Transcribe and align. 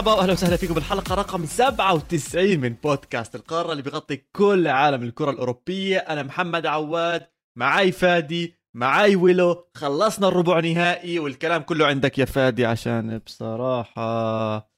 مرحبا 0.00 0.20
واهلا 0.20 0.32
وسهلا 0.32 0.56
فيكم 0.56 0.74
بالحلقة 0.74 1.14
رقم 1.14 1.46
97 1.46 2.58
من 2.58 2.68
بودكاست 2.68 3.34
القارة 3.34 3.72
اللي 3.72 3.82
بيغطي 3.82 4.16
كل 4.16 4.68
عالم 4.68 5.02
الكرة 5.02 5.30
الأوروبية. 5.30 5.98
أنا 5.98 6.22
محمد 6.22 6.66
عواد 6.66 7.26
معاي 7.58 7.92
فادي 7.92 8.54
معاي 8.74 9.16
ويلو. 9.16 9.70
خلصنا 9.74 10.28
الربع 10.28 10.60
نهائي 10.60 11.18
والكلام 11.18 11.62
كله 11.62 11.86
عندك 11.86 12.18
يا 12.18 12.24
فادي 12.24 12.66
عشان 12.66 13.18
بصراحة. 13.18 14.70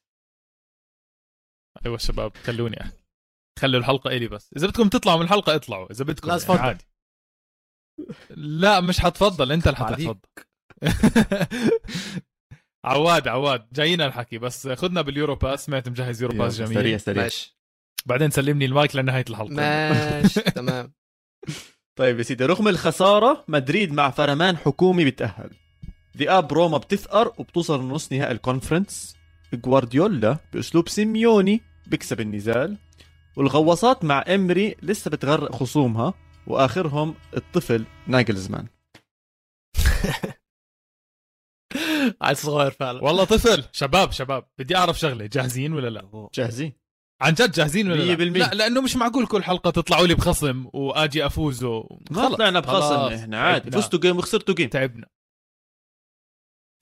أيوه 1.87 1.99
شباب 1.99 2.37
خلوني. 2.37 2.79
خلوا 3.59 3.81
الحلقة 3.81 4.11
إلي 4.11 4.29
بس. 4.29 4.51
إذا 4.57 4.67
بدكم 4.67 4.89
تطلعوا 4.89 5.19
من 5.19 5.25
الحلقة 5.25 5.55
اطلعوا 5.55 5.91
إذا 5.91 6.05
بدكم 6.05 6.29
لا، 6.29 6.39
يعني. 6.49 6.61
عادي. 6.61 6.85
لا 8.31 8.81
مش 8.81 9.01
حتفضل 9.01 9.53
أنت 9.53 9.67
اللي 9.67 9.77
حتتفضل 9.77 10.19
عواد 12.85 13.29
عواد 13.29 13.67
جايين 13.73 14.01
الحكي 14.01 14.39
بس 14.39 14.69
خذنا 14.69 15.03
بال 15.03 15.14
Euro 15.14 15.35
pass 15.35 15.65
سمعت 15.65 15.89
مجهز 15.89 16.23
Euro 16.23 16.39
pass 16.39 16.59
جميل. 16.59 16.75
سريع 16.75 16.99
سريع. 16.99 17.23
ماشي. 17.23 17.59
بعدين 18.07 18.31
سلمني 18.31 18.65
المايك 18.65 18.97
لنهاية 18.97 19.25
الحلقة. 19.31 19.53
ماشي 19.55 20.41
تمام. 20.61 20.93
طيب 21.97 22.19
يا 22.19 22.23
سيدي 22.23 22.47
رغم 22.47 22.69
الخسارة 22.69 23.45
مدريد 23.49 23.93
مع 23.93 24.11
فرمان 24.11 24.57
حكومي 24.57 25.05
بتاهل 25.05 25.51
ذئاب 26.17 26.53
روما 26.53 26.79
بتثأر 26.79 27.33
وبتوصل 27.39 27.81
لنص 27.85 28.13
نهائي 28.13 28.33
الكونفرنس 28.33 29.17
جوارديولا 29.55 30.39
بأسلوب 30.53 30.89
سيميوني 30.89 31.61
بيكسب 31.87 32.21
النزال. 32.21 32.77
والغواصات 33.37 34.05
مع 34.05 34.25
إمري 34.29 34.77
لسه 34.83 35.11
بتغرق 35.11 35.53
خصومها 35.57 36.15
وآخرهم 36.47 37.15
الطفل 37.37 37.85
ناجلزمان. 38.07 38.67
عيل 42.23 42.37
صغير 42.37 42.71
فعلا. 42.71 43.05
والله 43.05 43.25
طفل. 43.25 43.65
شباب 43.73 44.13
شباب. 44.13 44.45
بدي 44.59 44.77
أعرف 44.77 44.99
شغلة. 44.99 45.27
جاهزين 45.27 45.73
ولا 45.73 45.89
لا؟ 45.89 46.29
جاهزين. 46.35 46.73
عن 47.23 47.35
جد 47.35 47.53
جاهزين 47.53 47.91
ولا 47.91 48.03
لا؟ 48.03 48.17
100%. 48.17 48.21
لا 48.39 48.55
لأنه 48.55 48.81
مش 48.81 48.97
معقول 48.97 49.27
كل 49.27 49.43
حلقة 49.43 49.71
تطلعوا 49.71 50.07
لي 50.07 50.15
بخصم 50.15 50.67
وآجي 50.73 51.27
أفوز 51.27 51.65
و... 51.65 51.99
ما 52.11 52.29
طلعنا 52.29 52.61
بخصم 52.61 52.97
خلاص، 52.97 53.13
إحنا 53.13 53.41
عادي. 53.41 53.71
فزتوا 53.71 54.01
جيم 54.01 54.19
وخسرتوا 54.19 54.55
جيم 54.55 54.69
تعبنا. 54.69 55.07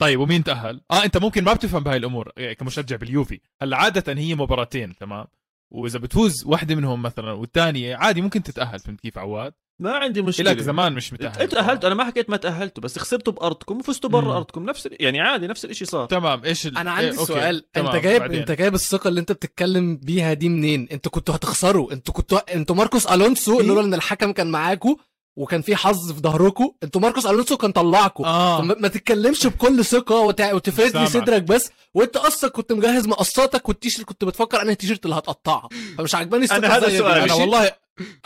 طيب 0.00 0.20
ومين 0.20 0.44
تأهل؟ 0.44 0.80
آه 0.90 1.04
أنت 1.04 1.16
ممكن 1.16 1.44
ما 1.44 1.52
بتفهم 1.52 1.82
بهاي 1.82 1.96
الأمور 1.96 2.32
إيه، 2.38 2.52
كمشجع 2.52 2.96
باليوفي، 2.96 3.40
هلأ 3.62 3.76
عادة 3.76 4.12
هي 4.12 4.34
مباراتين 4.34 4.96
تمام؟ 4.96 5.26
وإذا 5.72 5.98
بتفوز 5.98 6.46
واحدة 6.46 6.74
منهم 6.74 7.02
مثلا 7.02 7.32
والثانية 7.32 7.96
عادي 7.96 8.20
ممكن 8.20 8.42
تتأهل 8.42 8.78
فهمت 8.78 9.00
كيف 9.00 9.18
عواد؟ 9.18 9.54
ما 9.80 9.92
عندي 9.96 10.22
مشكلة 10.22 10.50
لك 10.52 10.58
زمان 10.60 10.92
مش 10.92 11.12
متأهل 11.12 11.48
تأهلت 11.48 11.84
أنا 11.84 11.94
ما 11.94 12.04
حكيت 12.04 12.30
ما 12.30 12.36
تأهلتوا 12.36 12.82
بس 12.82 12.98
خسرتوا 12.98 13.32
بأرضكم 13.32 13.78
وفزتوا 13.78 14.10
برا. 14.10 14.36
أرضكم 14.36 14.64
نفس 14.64 14.88
يعني 14.92 15.20
عادي 15.20 15.46
نفس 15.46 15.64
الشيء 15.64 15.88
صار 15.88 16.06
تمام 16.06 16.44
إيش 16.44 16.66
ال... 16.66 16.78
أنا 16.78 16.90
عندي 16.90 17.18
إيه، 17.18 17.24
سؤال 17.24 17.72
تمام، 17.72 17.86
أنت 17.94 18.04
جايب 18.04 18.20
بعدين. 18.20 18.38
أنت 18.40 18.52
جايب 18.52 18.74
الثقة 18.74 19.08
اللي 19.08 19.20
أنت 19.20 19.32
بتتكلم 19.32 19.96
بيها 19.96 20.32
دي 20.32 20.48
منين 20.48 20.88
أنتوا 20.92 21.12
كنتوا 21.12 21.34
هتخسروا 21.34 21.92
أنتوا 21.92 22.14
كنتوا 22.14 22.54
أنتوا 22.54 22.76
ماركوس 22.76 23.06
ألونسو 23.06 23.60
إيه؟ 23.60 23.66
لولا 23.66 23.80
إن 23.80 23.94
الحكم 23.94 24.32
كان 24.32 24.50
معاكوا 24.50 24.94
وكان 25.36 25.62
في 25.62 25.76
حظ 25.76 26.12
في 26.12 26.20
ظهركم 26.20 26.72
أنتوا 26.82 27.00
ماركوس 27.00 27.26
ألونسو 27.26 27.56
كان 27.56 27.72
طلعكم 27.72 28.24
آه 28.24 28.58
فما- 28.62 28.76
ما 28.78 28.88
تتكلمش 28.88 29.46
بكل 29.46 29.84
ثقة 29.84 30.16
وتع... 30.20 30.52
وتفرد 30.54 30.96
لي. 30.96 31.06
صدرك 31.06 31.42
بس 31.42 31.70
وأنت 31.94 32.16
أصلا 32.16 32.50
كنت 32.50 32.72
مجهز 32.72 33.06
مقصاتك 33.06 33.68
والتيشيرت 33.68 34.06
كنت 34.08 34.24
بتفكر 34.24 34.62
انهي 34.62 34.72
التيشيرت 34.72 35.04
اللي 35.04 35.16
هتقطعها 35.16 35.68
فمش 35.98 36.14
عجباني 36.14 36.44
الثقة 36.44 36.56
أنا 36.58 36.76
هذا. 36.76 36.98
سؤالي. 36.98 37.24
أنا. 37.24 37.34
والله 37.34 37.72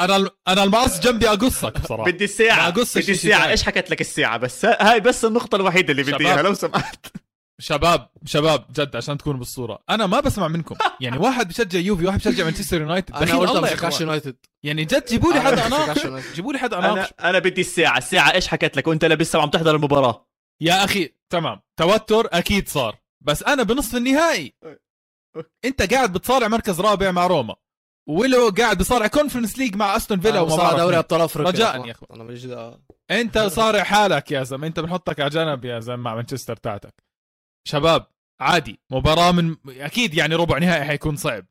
أنا 0.01 0.31
أنا 0.49 0.63
المقص 0.65 1.01
جنبي 1.01 1.29
أقصك 1.29 1.81
بصراحة. 1.81 2.05
بدي 2.11 2.25
الساعة. 2.25 2.57
ما 2.57 2.69
أقصش 2.69 3.03
بدي 3.03 3.15
ثاني. 3.15 3.49
إيش 3.51 3.63
حكت 3.63 3.91
لك 3.91 4.01
الساعة؟ 4.01 4.37
بس 4.37 4.65
ها- 4.65 4.93
هاي 4.93 5.01
بس 5.01 5.25
النقطة 5.25 5.57
الوحيدة 5.57 5.91
اللي 5.93 6.03
بدي. 6.03 6.27
إياها 6.27 6.43
لو 6.43 6.55
سمحت. 6.55 7.07
شباب 7.61 8.11
شباب 8.25 8.65
جد 8.73 8.97
عشان 8.97 9.19
تكونوا 9.19 9.39
بالصورة. 9.39 9.79
أنا 9.91 10.07
ما 10.07 10.21
بسمع 10.21 10.49
منكم. 10.49 10.77
يعني 11.01 11.19
واحد 11.19 11.49
بشجع 11.49 11.79
يوفي 11.79 12.07
واحد 12.07 12.19
بشجع 12.19 12.45
مانشستر 12.45 12.81
يونايتد. 12.81 13.15
أنا 13.15 13.37
قلت 13.37 13.51
بشجعش 13.51 13.93
إخوان. 13.93 14.03
يونايتد. 14.03 14.37
يعني 14.65 14.85
جد 14.85 15.05
جيبوا 15.07 15.33
لي 15.33 15.41
أنا 15.41 15.49
حدا 15.51 15.67
أناقش. 15.67 16.07
جيبوا 16.35 16.53
لي 16.53 16.59
حدا 16.59 16.79
أنا 16.79 16.93
أناقش. 16.93 17.13
أنا 17.21 17.39
بدي 17.39 17.61
الساعة. 17.61 17.99
الساعة 17.99 18.33
إيش 18.35 18.49
حكت 18.49 18.77
لك؟ 18.77 18.87
وأنت 18.87 19.05
لسه 19.05 19.43
عم 19.43 19.51
تحضر 19.51 19.75
المباراة. 19.77 20.29
يا 20.61 20.85
أخي 20.85 21.15
تمام. 21.31 21.61
توتر 21.77 22.29
أكيد 22.33 22.69
صار. 22.69 22.97
بس 23.21 23.43
أنا 23.43 23.63
بنصف 23.63 23.95
النهائي. 23.97 24.55
أنت 25.65 25.95
قاعد 25.95 26.13
بتصارع 26.13 26.49
مركز 26.49 26.81
رابع 26.81 27.11
مع 27.11 27.27
روما. 27.27 27.57
ولو 28.09 28.49
قاعد 28.49 28.79
بصارع 28.79 29.07
Conference 29.07 29.59
League 29.59 29.77
مع 29.77 29.97
استون 29.97 30.21
فيلا 30.21 30.35
أنا 30.35 30.41
وما 30.41 30.57
بعرف 30.57 30.77
دوري. 30.79 30.99
أبطال 30.99 31.21
أفريقيا. 31.21 31.51
رجاء 31.53 31.87
يا 31.87 31.93
أخوان. 31.93 32.21
أنا 32.21 32.35
دعوه 32.35 32.81
أنت 33.11 33.39
صارع 33.39 33.83
حالك 33.83 34.31
يا 34.31 34.43
زلمة. 34.43 34.67
أنت 34.67 34.81
بنحطك 34.81 35.21
على 35.21 35.31
جنب 35.31 35.65
يا 35.65 35.81
زلمة 35.81 36.03
مع 36.03 36.15
مانشستر 36.15 36.57
تاعتك 36.57 37.03
شباب 37.69 38.07
عادي. 38.41 38.81
مباراة 38.91 39.33
من 39.33 39.57
أكيد 39.69 40.15
يعني 40.15 40.35
ربع 40.35 40.59
نهائي 40.59 40.85
حيكون 40.85 41.17
صعب. 41.17 41.47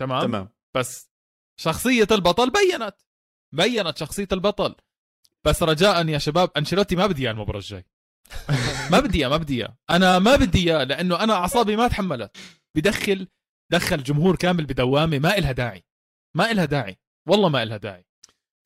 تمام, 0.00 0.22
تمام. 0.22 0.48
بس 0.76 1.10
شخصية 1.60 2.08
البطل 2.10 2.50
بينت. 2.50 2.94
بينت 3.54 3.98
شخصية 3.98 4.28
البطل. 4.32 4.74
بس 5.44 5.62
رجاء 5.62 6.08
يا 6.08 6.18
شباب 6.18 6.50
أنشيلوتي 6.56 6.96
ما 6.96 7.06
بدي 7.06 7.22
إياه 7.22 7.30
المباراة 7.30 7.58
الجاي. 7.58 7.86
ما 8.92 9.00
بدي 9.00 9.18
إياه 9.18 9.28
ما 9.28 9.36
بدي 9.36 9.56
إياه. 9.58 9.76
أنا 9.90 10.18
ما 10.18 10.36
بدي 10.36 10.70
إياه 10.70 10.84
لأنه 10.84 11.24
أنا 11.24 11.34
أعصابي 11.34 11.76
ما 11.76 11.88
تحملت. 11.88 12.36
بدخل 12.76 13.28
دخل 13.72 14.02
جمهور 14.02 14.36
كامل 14.36 14.66
بدوامة 14.66 15.18
ما 15.18 15.38
إلها 15.38 15.52
داعي. 15.52 15.84
ما 16.36 16.50
إلها 16.50 16.64
داعي. 16.64 16.98
والله 17.28 17.48
ما 17.48 17.62
إلها 17.62 17.76
داعي. 17.76 18.06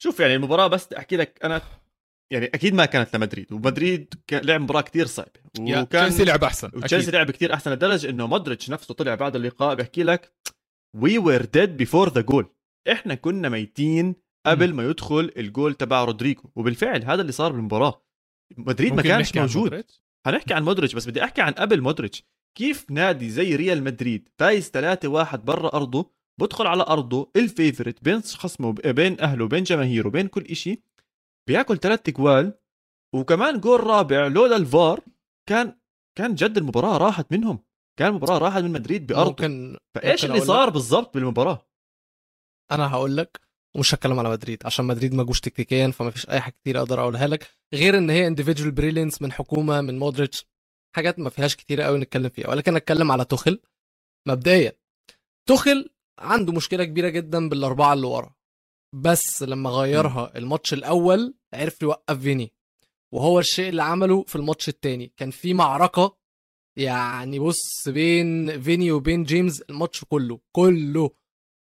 شوف 0.02 0.20
يعني 0.20 0.34
المباراة 0.34 0.66
بس 0.66 0.92
أحكي 0.92 1.16
لك 1.16 1.44
أنا 1.44 1.62
يعني 2.32 2.46
أكيد 2.46 2.74
ما 2.74 2.84
كانت 2.84 3.16
لمدريد 3.16 3.52
ومدريد 3.52 4.14
كان 4.26 4.44
لعب 4.44 4.60
مباراة 4.60 4.80
كتير 4.80 5.06
صعبة 5.06 5.30
يا 5.60 5.80
وكان 5.80 6.08
تشيلسي 6.08 6.24
لعب 6.24 6.44
أحسن 6.44 6.66
وتشيلسي 6.66 6.96
أكيد. 6.96 7.14
لعب 7.14 7.30
كتير 7.30 7.54
أحسن 7.54 7.72
لدرجة 7.72 8.10
إنه 8.10 8.26
مودريتش 8.26 8.70
نفسه 8.70 8.94
طلع 8.94 9.14
بعد 9.14 9.36
اللقاء 9.36 9.74
بيحكي 9.74 10.02
لك 10.02 10.32
we 10.96 11.18
were 11.18 11.44
dead 11.44 11.76
before 11.76 12.08
the 12.08 12.20
goal 12.20 12.54
إحنا 12.92 13.14
كنا 13.14 13.48
ميتين 13.48 14.14
قبل 14.46 14.74
ما 14.74 14.82
يدخل 14.82 15.32
الجول 15.36 15.74
تبع 15.74 16.04
رودريجو 16.04 16.42
وبالفعل 16.56 17.04
هذا 17.04 17.20
اللي 17.20 17.32
صار 17.32 17.52
بالمباراة. 17.52 18.02
مدريد 18.56 18.92
ما 18.92 19.02
كانش 19.02 19.36
موجود؟ 19.36 19.84
هنحكي 20.26 20.54
عن 20.54 20.62
مودريتش 20.62 20.94
بس 20.94 21.08
بدي 21.08 21.24
أحكي 21.24 21.42
عن 21.42 21.52
قبل 21.52 21.80
مودريتش. 21.80 22.24
كيف 22.54 22.90
نادي 22.90 23.30
زي 23.30 23.56
ريال 23.56 23.84
مدريد 23.84 24.28
فايز 24.38 24.70
3-1 24.70 25.36
برا 25.36 25.76
أرضه 25.76 26.10
بدخل 26.40 26.66
على 26.66 26.82
أرضه 26.82 27.30
ال 27.36 27.44
favorite 27.44 28.04
بين 28.04 28.22
خصمه 28.22 28.72
بين 28.72 29.20
أهله 29.20 29.48
بين 29.48 29.62
جماهيره 29.62 30.08
بين 30.08 30.28
كل 30.28 30.42
إشي 30.42 30.82
بياكل 31.48 31.78
ثلاث 31.78 32.08
أجوال 32.08 32.58
وكمان 33.14 33.60
جول 33.60 33.84
رابع 33.84 34.26
لولا 34.26 34.56
الفار 34.56 35.00
كان 35.48 35.78
كان 36.18 36.34
جد 36.34 36.56
المباراة 36.58 36.96
راحت 36.96 37.32
منهم 37.32 37.58
كان 37.98 38.08
المباراة 38.08 38.38
راحت 38.38 38.62
من 38.62 38.72
مدريد 38.72 39.06
بأرضه. 39.06 39.28
ممكن 39.28 39.76
فإيش 39.94 40.24
ممكن 40.24 40.34
اللي 40.34 40.46
صار 40.46 40.70
بالضبط 40.70 41.14
بالمباراة؟ 41.14 41.66
أنا 42.72 42.90
هقول 42.90 43.16
لك 43.16 43.40
ومش 43.76 43.94
هتكلم 43.94 44.18
على 44.18 44.30
مدريد 44.30 44.62
عشان 44.66 44.84
مدريد 44.84 45.14
ما 45.14 45.22
جوش 45.22 45.40
تكتيكيا 45.40 45.90
فما 45.90 46.10
فيش 46.10 46.28
أي 46.28 46.40
حاجة 46.40 46.52
كتير 46.52 46.78
أقدر 46.78 47.00
أقولها 47.00 47.26
لك 47.26 47.48
غير 47.74 47.98
إن 47.98 48.10
هي 48.10 48.26
individual 48.26 48.70
brilliance 48.70 49.22
من 49.22 49.32
حكومة 49.32 49.80
من 49.80 49.98
مودريتش. 49.98 50.46
حاجات 50.94 51.18
ما 51.18 51.30
فيهاش 51.30 51.56
كتير 51.56 51.80
قوي 51.80 51.98
نتكلم 51.98 52.28
فيها 52.28 52.48
ولكن 52.50 52.76
أتكلم 52.76 53.12
على 53.12 53.24
توخل 53.24 53.60
مبدئيا. 54.28 54.72
توخل 55.48 55.90
عنده 56.18 56.52
مشكلة 56.52 56.84
كبيرة 56.84 57.08
جدا 57.08 57.48
بالأربعة 57.48 57.92
اللي 57.92 58.06
ورا. 58.06 58.34
بس 58.94 59.42
لما 59.42 59.70
غيرها 59.70 60.38
الماتش 60.38 60.72
الأول 60.74 61.34
عرف 61.54 61.82
يوقف 61.82 62.18
فيني 62.20 62.52
وهو 63.14 63.38
الشيء 63.38 63.68
اللي 63.68 63.82
عمله 63.82 64.22
في 64.22 64.36
الماتش 64.36 64.68
التاني. 64.68 65.12
كان 65.16 65.30
في 65.30 65.54
معركة 65.54 66.16
يعني 66.78 67.38
بص 67.38 67.88
بين 67.88 68.62
فيني 68.62 68.92
وبين 68.92 69.24
جيمس 69.24 69.60
الماتش 69.60 70.04
كله 70.04 70.40
كله. 70.52 71.10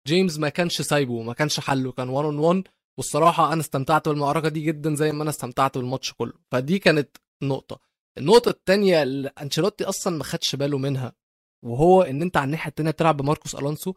جيمس 0.07 0.39
ما 0.39 0.49
كانش 0.49 0.81
سايبه 0.81 1.21
ما 1.21 1.33
كانش 1.33 1.59
حله 1.59 1.91
كان 1.91 2.09
1 2.09 2.25
on 2.25 2.39
1 2.39 2.63
والصراحة 2.97 3.53
أنا 3.53 3.61
استمتعت 3.61 4.09
بالمعركة 4.09 4.49
دي 4.49 4.61
جدا 4.61 4.95
زي 4.95 5.11
ما 5.11 5.21
أنا 5.23 5.29
استمتعت 5.29 5.77
بالماتش 5.77 6.13
كله. 6.13 6.33
فدي 6.51 6.79
كانت 6.79 7.17
نقطة. 7.43 7.88
النقطة 8.19 8.49
الثانية 8.49 9.03
اللي 9.03 9.27
أنشيلوتي 9.41 9.83
أصلا 9.83 10.17
ما 10.17 10.23
خدش 10.23 10.55
باله 10.55 10.77
منها 10.77 11.13
وهو 11.65 12.01
إن 12.01 12.21
أنت 12.21 12.37
على 12.37 12.45
الناحية 12.45 12.69
الثانية 12.69 12.91
بتلعب 12.91 13.17
بماركوس 13.17 13.55
ألونسو 13.55 13.93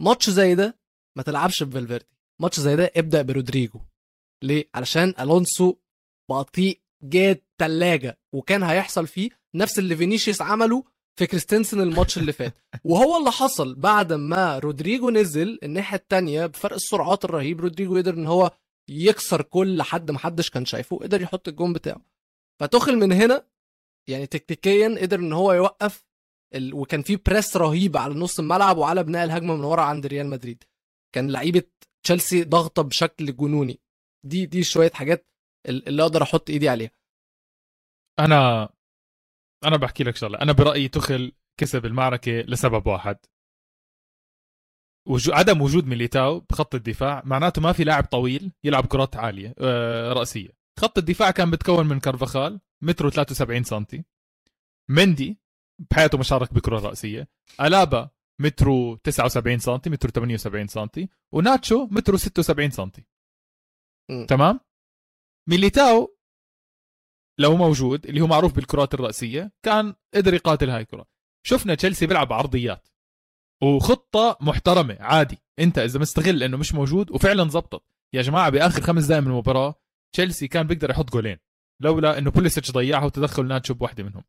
ماتش 0.00 0.30
زي 0.30 0.54
ده 0.54 0.78
ما 1.16 1.22
تلعبش 1.22 1.62
بفالفيردي. 1.62 2.18
ماتش 2.40 2.60
زي 2.60 2.76
ده 2.76 2.92
ابدأ 2.96 3.22
برودريجو. 3.22 3.80
ليه؟ 4.42 4.70
علشان 4.74 5.14
ألونسو 5.20 5.76
بطيء 6.30 6.80
جدا 7.02 7.42
تلاجة 7.58 8.18
وكان 8.34 8.62
هيحصل 8.62 9.06
فيه 9.06 9.30
نفس 9.54 9.78
اللي 9.78 9.96
فينيسيوس 9.96 10.42
عمله 10.42 10.84
في 11.18 11.26
كريستنسن 11.26 11.80
الماتش 11.80 12.18
اللي 12.18 12.32
فات. 12.32 12.54
وهو 12.84 13.18
اللي 13.18 13.30
حصل 13.30 13.74
بعد 13.74 14.12
ما 14.12 14.58
رودريجو 14.58 15.10
نزل 15.10 15.58
الناحية 15.62 15.96
التانية 15.96 16.46
بفرق 16.46 16.74
السرعات 16.74 17.24
الرهيب. 17.24 17.60
رودريجو 17.60 17.96
قدر 17.96 18.14
إن 18.14 18.26
هو 18.26 18.50
يكسر 18.88 19.42
كل 19.42 19.82
حد 19.82 20.10
محدش 20.10 20.50
كان 20.50 20.64
شايفه 20.64 20.96
قدر 20.96 21.22
يحط 21.22 21.48
الجون 21.48 21.72
بتاعه. 21.72 22.00
فتخل 22.60 22.96
من 22.96 23.12
هنا 23.12 23.44
يعني 24.08 24.26
تكتيكيا 24.26 24.98
قدر 25.02 25.18
إن 25.18 25.32
هو 25.32 25.52
يوقف 25.52 26.04
ال... 26.54 26.74
وكان 26.74 27.02
في 27.02 27.16
بريس 27.16 27.56
رهيب 27.56 27.96
على 27.96 28.14
نص 28.14 28.38
الملعب 28.38 28.76
وعلى 28.78 29.02
بناء 29.04 29.24
الهجمة 29.24 29.56
من 29.56 29.64
ورا 29.64 29.82
عند 29.82 30.06
ريال 30.06 30.26
مدريد. 30.26 30.64
كان 31.14 31.30
لعيبة 31.30 31.62
تشيلسي 32.06 32.44
ضاغطة 32.44 32.82
بشكل 32.82 33.36
جنوني. 33.36 33.80
دي 34.26 34.46
دي 34.46 34.62
شوية 34.62 34.90
حاجات 34.90 35.30
ال- 35.68 35.88
اللي 35.88 36.02
أقدر 36.02 36.22
أحط 36.22 36.50
إيدي 36.50 36.68
عليها. 36.68 36.90
أنا 38.18 38.68
أنا 39.64 39.76
بحكي 39.76 40.04
لك 40.04 40.16
شغلة. 40.16 40.38
أنا 40.40 40.52
برأيي 40.52 40.88
تخل 40.88 41.32
كسب 41.60 41.86
المعركة 41.86 42.32
لسبب 42.32 42.86
واحد. 42.86 43.16
وجو 45.08 45.32
عدم 45.32 45.62
وجود 45.62 45.86
ميليتاو 45.86 46.40
بخط 46.40 46.74
الدفاع 46.74 47.22
معناته 47.24 47.62
ما 47.62 47.72
في 47.72 47.84
لاعب 47.84 48.04
طويل 48.04 48.52
يلعب 48.64 48.86
كرات 48.86 49.16
عالية 49.16 49.54
آه 49.58 50.12
رأسية. 50.12 50.48
خط 50.78 50.98
الدفاع 50.98 51.30
كان 51.30 51.50
بتكون 51.50 51.86
من 51.86 52.00
كارفاخال 52.00 52.60
مترو 52.82 53.10
73 53.10 53.64
سنتي. 53.64 54.04
مندي 54.88 55.40
بحياته 55.90 56.18
ما 56.18 56.24
شارك 56.24 56.54
بكرة 56.54 56.78
رأسية. 56.78 57.28
ألابا 57.60 58.10
مترو 58.40 58.96
79 58.96 59.58
سنتي 59.58 59.90
مترو 59.90 60.10
78 60.10 60.66
سنتي. 60.66 61.08
وناتشو 61.32 61.86
مترو 61.90 62.16
76 62.16 62.70
سنتي. 62.70 63.04
مم. 64.10 64.26
تمام؟ 64.26 64.60
ميليتاو 65.48 66.16
لو 67.38 67.56
موجود 67.56 68.06
اللي 68.06 68.20
هو 68.20 68.26
معروف 68.26 68.52
بالكرات 68.54 68.94
الرأسية 68.94 69.52
كان 69.62 69.94
قدر 70.14 70.34
يقاتل 70.34 70.70
هاي 70.70 70.80
الكرة. 70.80 71.06
شفنا 71.46 71.74
تشيلسي 71.74 72.06
بيلعب 72.06 72.32
عرضيات. 72.32 72.88
وخطة 73.62 74.38
محترمة 74.40 74.96
عادي. 75.00 75.38
انت 75.58 75.78
إذا 75.78 76.00
مستغل 76.00 76.42
إنه 76.42 76.56
مش 76.56 76.74
موجود 76.74 77.10
وفعلا 77.10 77.48
زبطت 77.48 77.82
يا 78.14 78.22
جماعة 78.22 78.50
بآخر 78.50 78.82
خمس 78.82 79.04
دقائق 79.04 79.22
من 79.22 79.30
المباراة 79.30 79.74
تشيلسي 80.12 80.48
كان 80.48 80.66
بيقدر 80.66 80.90
يحط 80.90 81.12
جولين. 81.12 81.38
لولا 81.82 82.18
إنه 82.18 82.30
بوليسيتش 82.30 82.70
ضيعها 82.70 83.04
وتدخل 83.04 83.46
ناتشو 83.46 83.74
بواحدة 83.74 84.04
منهم. 84.04 84.24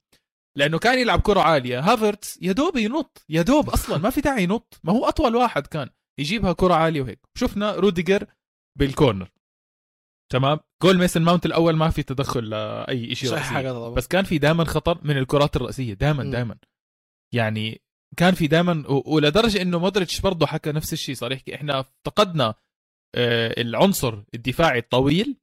لأنه 0.58 0.80
كان 0.80 1.00
يلعب 1.00 1.22
كرة 1.22 1.40
عالية. 1.40 1.80
هافرتس 1.80 2.40
يا 2.42 2.52
دوب 2.52 2.78
ينط. 2.78 3.26
يا 3.30 3.42
دوب 3.42 3.70
أصلا 3.70 3.98
ما 3.98 4.10
في 4.10 4.22
داعي 4.22 4.44
ينط. 4.44 4.80
ما 4.84 4.94
هو 4.94 5.06
أطول 5.06 5.36
واحد 5.36 5.68
كان 5.68 5.90
يجيبها 6.20 6.54
كرة 6.54 6.74
عالية 6.74 7.02
وهيك. 7.02 7.20
شفنا 7.38 7.76
روديجر 7.76 8.26
بال 8.80 8.91
corner. 8.91 9.32
تمام؟ 10.32 10.60
جول 10.84 10.98
ميسن 10.98 11.22
ماونت 11.22 11.46
الأول 11.46 11.76
ما 11.76 11.90
في 11.90 12.04
تدخل 12.04 12.50
لأي 12.50 13.16
شيء 13.16 13.30
طبعا 13.30 13.90
بس 13.90 14.08
كان 14.08 14.24
في 14.26 14.38
دائما 14.38 14.64
خطر 14.64 15.00
من 15.04 15.18
الكرات 15.18 15.56
الرأسية 15.56 15.94
دائما. 15.94 16.24
دائما 16.24 16.58
يعني 17.34 17.82
كان 18.18 18.34
في 18.34 18.48
دائما 18.48 18.84
ولدرجة 18.88 19.62
إنه 19.62 19.80
مودريتش 19.80 20.22
برضه 20.22 20.46
حكى 20.46 20.72
نفس 20.72 20.94
الشيء. 20.94 21.16
صار 21.16 21.32
يحكي 21.32 21.56
إحنا 21.56 21.80
افتقدنا 21.80 22.54
آه، 23.16 23.62
العنصر 23.62 24.24
الدفاعي 24.34 24.80
الطويل. 24.80 25.38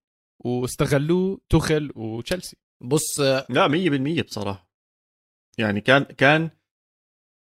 واستغلوه 0.47 1.41
توخل 1.49 1.93
وتشيلسي. 1.97 2.57
بص 2.81 3.21
لا 3.21 3.69
100% 3.69 4.23
بصراحة. 4.23 4.71
يعني 5.59 5.81
كان 5.81 6.03
كان 6.03 6.51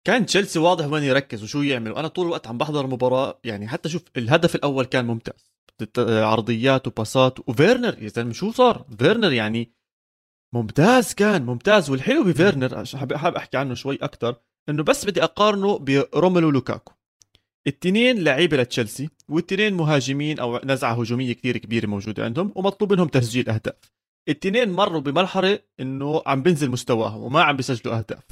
كان 0.08 0.26
تشيلسي 0.26 0.60
واضح 0.60 0.86
وين 0.86 1.04
يركز 1.04 1.44
وشو 1.44 1.62
يعمل. 1.62 1.92
وأنا 1.92 2.08
طول 2.08 2.26
الوقت 2.26 2.48
عم 2.48 2.58
بحضر 2.58 2.86
المباراة 2.86 3.40
يعني 3.44 3.68
حتى 3.68 3.90
شوف 3.90 4.04
الهدف 4.18 4.56
الأول 4.56 4.86
كان 4.86 5.06
ممتاز. 5.06 5.52
عرضيات 5.98 6.88
وباسات 6.88 7.50
وفيرنر 7.50 8.04
يا 8.04 8.08
زلمة 8.08 8.34
شو 8.34 8.52
صار؟ 8.52 8.86
فيرنر 9.00 9.32
يعني 9.32 9.74
ممتاز 10.54 11.14
كان 11.14 11.46
ممتاز. 11.46 11.90
والحلو 11.90 12.24
بفيرنر 12.24 12.78
عشان 12.78 13.00
حاب 13.00 13.14
حاب 13.14 13.36
أحكي 13.36 13.58
عنه 13.58 13.74
شوي 13.74 13.96
أكثر 13.96 14.36
إنه 14.70 14.84
بس 14.84 15.06
بدي 15.06 15.24
أقارنه 15.24 15.78
بروميلو 15.78 16.50
لوكاكو. 16.50 16.94
التنين 17.68 18.24
لعيبة 18.24 18.58
لتشيلسي 18.58 19.10
والتنين 19.30 19.74
مهاجمين 19.74 20.40
أو 20.40 20.60
نزعة 20.64 20.94
هجومية 20.94 21.34
كثير 21.34 21.58
كبيرة 21.58 21.88
موجودة 21.88 22.26
عندهم 22.26 22.52
ومطلوب 22.56 22.94
منهم 22.94 23.08
تسجيل 23.08 23.50
أهداف. 23.50 23.76
التنين 24.30 24.72
مروا 24.72 25.02
بمرحلة 25.02 25.60
إنه 25.80 26.22
عم 26.26 26.42
بنزل 26.42 26.70
مستواهم 26.70 27.22
وما 27.22 27.44
عم 27.44 27.56
بيسجلوا 27.56 27.98
أهداف. 27.98 28.24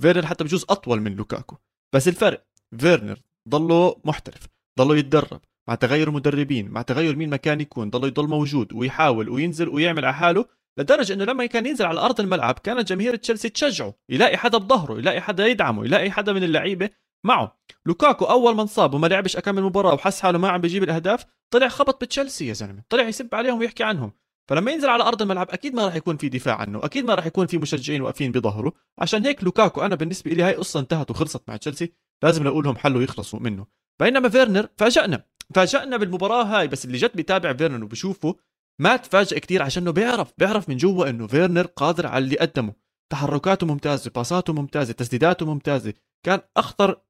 فيرنر 0.00 0.26
حتى 0.26 0.44
بجوز 0.44 0.64
أطول 0.70 1.00
من 1.00 1.16
لوكاكو. 1.16 1.56
بس 1.94 2.08
الفرق 2.08 2.46
فيرنر 2.78 3.18
ضله 3.48 3.96
محترف 4.04 4.48
ضله 4.78 4.96
يتدرب 4.96 5.40
مع 5.68 5.74
تغير 5.74 6.08
المدربين 6.08 6.68
مع 6.68 6.82
تغير 6.82 7.16
مين 7.16 7.30
مكان 7.30 7.60
يكون 7.60 7.90
ضله 7.90 8.06
يضل 8.06 8.28
موجود 8.28 8.72
ويحاول 8.72 9.28
وينزل 9.28 9.68
ويعمل 9.68 10.04
على 10.04 10.14
حاله 10.14 10.44
لدرجة 10.78 11.12
إنه 11.12 11.24
لما 11.24 11.46
كان 11.46 11.66
ينزل 11.66 11.84
على 11.84 12.00
أرض 12.00 12.20
الملعب 12.20 12.54
كانت 12.54 12.88
جماهير 12.88 13.16
تشيلسي 13.16 13.48
تشجعه 13.48 13.94
يلاقي 14.08 14.36
حدا 14.36 14.58
بظهره 14.58 14.98
يلاقي 14.98 15.20
حدا 15.20 15.46
يدعمه 15.46 15.84
يلاقي 15.84 16.10
حدا 16.10 16.32
من 16.32 16.44
اللعيبة 16.44 16.90
معه. 17.24 17.58
لوكاكو 17.86 18.24
أول 18.24 18.54
ما 18.54 18.62
انصاب 18.62 18.94
وما 18.94 19.06
لعبش 19.06 19.36
أكمل 19.36 19.62
مباراة 19.62 19.94
وحس 19.94 20.20
حاله 20.20 20.38
ما 20.38 20.48
عم 20.48 20.60
بيجيب 20.60 20.82
الأهداف 20.82 21.24
طلع 21.50 21.68
خبط 21.68 22.04
بتشيلسي 22.04 22.46
يا 22.46 22.52
زلمة. 22.52 22.82
طلع 22.88 23.08
يسب 23.08 23.34
عليهم 23.34 23.58
ويحكي 23.58 23.84
عنهم. 23.84 24.12
فلما 24.50 24.70
ينزل 24.70 24.88
على 24.88 25.02
أرض 25.04 25.22
الملعب 25.22 25.50
أكيد 25.50 25.74
ما 25.74 25.84
راح 25.84 25.94
يكون 25.94 26.16
في 26.16 26.28
دفاع 26.28 26.56
عنه 26.56 26.84
أكيد 26.84 27.04
ما 27.04 27.14
راح 27.14 27.26
يكون 27.26 27.46
في 27.46 27.58
مشجعين 27.58 28.02
واقفين 28.02 28.32
بظهره. 28.32 28.72
عشان 28.98 29.26
هيك 29.26 29.44
لوكاكو 29.44 29.82
أنا 29.82 29.94
بالنسبة 29.94 30.30
لي 30.30 30.42
هاي 30.42 30.54
قصة 30.54 30.80
انتهت 30.80 31.10
وخلصت 31.10 31.42
مع 31.48 31.56
تشيلسي 31.56 31.92
لازم 32.22 32.44
نقول 32.44 32.64
لهم 32.64 32.76
حلوا 32.76 33.02
يخلصوا 33.02 33.40
منه. 33.40 33.66
بينما 34.00 34.28
فيرنر 34.28 34.68
فاجأنا 34.76 35.24
فاجأنا 35.54 35.96
بالمباراة 35.96 36.44
هاي 36.44 36.68
بس 36.68 36.84
اللي 36.84 36.98
جد 36.98 37.16
بيتابع 37.16 37.52
فيرنر 37.52 37.84
وبشوفه 37.84 38.36
ما 38.80 38.96
تفاجئ 38.96 39.40
كتير 39.40 39.62
عشانه 39.62 39.90
بيعرف 39.90 40.32
بيعرف 40.38 40.68
من 40.68 40.76
جوا 40.76 41.10
إنه 41.10 41.26
فيرنر 41.26 41.66
قادر 41.66 42.06
على 42.06 42.24
اللي 42.24 42.36
قدمه. 42.36 42.72
تحركاته 43.12 43.66
ممتازة 43.66 44.10
باساته 44.10 44.52
ممتازة 44.52 44.92
تسديداته 44.92 45.46
ممتازة. 45.46 45.94
كان 46.26 46.40
أخطر 46.56 47.00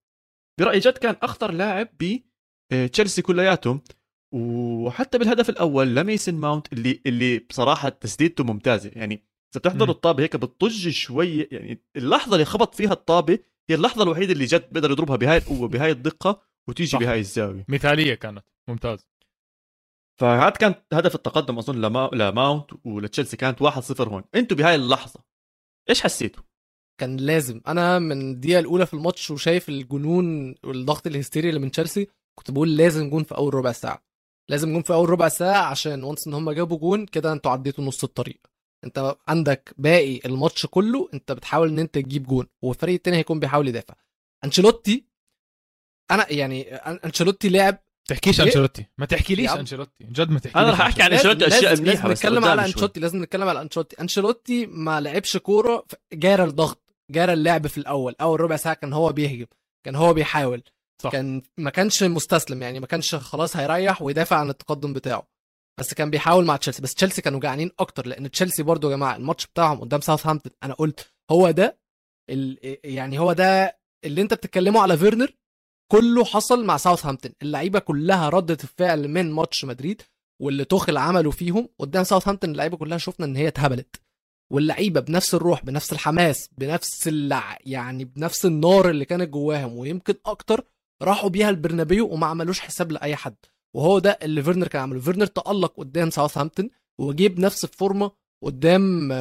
برأيي 0.61 0.79
جد 0.81 0.99
كان 0.99 1.17
أخطر 1.23 1.51
لاعب 1.53 1.89
ب 2.01 2.19
آه، 2.73 2.87
تشيلسي 2.87 3.23
كلياتهم 3.23 3.81
وحتى 4.35 5.19
بالهدف 5.19 5.51
الأول 5.51 5.97
لميسن 5.97 6.35
ماونت 6.35 6.73
اللي 6.73 7.03
اللي 7.07 7.39
بصراحة 7.39 7.89
تسديدته 7.89 8.45
ممتازة. 8.45 8.91
يعني 8.95 9.15
إذا 9.15 9.61
بتحضر 9.61 9.85
مم. 9.85 9.91
الطابة 9.91 10.23
هيك 10.23 10.37
بتطج 10.37 10.89
شوي 10.89 11.41
يعني 11.41 11.85
اللحظة 11.97 12.35
اللي 12.35 12.45
خبط 12.45 12.75
فيها 12.75 12.93
الطابة 12.93 13.39
هي 13.71 13.75
اللحظة 13.77 14.03
الوحيدة 14.03 14.33
اللي 14.33 14.45
جد 14.45 14.73
بيقدر 14.73 14.91
يضربها 14.91 15.17
بهاي 15.17 15.37
القوة 15.37 15.69
بهاي 15.69 15.91
الدقة 15.91 16.43
وتيجي 16.69 16.91
صح. 16.91 16.99
بهاي 16.99 17.21
الزاوية. 17.21 17.65
مثالية 17.69 18.15
كانت. 18.15 18.45
ممتاز. 18.69 19.09
فهذا 20.21 20.51
كان 20.51 20.75
هدف 20.93 21.15
التقدم 21.15 21.59
أظن 21.59 21.81
لما... 21.81 22.11
لماونت 22.13 22.71
ولتشيلسي 22.85 23.37
كانت 23.37 23.63
1-0 23.63 24.01
هون. 24.01 24.25
أنتم 24.35 24.57
بهاي 24.57 24.75
اللحظة 24.75 25.21
إيش 25.91 26.03
حسيتوا؟ 26.03 26.43
كان 26.99 27.17
لازم. 27.17 27.61
أنا 27.67 27.99
من 27.99 28.31
الدقيقة 28.31 28.59
الأولى 28.59 28.87
في 28.87 28.95
الماتش 28.95 29.31
وشايف 29.31 29.69
الجنون 29.69 30.55
والضغط 30.65 31.07
الهستيري 31.07 31.49
اللي 31.49 31.61
من 31.61 31.71
تشيلسي 31.71 32.09
كنت 32.39 32.51
بقول 32.51 32.77
لازم 32.77 33.11
جون 33.11 33.23
في 33.25 33.35
أول 33.35 33.55
ربع 33.55 33.73
ساعة. 33.73 34.05
لازم 34.51 34.73
جون 34.73 34.83
في 34.83 34.93
أول 34.93 35.11
ربع 35.11 35.29
ساعة 35.29 35.63
عشان 35.63 36.05
once 36.05 36.27
إن 36.27 36.35
هم 36.35 36.51
جابوا 36.51 36.79
جون 36.79 37.07
كده 37.07 37.33
أنتوا 37.33 37.51
عديتوا 37.51 37.85
نص 37.85 38.05
الطريق. 38.05 38.41
أنت 38.85 39.17
عندك 39.29 39.75
باقي 39.79 40.21
الماتش 40.27 40.67
كله 40.67 41.09
أنت 41.15 41.33
بتحاول 41.33 41.69
إن 41.69 41.79
أنت 41.79 41.95
تجيب 41.95 42.27
جون 42.27 42.47
والفريق 42.63 42.95
التاني 42.95 43.17
هيكون 43.17 43.41
بيحاول 43.41 43.69
يدافع. 43.69 43.95
أنشيلوتي 44.45 45.05
أنا 46.11 46.33
يعني 46.33 46.75
أنشيلوتي 46.75 47.49
لعب 47.49 47.79
تحكيش؟ 48.09 48.41
أنشيلوتي. 48.41 48.87
ما 48.99 49.07
تحكيليش. 49.07 49.51
أنشيلوتي. 49.51 50.05
جد 50.05 50.31
ما 50.31 50.39
تحكيليش 50.39 50.57
أنا 50.57 50.71
رح 50.71 50.81
أحكي 50.81 51.03
عن 51.03 51.13
أنشيلوتي. 51.13 51.47
أشياء 51.47 51.81
منيحه 51.81 52.09
لازم 52.09 52.09
بس 52.09 52.19
نتكلم 52.19 52.45
على. 52.45 52.65
أنشيلوتي. 52.65 53.01
لازم 53.01 53.23
نتكلم 53.23 53.49
على 53.49 53.63
أنشيلوتي. 53.63 53.97
انشيلوتي 54.01 54.67
ما 54.67 55.01
لعبش 55.01 55.37
كورة 55.37 55.87
جارى 56.13 56.45
الضغط. 56.45 56.84
جارى 57.11 57.33
اللعب 57.33 57.67
في 57.67 57.79
الأول 57.79 58.15
أول 58.21 58.41
ربع 58.41 58.57
ساعة 58.57 58.75
كان 58.75 58.93
هو 58.93 59.13
بيهجم 59.13 59.47
كان 59.87 59.95
هو 59.95 60.15
بيحاول. 60.15 60.63
صح. 61.03 61.11
كان 61.11 61.43
ما 61.59 61.71
كانش 61.71 62.03
مستسلم 62.03 62.63
يعني 62.63 62.81
ما 62.81 62.87
كانش 62.87 63.15
خلاص 63.15 63.57
هيريح 63.57 64.03
ويدافع 64.03 64.37
عن 64.37 64.51
التقدم 64.51 64.93
بتاعه. 64.93 65.29
بس 65.81 65.95
كان 65.95 66.11
بيحاول 66.11 66.45
مع 66.45 66.57
تشيلسي 66.57 66.83
بس 66.83 66.95
تشيلسي 66.95 67.23
كانوا 67.23 67.41
جعانين 67.41 67.71
أكتر 67.79 68.07
لأن 68.07 68.31
تشيلسي 68.31 68.63
برضو 68.63 68.91
يا 68.91 68.97
جماعة 68.97 69.17
الماتش 69.17 69.47
بتاعهم 69.47 69.81
قدام 69.81 70.01
ساوثهامبتون 70.01 70.53
أنا 70.63 70.75
قلت 70.75 71.13
هو 71.31 71.51
ده 71.51 71.79
ال... 72.31 72.79
يعني 72.85 73.19
هو 73.19 73.33
ده 73.33 73.79
اللي 74.05 74.23
أنت 74.23 74.35
بتتكلمه 74.35 74.81
على 74.81 74.97
فيرنر 74.99 75.35
كله 75.93 76.25
حصل 76.25 76.65
مع 76.65 76.77
ساوثهامبتون. 76.77 77.33
اللعيبة 77.43 77.79
كلها 77.79 78.29
ردت 78.29 78.65
الفعل 78.65 79.09
من 79.09 79.33
ماتش 79.33 79.65
مدريد 79.65 80.03
واللي 80.43 80.65
توخل 80.65 80.97
عمله 80.97 81.31
فيهم 81.31 81.69
قدام 81.79 82.05
ساوثهامبتون 82.05 82.51
اللعيبة 82.51 82.77
كلها 82.77 82.99
شفنا 82.99 83.27
إن 83.27 83.37
هي 83.37 83.49
اتهبلت. 83.49 84.04
واللعيبة 84.55 85.01
بنفس 85.01 85.35
الروح 85.35 85.65
بنفس 85.65 85.93
الحماس 85.93 86.49
بنفس 86.59 87.09
اللع... 87.09 87.59
يعني 87.61 88.05
بنفس 88.05 88.47
النار 88.47 88.91
اللي 88.91 89.05
كانت 89.05 89.29
جواهم 89.29 89.77
ويمكن 89.77 90.15
أكتر 90.27 90.65
راحوا 91.03 91.29
بيها 91.29 91.51
البرنابيو 91.51 92.13
وما 92.13 92.27
عملوش 92.27 92.61
حساب 92.61 92.93
لأي 92.93 93.17
حد. 93.17 93.37
وهو 93.77 93.99
ده 93.99 94.19
اللي 94.23 94.43
فيرنر 94.43 94.69
كان 94.69 94.83
عمله. 94.83 95.01
فيرنر 95.01 95.27
تألق 95.27 95.75
قدام 95.77 96.11
ساوثهامبتون 96.11 96.71
وجيب 97.01 97.41
نفس 97.41 97.65
الفورمة 97.65 98.11
قدام 98.45 99.13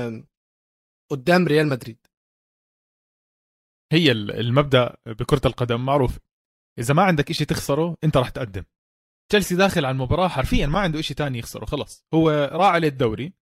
قدام 1.12 1.48
ريال 1.48 1.68
مدريد. 1.68 1.98
هي 3.94 4.12
ال- 4.12 4.32
المبدأ 4.32 4.96
بكرة 5.06 5.42
القدم. 5.46 5.86
معروف. 5.86 6.20
إذا 6.80 6.94
ما 6.94 7.04
عندك 7.04 7.30
إشي 7.30 7.46
تخسره 7.46 7.96
أنت 8.04 8.18
راح 8.18 8.30
تقدم. 8.30 8.64
تشيلسي 9.32 9.56
داخل 9.56 9.86
على 9.86 9.94
المباراة 9.94 10.28
حرفيا 10.28 10.68
ما 10.68 10.80
عنده 10.80 11.00
إشي 11.00 11.14
تاني 11.14 11.40
يخسره. 11.40 11.66
خلص 11.66 12.06
هو 12.14 12.50
راعي 12.54 12.80
للدوري. 12.80 13.34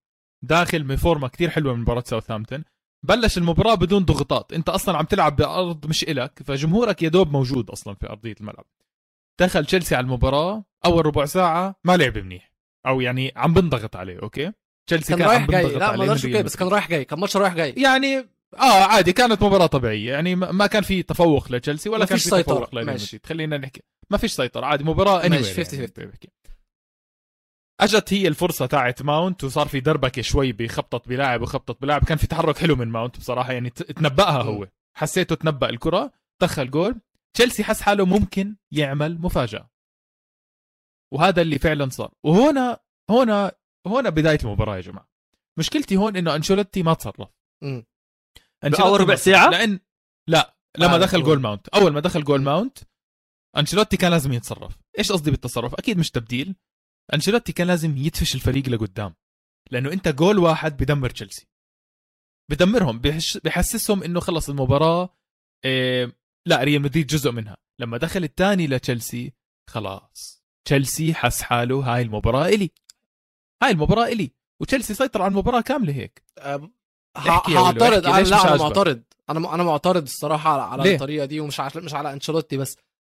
داخل 0.42 0.82
بفورمه 0.82 1.28
كتير 1.28 1.50
حلوة 1.50 1.74
من 1.74 1.80
مباراة 1.80 2.04
ساوثهامبتون. 2.06 2.64
بلش 3.02 3.38
المباراة 3.38 3.74
بدون 3.74 4.04
ضغوطات. 4.04 4.52
انت 4.52 4.68
أصلا 4.68 4.98
عم 4.98 5.04
تلعب 5.04 5.36
بأرض 5.36 5.86
مش 5.86 6.04
إلك 6.04 6.42
فجمهورك 6.44 7.02
يا 7.02 7.08
دوب 7.08 7.32
موجود 7.32 7.70
أصلا 7.70 7.94
في 7.94 8.08
أرضية 8.08 8.34
الملعب. 8.40 8.64
دخل 9.40 9.66
تشيلسي 9.66 9.94
على 9.94 10.04
المباراة 10.04 10.64
أول 10.84 11.06
ربع 11.06 11.24
ساعة 11.24 11.76
ما 11.84 11.96
لعب 11.96 12.18
منيح. 12.18 12.52
أو 12.86 13.00
يعني 13.00 13.32
عم 13.36 13.54
بنضغط 13.54 13.96
عليه 13.96 14.18
أوكي؟ 14.22 14.52
تشيلسي 14.86 15.08
كان 15.08 15.18
كان, 15.18 15.28
رايح 15.28 15.50
جاي. 15.50 15.74
لا 15.74 15.96
ما 15.96 16.06
من 16.06 16.18
كده 16.18 16.42
بس 16.42 16.56
كان. 16.56 16.68
رايح 16.68 16.88
جاي. 16.88 17.04
كان 17.04 17.20
ماتش 17.20 17.36
رايح 17.36 17.54
جاي. 17.54 17.74
يعني 17.76 18.18
آه 18.58 18.84
عادي 18.84 19.12
كانت 19.12 19.42
مباراة 19.42 19.66
طبيعية. 19.66 20.12
يعني 20.12 20.34
ما 20.34 20.66
كان 20.66 20.82
في 20.82 21.02
تفوق 21.02 21.52
لتشيلسي 21.52 21.88
ولا 21.88 22.04
كان 22.04 22.18
في 22.18 22.24
سيطرة. 22.24 22.42
تفوق 22.42 22.74
لريال 22.74 22.86
ماشي. 22.86 23.06
مدريد. 23.06 23.26
خلينا 23.26 23.58
نحكي. 23.58 23.82
ما 24.10 24.18
فيش 24.18 24.32
سيطرة 24.32 24.66
عادي 24.66 24.84
مباراة 24.84 25.28
ماشي، 25.28 25.64
anyway 25.64 25.68
50-50. 25.68 25.74
يعني 25.98 26.10
بحكي. 26.10 26.28
أجت 27.82 28.12
هي 28.12 28.28
الفرصة 28.28 28.66
تاعت 28.66 29.02
ماونت 29.02 29.44
وصار 29.44 29.68
في 29.68 29.80
دربكة 29.80 30.22
شوي 30.22 30.52
بخبطت 30.52 31.08
بلاعب 31.08 31.42
وخبطت 31.42 31.82
بلاعب. 31.82 32.04
كان 32.04 32.18
في 32.18 32.26
تحرك 32.26 32.58
حلو 32.58 32.76
من 32.76 32.88
ماونت 32.88 33.18
بصراحة 33.18 33.52
يعني 33.52 33.70
تنبأها 33.70 34.42
هو. 34.42 34.68
حسيته 34.96 35.34
تنبأ 35.34 35.70
الكرة 35.70 36.12
دخل 36.42 36.70
جول. 36.70 37.00
تشيلسي 37.36 37.64
حس 37.64 37.80
حاله 37.80 38.06
ممكن 38.06 38.56
يعمل 38.72 39.18
مفاجأة. 39.20 39.70
وهذا 41.14 41.42
اللي 41.42 41.58
فعلا 41.58 41.88
صار. 41.88 42.12
وهنا 42.24 42.80
هنا 43.10 43.52
هنا 43.86 44.10
بداية 44.10 44.38
المباراة 44.44 44.76
يا 44.76 44.80
جماعة. 44.80 45.08
مشكلتي 45.58 45.96
هون 45.96 46.16
إنه 46.16 46.34
أنشيلوتي 46.34 46.82
ما 46.82 46.94
تصرف. 46.94 47.28
ما 47.62 48.96
ربع. 48.96 49.14
ساعة؟ 49.14 49.50
لأن 49.50 49.80
لا 50.28 50.56
لما 50.78 50.94
آه، 50.94 50.98
دخل. 50.98 51.22
جول 51.22 51.40
ماونت. 51.40 51.68
أول 51.68 51.92
ما 51.92 52.00
دخل 52.00 52.24
جول 52.24 52.42
ماونت 52.42 52.78
أنشيلوتي 53.56 53.96
كان 53.96 54.10
لازم 54.10 54.32
يتصرف. 54.32 54.78
إيش 54.98 55.12
قصدي 55.12 55.30
بالتصرف؟ 55.30 55.74
أكيد 55.74 55.98
مش 55.98 56.10
تبديل. 56.10 56.56
أنشيلوتي 57.14 57.52
كان 57.52 57.66
لازم 57.66 57.96
يدفش 57.96 58.34
الفريق 58.34 58.68
لقدام 58.68 59.14
لأنه 59.70 59.92
أنت 59.92 60.08
جول 60.08 60.38
واحد 60.38 60.76
بدمر 60.76 61.10
تشيلسي. 61.10 61.46
بدمرهم 62.50 62.98
بحسسهم 63.44 64.02
إنه 64.02 64.20
خلص 64.20 64.48
المباراة 64.48 65.16
إيه 65.64 66.16
لا 66.46 66.64
ريال 66.64 66.82
مدريد 66.82 67.06
جزء 67.06 67.30
منها. 67.30 67.56
لما 67.78 67.98
دخل 67.98 68.24
الثاني 68.24 68.66
لتشيلسي 68.66 69.32
خلاص. 69.70 70.42
تشيلسي 70.64 71.14
حس 71.14 71.42
حاله 71.42 71.94
هاي 71.94 72.02
المباراة 72.02 72.46
إلي. 72.46 72.70
هاي 73.62 73.70
المباراة 73.70 74.06
إلي. 74.06 74.30
وتشيلسي 74.60 74.94
سيطر 74.94 75.22
على 75.22 75.30
المباراة 75.30 75.60
كاملة 75.60 75.92
هيك. 75.92 76.22
هعترض. 77.16 78.06
أنا 78.06 78.22
لا 78.22 78.42
أنا؟ 78.42 78.56
معترض. 78.56 79.02
أنا 79.30 79.54
أنا 79.54 79.62
معترض 79.62 80.02
الصراحة 80.02 80.50
على, 80.50 80.62
على 80.62 80.82
ليه؟ 80.82 80.94
الطريقة 80.94 81.24
دي 81.24 81.40
ومش 81.40 81.60
على 81.60 81.70
مش 81.76 81.94
على 81.94 82.12
أنشيلوتي 82.12 82.56
بس 82.56 82.76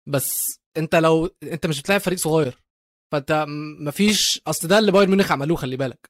بس 0.07 0.59
أنت 0.77 0.95
لو 0.95 1.35
أنت 1.43 1.67
مش 1.67 1.79
بتلاعب 1.79 2.01
فريق 2.01 2.19
صغير. 2.19 2.62
فانت 3.13 3.45
مفيش 3.79 4.41
اصل 4.47 4.67
ده 4.67 4.79
اللي 4.79 4.91
بايرن 4.91 5.09
ميونخ 5.09 5.31
عملوه 5.31 5.57
خلي 5.57 5.77
بالك. 5.77 6.09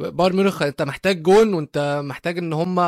بايرن 0.00 0.36
ميونخ 0.36 0.62
انت 0.62 0.82
محتاج 0.82 1.22
جون 1.22 1.54
وانت 1.54 2.00
محتاج 2.04 2.38
ان 2.38 2.52
هم 2.52 2.80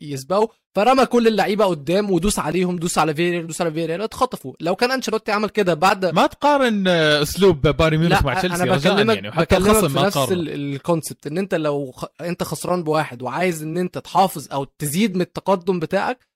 يسبقوا. 0.00 0.48
فرمى 0.76 1.06
كل 1.06 1.26
اللعيبة 1.28 1.64
قدام 1.64 2.10
ودوس 2.10 2.38
عليهم 2.38 2.76
دوس 2.76 2.98
على 2.98 3.14
فيريال 3.14 3.46
دوس 3.46 3.60
على 3.60 3.72
فيريال 3.72 4.02
اتخطفوا. 4.02 4.52
لو 4.60 4.76
كان 4.76 4.90
أنشيلوتي 4.90 5.32
عمل 5.32 5.48
كده 5.48 5.74
بعد 5.74 6.06
ما 6.06 6.26
تقارن 6.26 6.88
آه، 6.88 7.22
أسلوب 7.22 7.68
بايرن 7.68 7.98
ميونخ 7.98 8.24
مع 8.24 8.34
تشيلسي 8.38 8.62
أنا 8.62 8.76
بكلمك 8.76 9.14
يعني 9.14 9.28
وحتى 9.28 9.56
بكلمك 9.56 9.86
في 9.88 9.98
نفس 9.98 10.28
الكونسبت 10.32 11.26
إن 11.26 11.38
أنت 11.38 11.54
لو 11.54 11.90
خ... 11.92 12.04
أنت 12.20 12.42
خسران 12.42 12.82
بواحد 12.82 13.22
وعايز 13.22 13.62
إن 13.62 13.78
أنت 13.78 13.98
تحافظ 13.98 14.48
أو 14.52 14.64
تزيد 14.64 15.14
من 15.14 15.20
التقدم 15.20 15.78
بتاعك 15.80 16.28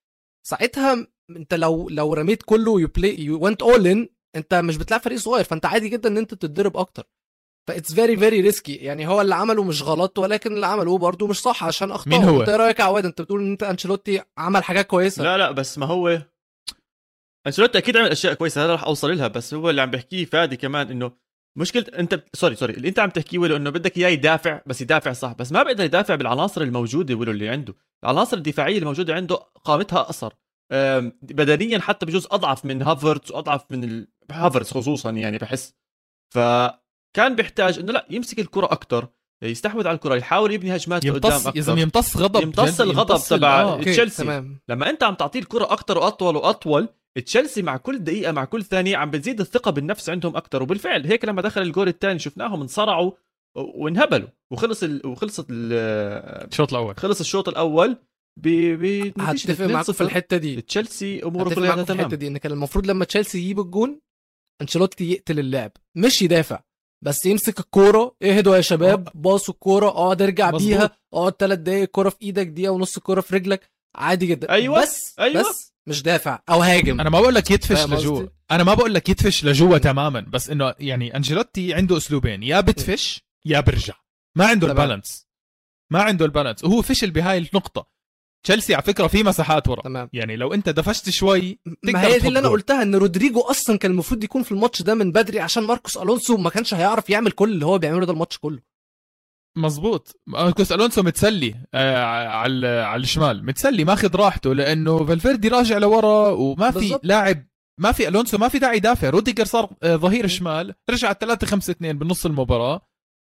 ساعتها 0.47 1.07
أنت 1.31 1.55
لو 1.55 1.89
لو 1.89 2.15
رميت 2.15 2.43
كله 2.43 2.81
يو 2.81 2.89
بلاي 2.89 3.21
يو 3.21 3.45
ونت 3.45 3.63
اول 3.63 3.87
ان 3.87 4.09
انت 4.37 4.55
مش 4.55 4.77
بتلعب 4.77 5.01
فريق 5.01 5.19
صغير 5.19 5.45
فانت 5.45 5.67
عادي 5.67 5.89
جدا 5.89 6.09
إن 6.09 6.19
انت 6.19 6.35
تتضرب 6.35 6.77
أكتر. 6.77 7.05
فاتس 7.69 7.95
فيري 7.95 8.17
فيري 8.17 8.41
ريسكي 8.41 8.75
يعني 8.75 9.07
هو 9.09 9.21
اللي 9.21 9.35
عمله 9.35 9.65
مش 9.65 9.83
غلط 9.83 10.19
ولكن 10.19 10.53
اللي 10.55 10.67
عمله 10.67 10.99
برده 10.99 11.27
مش 11.27 11.41
صح 11.41 11.65
عشان 11.65 11.91
أخطاء. 11.91 12.19
مين 12.19 12.29
هو؟ 12.29 12.41
انت 12.41 12.49
إيه 12.49 12.57
رأيك 12.57 12.79
يا 12.79 12.85
عواد؟ 12.85 13.05
انت 13.05 13.21
بتقول 13.21 13.41
إن 13.41 13.51
أنت 13.51 13.63
أنشيلوتي 13.63 14.23
عمل 14.39 14.65
حاجات 14.65 14.87
كويسة. 14.87 15.23
لا 15.23 15.39
لا 15.39 15.51
بس 15.51 15.79
ما 15.79 15.87
هو 15.87 16.23
أنشيلوتي 17.47 17.79
أكيد 17.79 17.97
عمل 17.97 18.09
أشياء 18.09 18.35
كويسة 18.35 18.65
هذا 18.65 18.73
راح 18.73 18.85
أوصل 18.85 19.17
لها 19.17 19.29
بس 19.29 19.55
هو 19.55 19.71
اللي 19.71 19.83
عم 19.83 19.91
بحكيه 19.91 20.25
فادي 20.25 20.57
كمان 20.57 20.91
إنه 20.91 21.13
مشكلة 21.59 21.85
أنت 21.99 22.25
sorry 22.35 22.55
sorry 22.55 22.73
اللي 22.73 22.89
أنت 22.89 22.99
عم 22.99 23.11
تحكيه 23.11 23.39
ولو 23.39 23.57
إنه 23.57 23.71
بدك 23.71 23.97
إياه 23.99 24.09
يدافع 24.09 24.61
بس 24.67 24.81
يدافع 24.81 25.13
صح 25.13 25.33
بس 25.33 25.53
ما 25.53 25.63
بيقدر 25.63 25.85
يدافع 25.85 26.15
بالعناصر 26.15 26.63
الموجودة 26.63 27.15
ولو 27.15 27.33
اللي 27.33 27.49
عنده. 27.49 27.75
العناصر 28.05 28.37
الدفاعية 28.37 28.79
الموجودة 28.79 29.15
عنده 29.15 29.37
قامتها 29.37 30.01
أقصر 30.01 30.33
بدنيا 31.23 31.79
حتى 31.79 32.07
بجوز 32.07 32.27
أضعف 32.31 32.65
من 32.65 32.83
هافرتس 32.83 33.31
واضعف 33.31 33.65
من 33.71 34.07
ال... 34.31 34.35
هافرتس 34.35 34.75
خصوصا 34.75 35.11
يعني 35.11 35.39
بحس. 35.39 35.75
فكان 36.35 37.37
بيحتاج 37.37 37.79
إنه 37.79 37.93
لا 37.93 38.07
يمسك 38.11 38.39
الكرة 38.39 38.67
أكثر 38.67 39.09
يستحوذ 39.43 39.87
على 39.87 39.95
الكرة 39.95 40.15
يحاول 40.17 40.53
يبني 40.53 40.77
هجمات 40.77 41.07
قدام 41.07 41.15
يمتص 41.15 41.47
أكثر 41.47 41.57
يا 41.57 41.63
زلمه 41.63 41.81
يمتص 41.81 42.17
غضب 42.17 42.43
يمتص 42.43 42.81
الغضب 42.81 43.21
تبع 43.29 43.61
آه. 43.63 43.83
تشيلسي. 43.83 44.45
لما 44.69 44.91
أنت 44.91 45.03
عم 45.03 45.15
تعطيه 45.15 45.41
الكرة 45.41 45.65
أكثر 45.65 45.99
وأطول 45.99 46.37
وأطول 46.37 46.89
تشيلسي 47.27 47.63
مع 47.63 47.77
كل 47.77 47.99
دقيقة 47.99 48.33
مع 48.33 48.45
كل 48.45 48.65
ثانية 48.65 48.97
عم 48.97 49.11
بتزيد 49.11 49.41
الثقة 49.41 49.71
بالنفس 49.71 50.11
عندهم 50.11 50.37
أكثر 50.37 50.63
وبالفعل 50.63 51.07
هيك 51.07 51.25
لما 51.25 51.43
دخل 51.43 51.63
الجول 51.63 51.89
الثاني 51.89 52.19
شفناهم 52.19 52.61
انصرعوا 52.61 53.13
وانهبلوا 53.57 54.29
وخلص 54.53 54.83
ال... 54.83 55.07
وخلصت 55.07 55.47
ال... 55.51 55.73
الشوط 56.49 56.73
الأول. 56.75 56.97
خلص 56.97 57.21
الشوط 57.21 57.49
الأول 57.49 57.97
ب 58.41 58.49
ب 58.75 59.13
هتفق 59.21 59.91
في 59.95 60.01
الحتة 60.01 60.37
دي. 60.37 60.61
تشيلسي 60.61 61.25
أموره 61.25 61.55
كلها 61.55 61.83
تمام 61.83 62.01
الحتة 62.01 62.17
دي 62.17 62.29
إن 62.29 62.39
كان 62.39 62.53
المفروض 62.53 62.87
لما 62.87 63.05
تشيلسي 63.05 63.39
يجيب 63.39 63.61
الجون 63.61 64.01
انشيلوتي 64.63 65.13
يقتل 65.13 65.39
اللعب. 65.39 65.73
مش 65.95 66.23
يدافع. 66.23 66.61
بس 67.05 67.27
يمسك 67.27 67.61
الكورة 67.61 68.17
اهدوا 68.23 68.57
يا 68.57 68.61
شباب. 68.61 69.09
باصوا 69.15 69.55
الكورة. 69.55 69.89
اقعد 69.89 70.23
ارجع 70.23 70.51
مظبوط. 70.51 70.63
بيها. 70.63 70.91
اقعد 71.15 71.33
ثلاث 71.39 71.59
دقايق 71.59 71.83
الكورة 71.83 72.09
في 72.09 72.17
إيدك 72.23 72.47
دقيقة 72.47 72.71
ونص 72.71 72.97
الكورة 72.97 73.21
في 73.21 73.37
رجلك. 73.37 73.71
عادي 73.97 74.27
جدا. 74.27 74.51
أيوة، 74.51 74.83
بس 74.83 75.15
أيوة. 75.19 75.41
بس 75.41 75.73
مش 75.87 76.03
دافع 76.03 76.43
أو 76.49 76.63
هاجم. 76.63 77.01
أنا 77.01 77.11
ما 77.11 77.21
بقول 77.21 77.35
لك 77.35 77.51
يدفش 77.51 77.85
لجوا؟ 77.85 78.27
أنا 78.51 78.65
ما 78.65 78.75
بقول 78.75 78.95
لك 78.95 79.09
يدفش 79.09 79.45
لجوا 79.45 79.79
تماما. 79.79 80.21
بس 80.21 80.51
إنه 80.51 80.75
يعني 80.79 81.17
أنشيلوتي 81.17 81.75
عنده 81.75 81.97
أسلوبين. 81.97 82.43
يا 82.43 82.61
بدفش 82.61 83.23
يا 83.45 83.61
برجع. 83.61 83.95
ما 84.37 84.47
عنده. 84.47 84.67
ال 84.67 84.73
balance. 84.73 85.27
ما 85.93 86.03
عنده 86.03 86.25
ال 86.25 86.29
balance. 86.29 86.65
وهو 86.65 86.83
فشل 86.83 87.11
بهاي 87.11 87.39
النقطة. 87.39 87.94
تشيلسي 88.45 88.75
على 88.75 88.83
فكرة 88.83 89.07
في 89.07 89.23
مساحات 89.23 89.69
ورا. 89.69 89.83
تمام. 89.83 90.09
يعني 90.13 90.37
لو 90.37 90.55
انت 90.55 90.69
دفشت 90.69 91.11
شوي 91.11 91.59
ما 91.85 92.03
هي 92.03 92.19
دي 92.19 92.29
اللي 92.29 92.39
أنا. 92.39 92.49
قلتها 92.49 92.83
إن 92.83 92.95
رودريجو 92.95 93.41
أصلا 93.41 93.79
كان 93.79 93.91
المفروض 93.91 94.25
يكون 94.25 94.43
في 94.43 94.53
الماتش 94.53 94.83
ده 94.83 94.95
من 94.95 95.13
بدري 95.13 95.41
عشان 95.41 95.63
ماركوس 95.63 95.97
ألونسو 95.97 96.37
ما 96.37 96.51
كانش 96.51 96.75
هيعرف 96.75 97.11
يعمل 97.11 97.31
كل 97.33 97.53
اللي 97.53 97.67
هو 97.67 97.79
بيعمله 97.79 98.07
ده 98.07 98.13
الماتش 98.13 98.39
كله. 98.39 98.59
مزبوط 99.57 100.21
ماركوس 100.27 100.73
ألونسو 100.73 101.03
متسلي 101.03 101.55
آه 101.75 102.05
على 102.27 102.69
على 102.69 103.03
الشمال. 103.03 103.47
متسلي 103.47 103.85
ماخذ 103.85 104.17
راحته 104.17 104.55
لأنه 104.55 105.05
فالفيردي 105.07 105.49
راجع 105.49 105.79
لورا 105.79 106.29
وما 106.29 106.71
في. 106.71 106.99
لاعب 107.03 107.47
ما 107.81 107.93
في 107.93 108.09
ألونسو 108.09 108.39
ما 108.39 108.49
في 108.49 108.59
داعي 108.59 108.77
يدافع. 108.77 109.11
روديجر 109.11 109.45
صار 109.45 109.71
آه 109.83 109.97
ظهير 109.97 110.27
شمال 110.27 110.75
رجع 110.91 111.13
3 111.13 111.47
5 111.47 111.71
2 111.71 111.99
بنص 111.99 112.27
المباراة 112.27 112.81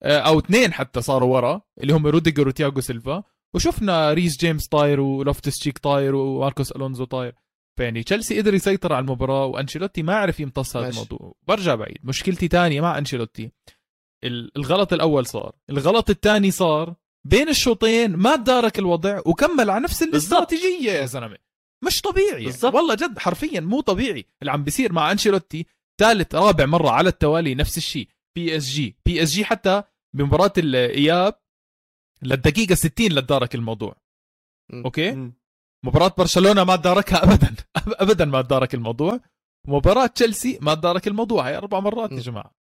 آه 0.02 0.18
أو 0.18 0.38
اثنين 0.38 0.72
حتى 0.72 1.02
صاروا 1.02 1.34
ورا 1.34 1.60
اللي 1.80 1.92
هم 1.92 2.06
روديجر 2.06 2.48
وتياغو 2.48 2.80
سيلفا. 2.80 3.22
وشفنا 3.54 4.12
ريس 4.12 4.36
جيمس 4.36 4.68
طاير 4.68 5.00
ولوفتس 5.00 5.58
تشيك 5.58 5.78
طاير 5.78 6.14
وماركوس 6.14 6.72
ألونسو 6.72 7.04
طاير. 7.04 7.34
فيعني 7.78 8.02
تشيلسي 8.02 8.38
قدر 8.40 8.54
يسيطر 8.54 8.92
على 8.92 9.02
المباراة 9.02 9.46
وأنشيلوتي 9.46 10.02
ما 10.02 10.14
عرف 10.14 10.40
يمتص 10.40 10.76
هذا. 10.76 10.88
الموضوع. 10.88 11.34
برجع 11.48 11.74
بعيد. 11.74 11.98
مشكلتي 12.02 12.48
تانية 12.48 12.80
مع 12.80 12.98
أنشيلوتي. 12.98 13.50
ال- 14.24 14.56
الغلط 14.56 14.92
الأول 14.92 15.26
صار. 15.26 15.52
الغلط 15.70 16.10
الثاني 16.10 16.50
صار 16.50 16.94
بين 17.26 17.48
الشوطين 17.48 18.16
ما 18.16 18.36
تدارك 18.36 18.78
الوضع 18.78 19.20
وكمل 19.26 19.70
على 19.70 19.84
نفس 19.84 20.02
الاستراتيجية 20.02 20.92
يا 20.92 21.06
زلمة. 21.06 21.36
مش 21.84 22.00
طبيعي. 22.00 22.44
بالضبط. 22.44 22.74
والله 22.74 22.94
جد 22.94 23.18
حرفيا 23.18 23.60
مو 23.60 23.80
طبيعي. 23.80 24.26
اللي 24.42 24.52
عم 24.52 24.64
بيصير 24.64 24.92
مع 24.92 25.12
أنشيلوتي 25.12 25.66
ثالث 26.00 26.34
رابع 26.34 26.66
مرة 26.66 26.90
على 26.90 27.08
التوالي 27.08 27.54
نفس 27.54 27.76
الشيء. 27.78 28.08
بي 28.36 28.56
إس 28.56 28.68
جي. 28.68 28.96
بي 29.06 29.22
إس 29.22 29.30
جي 29.30 29.44
حتى 29.44 29.82
بمباراة 30.16 30.52
الاياب 30.58 31.34
للدقيقة 32.22 32.74
60 32.74 32.92
لتدارك 33.06 33.54
الموضوع. 33.54 33.96
أوكي؟ 34.74 35.10
مم. 35.10 35.32
مباراة 35.84 36.14
برشلونة 36.18 36.64
ما 36.64 36.76
تداركها 36.76 37.22
ابدا. 37.22 37.54
ابدا 38.02 38.24
ما 38.24 38.42
تدارك 38.42 38.74
الموضوع. 38.74 39.20
مباراة 39.68 40.06
تشيلسي 40.06 40.58
ما 40.62 40.74
تدارك 40.74 41.08
الموضوع. 41.08 41.48
هي 41.48 41.56
أربع 41.56 41.80
مرات 41.80 42.10
يا 42.12 42.16
م. 42.16 42.20
جماعة. 42.20 42.54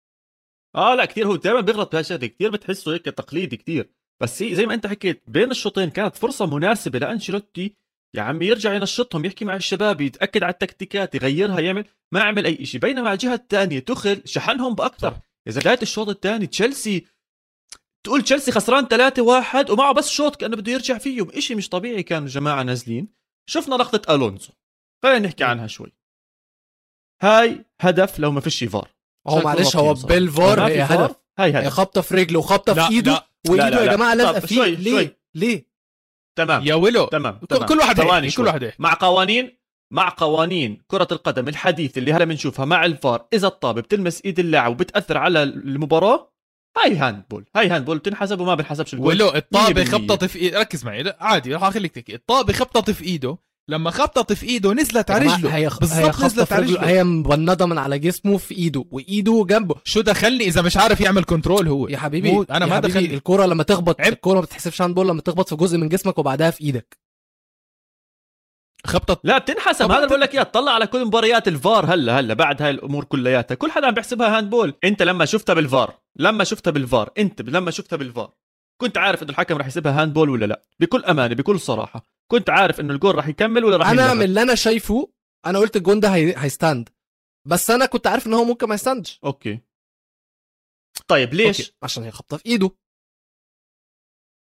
آه 0.75 0.95
لا 0.95 1.05
كثير 1.05 1.27
هو 1.27 1.35
دائما 1.35 1.61
بيغلط 1.61 1.91
بهالشغله 1.91 2.27
كثير 2.27 2.51
بتحسه 2.51 2.93
هيك 2.93 3.05
تقليدي 3.05 3.57
كثير 3.57 3.89
بس 4.21 4.43
زي 4.43 4.65
ما 4.65 4.73
أنت 4.73 4.87
حكيت 4.87 5.23
بين 5.27 5.51
الشوطين 5.51 5.89
كانت 5.89 6.15
فرصة 6.15 6.45
مناسبة 6.45 6.99
لأنشيلوتي 6.99 7.75
يا 8.15 8.21
عمي 8.21 8.45
يرجع 8.45 8.73
ينشطهم 8.73 9.25
يحكي 9.25 9.45
مع 9.45 9.55
الشباب 9.55 10.01
يتأكد 10.01 10.43
على 10.43 10.53
التكتيكات 10.53 11.15
يغيرها 11.15 11.59
يعمل 11.59 11.85
ما 12.11 12.21
عمل 12.21 12.45
أي 12.45 12.65
شيء 12.65 12.81
بينما 12.81 13.07
على 13.09 13.13
الجهة 13.13 13.33
الثانية 13.33 13.79
تخل 13.79 14.21
شحنهم 14.25 14.75
بأكثر. 14.75 15.17
إذا 15.47 15.61
بدايه 15.61 15.79
الشوط 15.81 16.09
الثاني 16.09 16.47
تشيلسي 16.47 17.05
تقول 18.05 18.21
تشيلسي 18.21 18.51
خسران 18.51 18.87
3 18.87 19.21
1 19.21 19.69
ومعه 19.69 19.93
بس 19.93 20.09
شوط 20.09 20.35
كأنه 20.35 20.55
بده 20.57 20.71
يرجع 20.71 20.97
فيهم. 20.97 21.29
إشي 21.33 21.55
مش 21.55 21.69
طبيعي 21.69 22.03
كانوا 22.03 22.27
جماعة 22.27 22.63
نازلين. 22.63 23.07
شفنا 23.49 23.75
لقطة 23.75 24.15
ألونسو 24.15 24.49
خلينا 25.03 25.19
نحكي 25.27 25.43
عنها 25.43 25.67
شوي. 25.67 25.93
هاي 27.21 27.65
هدف 27.81 28.19
لو 28.19 28.31
ما 28.31 28.41
فيش 28.41 28.63
فار. 28.63 28.89
هو 29.27 29.41
معلش 29.41 29.75
هو. 29.75 29.93
بالفار 29.93 30.67
هي 30.67 30.81
هدف. 30.81 31.15
هاي 31.39 31.53
هي 31.53 31.59
هدف 31.59 31.69
خبطة 31.73 32.01
في 32.01 32.15
رجله 32.15 32.39
وخبطة 32.39 32.73
في 32.73 32.93
إيده 32.93 33.25
وايده 33.49 33.83
يا. 33.83 33.95
جماعة 33.95 34.13
لازقه 34.13 34.39
فيه 34.39 34.55
شوي، 34.55 34.75
ليه 34.75 34.91
شوي. 34.91 35.17
ليه؟ 35.35 35.65
تمام. 36.37 36.63
يا 36.67 36.75
ولو 36.75 37.05
تمام 37.05 37.39
كل- 37.39 37.47
تمام. 37.47 37.65
كل 37.65 37.77
واحد 37.77 37.95
ثواني 38.01 38.27
يحكي 38.27 38.37
كل. 38.37 38.47
واحد 38.47 38.63
يحكي 38.63 38.75
مع 38.83 38.93
قوانين 38.99 39.57
مع 39.93 40.13
قوانين 40.17 40.81
كرة 40.87 41.07
القدم 41.11 41.47
الحديث 41.47 41.97
اللي 41.97 42.13
هلا 42.13 42.25
بنشوفها 42.25 42.65
مع 42.65 42.85
الفار. 42.85 43.27
إذا 43.33 43.47
الطابة 43.47 43.81
بتلمس 43.81 44.21
إيد 44.25 44.39
اللاعب 44.39 44.71
وبتأثر 44.71 45.17
على 45.17 45.43
المباراة 45.43 46.28
هاي 46.77 46.95
handball 46.95 47.45
هاي 47.55 47.67
handball 47.67 47.97
بتنحسب 47.97 48.39
وما 48.39 48.55
بنحسبش 48.55 48.93
الجول 48.93 49.07
ولو 49.07 49.35
الطابة 49.35 49.85
100%. 49.85 49.87
خبطت 49.87 50.25
في 50.25 50.39
ايده 50.39 50.59
ركز 50.59 50.85
معي 50.85 51.03
لا، 51.03 51.17
عادي 51.19 51.53
راح 51.53 51.63
أخليك 51.63 51.91
تحكي. 51.91 52.15
الطابة 52.15 52.53
خبطت 52.53 52.91
في 52.91 53.03
إيده 53.03 53.37
لما 53.69 53.91
خبطت 53.91 54.33
في 54.33 54.45
إيده 54.45 54.73
نزلت 54.73 55.11
على 55.11 55.25
رجله. 55.25 55.55
هي 55.55 55.69
بالضبط 55.79 56.23
نزلت 56.23 56.53
على 56.53 56.65
رجله. 56.65 56.87
هي 56.87 57.03
مرتدة 57.03 57.65
من 57.65 57.77
على 57.77 57.99
جسمه 57.99 58.37
في 58.37 58.55
إيده 58.55 58.85
وإيده 58.91 59.45
جنبه. 59.49 59.75
شو 59.83 60.01
دخلني؟ 60.01 60.43
إذا 60.43 60.61
مش 60.61 60.77
عارف 60.77 61.01
يعمل 61.01 61.23
control 61.23 61.67
هو. 61.67 61.87
يا 61.87 61.97
حبيبي 61.97 62.31
مو 62.31 62.43
أنا 62.43 62.65
يا 62.65 62.69
ما 62.69 62.79
دخلني. 62.79 63.13
الكورة 63.13 63.45
لما 63.45 63.63
تخبط 63.63 64.01
عيب. 64.01 64.13
الكورة 64.13 64.35
ما 64.35 64.41
بتحسبش 64.41 64.81
handball 64.81 65.07
لما 65.07 65.21
تخبط 65.21 65.49
في 65.49 65.55
جزء 65.55 65.77
من 65.77 65.89
جسمك 65.89 66.17
وبعدها 66.17 66.51
في 66.51 66.63
إيدك. 66.63 66.97
خبطت. 68.85 69.19
لا 69.23 69.37
بتنحسب. 69.37 69.91
هذا 69.91 70.05
بقول 70.05 70.21
لك 70.21 70.33
إياه 70.33 70.43
طلع 70.43 70.71
على 70.71 70.87
كل 70.87 71.05
مباريات 71.05 71.47
الفار 71.47 71.93
هلا 71.93 72.19
هلا 72.19 72.33
بعد 72.33 72.61
هاي 72.61 72.69
الأمور 72.69 73.03
كلياتها. 73.03 73.55
كل 73.55 73.71
حدا 73.71 73.87
عم 73.87 73.93
بيحسبها 73.93 74.37
handball 74.37 74.73
أنت 74.83 75.01
لما 75.01 75.25
شفتها 75.25 75.53
بالفار 75.53 75.98
لما 76.15 76.43
شفتها 76.43 76.71
بالفار 76.71 77.11
انت 77.17 77.41
لما 77.41 77.71
شفتها 77.71 77.97
بالفار 77.97 78.33
كنت 78.81 78.97
عارف 78.97 79.23
إنه 79.23 79.29
الحكم 79.29 79.55
رح 79.57 79.65
يحسبها 79.65 80.01
handball 80.01 80.29
ولا 80.29 80.45
لا؟ 80.45 80.65
بكل 80.79 81.05
أمانة 81.05 81.35
بكل 81.35 81.59
صراحة 81.59 82.05
كنت 82.31 82.49
عارف 82.49 82.79
إنه 82.79 82.93
الجول 82.93 83.15
رح 83.15 83.27
يكمل 83.27 83.65
ولا 83.65 83.77
رح 83.77 83.89
أنا 83.89 84.13
من 84.13 84.21
اللي 84.21 84.41
أنا 84.41 84.55
شايفه 84.55 85.11
أنا 85.45 85.59
قلت 85.59 85.75
الجون 85.75 85.99
ده 85.99 86.15
هي... 86.15 86.33
هي 86.37 86.52
stand 86.52 86.89
بس 87.47 87.71
أنا 87.71 87.85
كنت 87.85 88.07
عارف 88.07 88.27
إن 88.27 88.33
هو 88.33 88.43
ممكن 88.43 88.67
ما 88.67 88.75
ي 88.75 88.81
stand 88.81 89.08
ش 89.08 89.19
أوكي. 89.23 89.59
طيب 91.07 91.33
ليش؟ 91.33 91.59
أوكي. 91.59 91.73
عشان 91.83 92.03
هي 92.03 92.11
خبطة 92.11 92.37
في 92.37 92.45
إيده. 92.45 92.71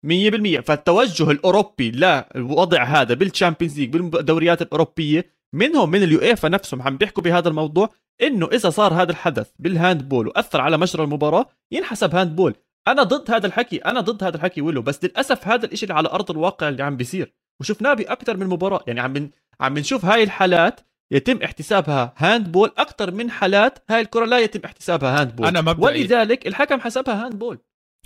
100% 0.06 0.60
فالتوجه 0.60 1.30
الأوروبي 1.30 1.90
للوضع 1.90 2.84
هذا 2.84 3.14
بال 3.14 3.26
Champions 3.26 3.80
League 3.80 3.90
بالدوريات 3.90 4.62
الأوروبية 4.62 5.36
منهم 5.52 5.90
من 5.90 6.02
اليويفا 6.02 6.48
نفسهم 6.48 6.82
عم 6.82 6.96
بيحكوا 6.96 7.22
بهذا 7.22 7.48
الموضوع. 7.48 7.90
إنه 8.22 8.46
إذا 8.52 8.70
صار 8.70 8.94
هذا 8.94 9.10
الحدث 9.10 9.50
بال 9.58 9.72
handball 9.72 10.28
وأثر 10.28 10.60
على 10.60 10.76
مجرى 10.78 11.04
المباراة 11.04 11.46
ينحسب 11.72 12.14
handball. 12.14 12.54
أنا 12.88 13.02
ضد 13.02 13.30
هذا 13.30 13.46
الحكي 13.46 13.76
أنا 13.76 14.00
ضد 14.00 14.24
هذا 14.24 14.36
الحكي 14.36 14.60
ولو 14.60 14.82
بس 14.82 15.04
للأسف 15.04 15.48
هذا 15.48 15.66
الإشي 15.66 15.82
اللي 15.86 15.94
على 15.94 16.08
أرض 16.08 16.30
الواقع 16.30 16.68
اللي 16.68 16.82
عم 16.82 16.96
بيصير. 16.96 17.34
وشفناه 17.60 17.94
بأكثر 17.94 18.36
من 18.36 18.46
مباراة 18.46 18.80
يعني 18.86 19.00
عم 19.00 19.12
بن... 19.12 19.30
عم 19.60 19.74
بنشوف 19.74 20.04
هاي 20.04 20.22
الحالات 20.22 20.80
يتم 21.10 21.42
احتسابها 21.42 22.14
handball 22.16 22.72
أكثر 22.78 23.10
من 23.10 23.30
حالات 23.30 23.78
هاي 23.90 24.00
الكرة 24.00 24.24
لا 24.24 24.38
يتم 24.38 24.60
احتسابها 24.64 25.20
handball. 25.20 25.46
أنا 25.46 25.60
مبدئي- 25.60 25.84
ولذلك 25.84 26.46
الحكم 26.46 26.80
حسبها 26.80 27.26
handball. 27.26 27.58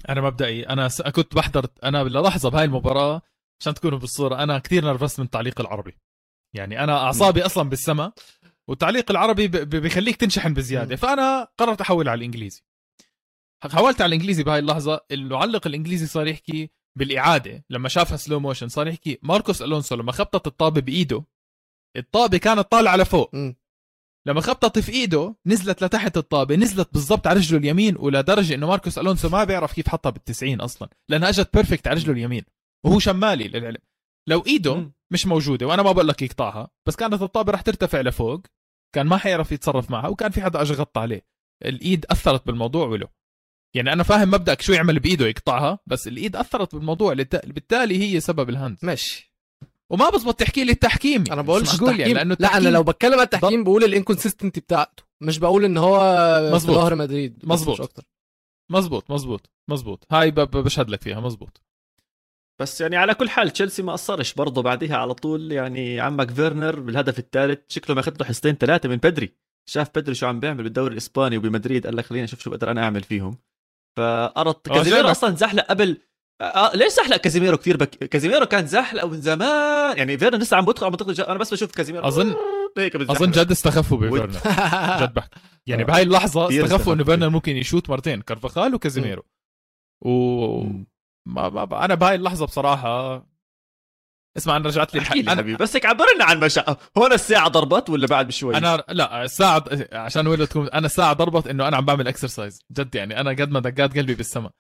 أنا 0.08 0.20
مبدئي. 0.20 0.68
أنا 0.68 0.88
س... 0.88 1.02
كنت 1.02 1.34
بحضر 1.34 1.66
أنا 1.84 2.04
للحظة 2.04 2.50
بهاي 2.50 2.64
المباراة 2.64 3.22
عشان 3.60 3.74
تكونوا 3.74 3.98
بالصورة 3.98 4.42
أنا 4.42 4.58
كثير 4.58 4.84
نرفزت 4.84 5.18
من 5.18 5.24
التعليق 5.24 5.60
العربي. 5.60 5.96
يعني 6.54 6.84
أنا 6.84 6.98
أعصابي 6.98 7.46
أصلا 7.46 7.68
بالسما 7.68 8.12
والتعليق 8.68 9.10
العربي 9.10 9.48
ب... 9.48 9.56
ب... 9.56 9.76
بيخليك 9.76 10.16
تنشحن 10.16 10.54
بزيادة. 10.54 10.96
فأنا 10.96 11.48
قررت 11.58 11.80
احول 11.80 12.08
على 12.08 12.18
الإنجليزي. 12.18 12.62
حولت 13.62 14.00
على 14.00 14.08
الإنجليزي 14.08 14.42
بهاي 14.42 14.58
اللحظة 14.58 15.00
المعلق 15.10 15.66
الإنجليزي 15.66 16.06
صار 16.06 16.26
يحكي 16.26 16.70
بالإعادة. 16.96 17.64
لما 17.70 17.88
شافها 17.88 18.16
slow 18.16 18.40
motion 18.40 18.68
صار 18.68 18.88
يحكي 18.88 19.18
ماركوس 19.22 19.62
ألونسو 19.62 19.96
لما 19.96 20.12
خبطت 20.12 20.46
الطابة 20.46 20.80
بإيده 20.80 21.24
الطابة 21.96 22.38
كانت 22.38 22.60
طالعة 22.60 22.96
لفوق. 22.96 23.34
مم. 23.34 23.56
لما 24.26 24.40
خبطت 24.40 24.78
في 24.78 24.92
إيده 24.92 25.36
نزلت 25.46 25.84
لتحت 25.84 26.16
الطابة 26.16 26.56
نزلت 26.56 26.88
بالضبط 26.92 27.26
على 27.26 27.38
رجله 27.38 27.58
اليمين 27.58 27.96
ولدرجه 27.98 28.54
إنه 28.54 28.66
ماركوس 28.66 28.98
ألونسو 28.98 29.28
ما 29.28 29.44
بيعرف 29.44 29.72
كيف 29.72 29.88
حطها 29.88 30.10
بالتسعين 30.10 30.60
أصلا 30.60 30.88
لأنها 31.08 31.28
إجت 31.28 31.54
perfect 31.54 31.88
على 31.88 31.96
رجله 31.96 32.12
اليمين 32.12 32.42
وهو 32.84 32.98
شمالي 32.98 33.48
للعلم. 33.48 33.80
لو 34.28 34.42
إيده. 34.46 34.92
مش 35.12 35.26
موجودة 35.26 35.66
وأنا 35.66 35.82
ما 35.82 35.92
بقول 35.92 36.08
لك 36.08 36.22
يقطعها 36.22 36.70
بس 36.88 36.96
كانت 36.96 37.22
الطابة 37.22 37.52
رح 37.52 37.60
ترتفع 37.60 38.00
لفوق 38.00 38.40
كان 38.94 39.06
ما 39.06 39.16
حيعرف 39.16 39.52
يتصرف 39.52 39.90
معها 39.90 40.08
وكان 40.08 40.30
في 40.30 40.42
حدا 40.42 40.62
اجى 40.62 40.74
غطى 40.74 41.00
عليه. 41.00 41.26
الإيد 41.64 42.06
أثرت 42.10 42.46
بالموضوع 42.46 42.86
ولو 42.86 43.06
يعني 43.76 43.92
أنا 43.92 44.02
فاهم 44.02 44.30
مبدأك 44.30 44.62
شو 44.62 44.72
يعمل 44.72 44.98
بإيده 44.98 45.26
يقطعها 45.26 45.78
بس 45.86 46.08
الإيد 46.08 46.36
أثرت 46.36 46.74
بالموضوع 46.74 47.14
لت- 47.14 47.46
بالتالي 47.46 47.98
هي 48.02 48.20
سبب 48.20 48.50
ال 48.50 48.56
hand 48.56 48.78
ماشي. 48.82 49.34
وما 49.90 50.10
بزبط 50.10 50.34
تحكي 50.40 50.64
لي 50.64 50.72
التحكيم. 50.72 51.24
أنا 51.32 51.42
بقولش 51.42 51.68
مش 51.68 51.74
معقول 51.80 51.90
التحكيم. 51.94 52.16
لأنه 52.16 52.36
لا 52.40 52.48
أنا 52.48 52.56
التحكيم- 52.58 52.72
لو 52.74 52.82
بتكلم 52.82 53.12
على 53.14 53.22
التحكيم 53.22 53.64
بقول 53.64 53.84
ال 53.84 53.90
inconsistency 53.90 54.60
بتاعته. 54.60 55.02
مش 55.20 55.38
بقول 55.38 55.64
إن 55.64 55.76
هو 55.76 55.98
مظبوط. 56.54 56.76
ظهر 56.76 56.94
مدريد. 56.94 57.40
مظبوط. 57.44 57.80
أكتر. 57.80 58.02
مزبوط 58.70 59.10
مزبوط 59.10 59.50
مزبوط 59.70 60.06
هاي 60.12 60.30
بشهد 60.30 60.90
لك 60.90 61.02
فيها. 61.02 61.20
مزبوط 61.20 61.62
بس 62.60 62.80
يعني 62.80 62.96
على 62.96 63.14
كل 63.14 63.28
حال 63.30 63.50
تشيلسي 63.50 63.82
ما 63.82 63.92
قصرش 63.92 64.34
برضه 64.34 64.62
بعديها 64.62 64.96
على 64.96 65.14
طول. 65.14 65.52
يعني 65.52 66.00
عمك 66.00 66.30
فيرنر 66.30 66.80
بالهدف 66.80 67.18
الثالث 67.18 67.58
شكله 67.68 67.96
ماخذ 67.96 68.12
له 68.20 68.24
حصتين 68.26 68.54
ثلاثة 68.54 68.88
من 68.88 68.96
بدري. 68.96 69.34
شاف 69.70 69.90
بدري 69.94 70.14
شو 70.14 70.26
عم 70.26 70.40
بيعمل 70.40 70.62
بالدوري 70.62 70.92
الإسباني 70.92 71.36
وبمدريد 71.36 71.86
قال 71.86 71.96
لك 71.96 72.04
خليني 72.04 72.24
أشوف 72.24 72.40
شو 72.40 72.50
بقدر 72.50 72.70
أنا 72.70 72.82
أعمل 72.84 73.02
فيهم. 73.02 73.38
فقرط 73.98 74.68
آه، 74.68 74.74
كازيميرو. 74.74 75.08
أصلا 75.10 75.34
زحلق 75.36 75.64
قبل 75.64 75.96
آه 76.40 76.76
ليش 76.76 76.92
زحلق 76.92 77.16
كازيميرو 77.16 77.56
كثير 77.56 77.76
بك... 77.76 77.90
كازيميرو 77.90 78.46
كان 78.46 78.66
زحلق 78.66 79.04
من 79.04 79.20
زمان. 79.20 79.98
يعني 79.98 80.18
فيرنر 80.18 80.38
لسه 80.38 80.56
عم 80.56 80.64
بدخل 80.64 80.86
عم 80.86 80.92
بدخل 80.92 81.12
جا... 81.12 81.28
أنا 81.30 81.38
بس 81.38 81.54
بشوف 81.54 81.72
كازيميرو 81.72 82.10
أظن- 82.10 82.36
هيك. 82.78 82.96
أظن 82.96 83.30
جد 83.30 83.50
استخفوا 83.50 83.98
بفيرنر. 83.98 84.30
جد 85.02 85.14
بحكي 85.14 85.40
يعني 85.66 85.84
بهاي 85.84 86.02
اللحظة 86.02 86.64
استخفوا 86.64 86.94
إنه. 86.94 87.04
فيرنر 87.04 87.28
ممكن 87.28 87.56
يشوت 87.56 87.90
مرتين 87.90 88.20
كارفاخال 88.20 88.74
وكازيميرو. 88.74 89.22
و. 90.04 90.10
ما 91.26 91.48
ما 91.48 91.84
أنا 91.84 91.94
بهاي 91.94 92.14
اللحظة 92.14 92.46
بصراحة 92.46 93.26
اسمع 94.36 94.56
أنا 94.56 94.68
رجعت 94.68 94.94
لي 94.94 95.00
الح... 95.00 95.12
لي 95.12 95.20
أنا... 95.20 95.30
حبيبي 95.30 95.56
بس 95.56 95.76
هيك 95.76 95.86
عبرنا 95.86 96.24
عن 96.24 96.40
مشا 96.40 96.76
هون 96.98 97.12
الساعة 97.12 97.48
ضربت 97.48 97.90
ولا 97.90 98.06
بعد 98.06 98.26
بشوي؟ 98.26 98.56
أنا 98.56 98.84
لا 98.88 99.24
الساعة 99.24 99.64
عشان 99.92 100.26
وين 100.26 100.48
تكون 100.48 100.68
أنا 100.68 100.86
الساعة 100.86 101.12
ضربت 101.12 101.46
إنه 101.46 101.68
أنا 101.68 101.76
عم 101.76 101.84
بعمل 101.84 102.08
exercise 102.08 102.62
جد 102.72 102.94
يعني. 102.94 103.20
أنا 103.20 103.30
قد 103.30 103.50
ما 103.50 103.60
دقات 103.60 103.98
قلبي 103.98 104.14
بالسما 104.14 104.50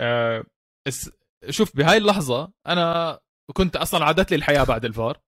أه... 0.00 0.44
اس... 0.88 1.10
شوف 1.50 1.76
بهاي 1.76 1.96
اللحظة 1.96 2.52
أنا 2.66 3.18
كنت 3.52 3.76
أصلا 3.76 4.04
عادت 4.04 4.30
لي 4.30 4.36
الحياة 4.36 4.64
بعد 4.64 4.84
الفار. 4.84 5.18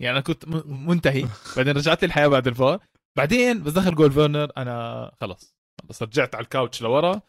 يعني 0.00 0.16
أنا 0.16 0.20
كنت. 0.20 0.44
منتهي. 0.66 1.28
بعدين 1.56 1.76
رجعت 1.76 2.02
لي 2.02 2.06
الحياة 2.06 2.26
بعد 2.26 2.46
الفار. 2.46 2.78
بعدين 3.16 3.62
بس 3.62 3.72
دخل 3.72 3.94
جول 3.94 4.12
فيرنر 4.12 4.52
أنا 4.56 5.10
خلاص 5.20 5.54
خلص 5.82 6.02
رجعت 6.02 6.34
على 6.34 6.44
الكاوتش 6.44 6.82
لورا. 6.82 7.20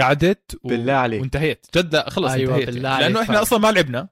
قعدت 0.00 0.60
و... 0.64 0.68
بالله 0.68 0.92
عليك 0.92 1.20
وانتهيت 1.20 1.66
جد 1.76 1.94
لا 1.94 2.10
خلص 2.10 2.32
أيوة، 2.32 2.54
انتهيت 2.54 2.74
بالله. 2.74 2.88
عليك 2.88 3.02
لأنه 3.06 3.20
إحنا 3.22 3.32
فعلا. 3.32 3.42
أصلا 3.42 3.58
ما 3.58 3.72
لعبنا 3.72 4.08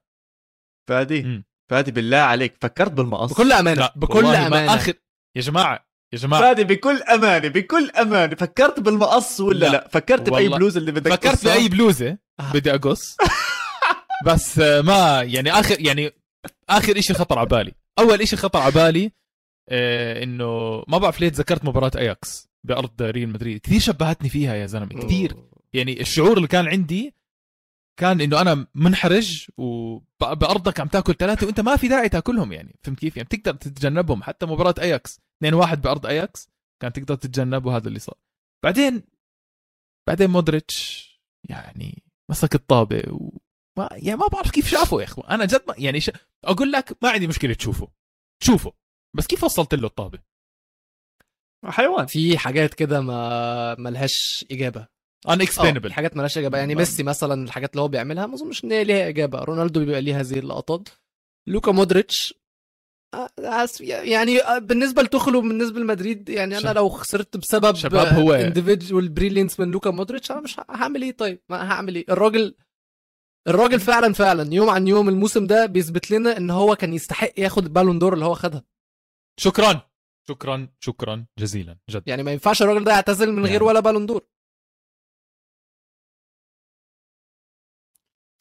فادي 0.88 1.23
مم. 1.23 1.45
فادي 1.71 1.90
بالله 1.90 2.16
عليك 2.16 2.57
فكرت 2.61 2.92
بالمقص 2.92 3.33
بكل 3.33 3.53
أمانة 3.53 3.81
لا 3.81 3.92
بكل 3.97 4.27
أمانة 4.27 4.75
اخر 4.75 4.95
يا 5.37 5.40
جماعة 5.42 5.87
يا 6.14 6.18
جماعة 6.18 6.42
فادي 6.42 6.64
بكل 6.64 7.03
أمانة 7.03 7.49
بكل 7.49 7.90
أمانة 7.90 8.35
فكرت 8.37 8.81
بالمقص 8.81 9.40
ولا 9.40 9.59
لا, 9.59 9.73
لا. 9.73 9.88
فكرت 9.88 10.31
بأي 10.31 10.42
والله. 10.45 10.59
بلوز 10.59 10.77
اللي 10.77 10.92
بدك 10.92 11.12
فكرت؟ 11.12 11.45
بأي 11.45 11.68
بلوزة 11.68 12.18
آه. 12.40 12.53
بدي 12.53 12.75
أقص 12.75 13.16
بس 14.27 14.59
ما 14.59 15.23
يعني 15.23 15.53
اخر 15.53 15.77
يعني 15.81 16.11
آخر 16.68 17.01
شيء 17.01 17.16
خطر 17.16 17.38
على 17.38 17.49
بالي 17.49 17.73
أول 17.99 18.29
شيء 18.29 18.38
خطر 18.38 18.59
على 18.59 18.73
بالي 18.73 19.12
آه، 19.68 20.23
إنه 20.23 20.83
ما 20.88 20.99
بعرف 20.99 21.21
ليه 21.21 21.29
تذكرت 21.29 21.64
مباراة 21.64 21.90
أياكس 21.97 22.49
بأرض 22.66 23.03
ريال 23.03 23.29
مدريد 23.29 23.61
كثير 23.61 23.81
شبهتني 23.81 24.29
فيها 24.29 24.55
يا 24.55 24.66
زلمة 24.66 24.87
كثير 24.87 25.37
يعني 25.74 26.00
الشعور 26.00 26.37
اللي 26.37 26.48
كان 26.48 26.68
عندي 26.68 27.14
كان 28.00 28.20
إنه 28.20 28.40
أنا 28.40 28.66
منحرج 28.74 29.46
وبارضك 29.56 30.80
عم 30.80 30.88
تأكل 30.88 31.14
ثلاثة 31.14 31.46
وأنت 31.46 31.61
ما 31.61 31.76
في 31.76 31.88
داعي 31.88 32.08
تأكلهم 32.08 32.52
يعني. 32.52 32.78
فهمت 32.82 32.98
كيف؟ 32.98 33.16
يعني 33.16 33.28
بتقدر 33.32 33.54
تتجنبهم. 33.54 34.22
حتى 34.22 34.46
مباراة 34.46 34.74
اياكس 34.78 35.20
2-1 35.44 35.74
بأرض 35.74 36.06
اياكس 36.06 36.48
كان 36.82 36.92
تقدر 36.92 37.14
تتجنب 37.14 37.66
وهذا 37.66 37.88
اللي 37.88 37.98
صار. 37.98 38.18
بعدين 38.64 39.02
بعدين 40.08 40.30
مودريتش 40.30 41.08
يعني 41.48 42.02
مسك 42.30 42.54
الطابة 42.54 43.02
وما 43.11 43.88
يعني 43.92 44.16
ما 44.16 44.26
بعرف 44.26 44.50
كيف 44.50 44.68
شافه 44.68 45.00
يا 45.00 45.04
أخوان. 45.04 45.30
أنا 45.30 45.44
جد 45.44 45.64
ما 45.68 45.74
يعني 45.78 46.00
ش... 46.00 46.11
أقول 46.44 46.72
لك 46.72 46.98
ما 47.02 47.11
عندي 47.11 47.26
مشكلة 47.26 47.54
تشوفه. 47.54 47.88
شوفه. 48.42 48.72
بس 49.16 49.26
كيف 49.26 49.44
وصلت 49.44 49.74
له 49.74 49.87
الطابة؟ 49.87 50.18
حيوان. 51.64 52.06
في 52.06 52.38
حاجات 52.38 52.74
كده 52.74 53.00
ما 53.00 53.74
ملهاش 53.74 54.44
إجابة. 54.50 54.91
explainable 55.26 55.88
في 55.88 55.94
حاجات 55.94 56.16
ملهاش 56.16 56.38
إجابة. 56.38 56.58
يعني 56.58 56.74
ميسي 56.74 57.02
مثلا 57.02 57.44
الحاجات 57.44 57.70
اللي 57.72 57.82
هو 57.82 57.88
بيعملها 57.88 58.26
ما 58.26 58.35
أظنش 58.35 58.64
إن 58.64 58.72
هي 58.72 58.85
ليها 58.85 59.08
إجابة. 59.08 59.38
رونالدو 59.38 59.80
بيبقى 59.80 60.00
ليه 60.00 60.20
هذه 60.20 60.38
اللقطات. 60.38 60.88
لوكا 61.48 61.72
مودريتش 61.72 62.35
آه، 63.14 63.28
يعني 63.80 64.40
آه، 64.42 64.58
بالنسبة 64.58 65.02
لتوخل 65.02 65.40
بالنسبة 65.40 65.80
لمدريد 65.80 66.28
يعني 66.28 66.58
أنا. 66.58 66.72
لو 66.72 66.88
خسرت 66.88 67.37
بسبب 67.37 67.74
شباب 67.74 68.06
هو- 68.06 68.32
individual 68.33 69.09
brilliance 69.09 69.61
من 69.61 69.70
لوكا 69.70 69.90
مودريتش 69.90 70.30
أنا 70.30 70.40
مش 70.40 70.61
هعمل 70.70 71.02
إيه؟ 71.02 71.12
طيب 71.16 71.40
ما 71.48 71.70
هعمل 71.72 71.94
إيه؟ 71.94 72.04
الراجل 72.11 72.54
الراجل 73.48 73.80
فعلا 73.80 74.12
فعلا 74.12 74.54
يوم 74.54 74.70
عن 74.70 74.88
يوم 74.88 75.08
الموسم 75.08 75.46
ده 75.46 75.66
بيثبت 75.66 76.11
لنا 76.11 76.37
إن 76.37 76.50
هو 76.50 76.76
كان 76.76 76.94
يستحق 76.94 77.32
ياخد 77.38 77.64
البالون 77.64 77.98
دور 77.98 78.14
اللي 78.14 78.24
هو 78.24 78.35
خدها. 78.35 78.64
شكرا. 79.40 79.80
شكرا. 80.28 80.68
شكرا. 80.80 81.26
جزيلا. 81.38 81.78
جد. 81.90 82.02
يعني 82.06 82.22
ما 82.22 82.32
ينفعش 82.32 82.62
الراجل 82.62 82.85
ده 82.85 82.92
يعتزل 82.92 83.32
من 83.32 83.42
غير 83.42 83.52
يعني. 83.52 83.64
ولا 83.64 83.80
بالون 83.80 84.06
دور 84.06 84.22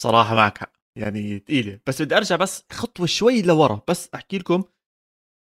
صراحة 0.02 0.36
معك 0.36 0.58
حق. 0.58 0.74
يعني 0.98 1.40
ثقيله 1.40 1.80
بس 1.88 2.02
بدي 2.02 2.18
أرجع 2.18 2.36
بس 2.36 2.66
خطوة 2.72 3.06
شوي 3.06 3.42
لورا. 3.42 3.82
بس 3.88 4.10
أحكي 4.16 4.38
لكم 4.38 4.64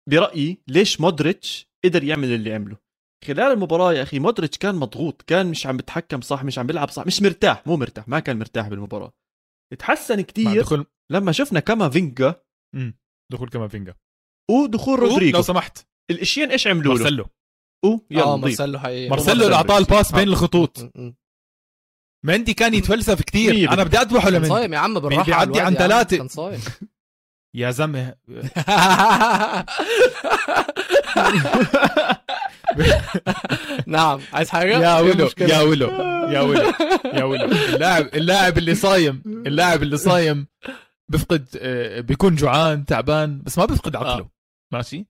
برأيي 0.10 0.62
ليش 0.68 1.02
مودريتش 1.02 1.68
قدر 1.86 2.04
يعمل 2.04 2.34
اللي 2.34 2.54
عمله. 2.54 2.78
خلال 3.28 3.52
المباراة 3.54 3.94
يا 3.94 4.04
أخي 4.04 4.20
مودريتش 4.20 4.58
كان 4.58 4.76
مضغوط. 4.76 5.22
كان 5.22 5.48
مش 5.48 5.68
عم 5.68 5.78
بيتحكم 5.78 6.22
صح 6.22 6.44
مش 6.44 6.60
عم 6.60 6.68
بيلعب 6.68 6.90
صح 6.90 7.06
مش 7.06 7.22
مرتاح 7.22 7.68
مو 7.68 7.78
مرتاح. 7.78 8.08
ما 8.08 8.20
كان 8.20 8.40
مرتاح 8.40 8.68
بالمباراة. 8.68 9.14
تحسن 9.80 10.22
كتير 10.22 10.62
دخول 10.62 10.86
لما 11.12 11.32
شفنا 11.32 11.60
كما 11.60 11.90
فينجا 11.90 12.44
دخول 13.32 13.50
كامافينجا. 13.50 13.96
ودخول 14.52 15.00
لو 15.00 15.08
رودريجو. 15.08 15.42
سمحت. 15.42 15.88
الاشيين 16.12 16.52
إيش 16.52 16.68
عملوا 16.68 16.94
له؟ 16.94 17.00
مارسيلو. 17.00 17.26
أو 17.86 18.00
يلا 18.12 18.24
آه 18.24 18.38
نضيف. 18.38 18.60
مارسيلو 18.60 18.80
حقيقي 18.80 19.10
مارسيلو 19.10 19.46
اللي 19.46 19.56
أعطاه 19.56 19.78
الباس 19.78 20.12
بين 20.12 20.28
الخطوط. 20.28 20.80
م- 20.80 20.92
م. 20.96 21.14
مندي 22.26 22.54
كان 22.54 22.74
يتفلسف 22.74 23.22
كثير 23.22 23.74
أنا. 23.74 23.84
بدي 23.84 23.98
أذبحه 23.98 24.30
لمندي. 24.30 24.50
صايم 24.50 24.74
يا 24.74 24.80
عم 24.80 25.00
بالراحة 25.00 25.26
بيعدي 25.26 25.60
عن 25.60 25.74
ثلاثة. 25.76 26.18
كان 26.18 26.28
صايم. 26.28 26.60
يا 27.56 27.72
زلمة. 27.72 28.16
نعم. 33.88 34.20
عايز 34.34 34.50
حاجة؟ 34.50 34.80
يا 34.80 35.00
ولو؟ 35.00 35.30
يا 35.40 35.62
ولو 35.62 35.90
يا 36.30 36.42
ولو 36.42 36.74
يا 37.14 37.24
ولو. 37.24 37.46
اللاعب 37.46 38.08
اللاعب 38.16 38.58
اللي 38.58 38.76
صايم 38.76 39.24
اللاعب 39.26 39.84
اللي 39.84 39.98
صايم 39.98 40.48
بفقد 41.12 41.48
آه، 41.60 42.00
بيكون 42.00 42.36
جوعان 42.36 42.86
تعبان 42.86 43.42
بس 43.42 43.58
ما 43.58 43.66
بيفقد 43.66 43.96
عقله. 43.96 44.30
ماشي؟ 44.74 45.08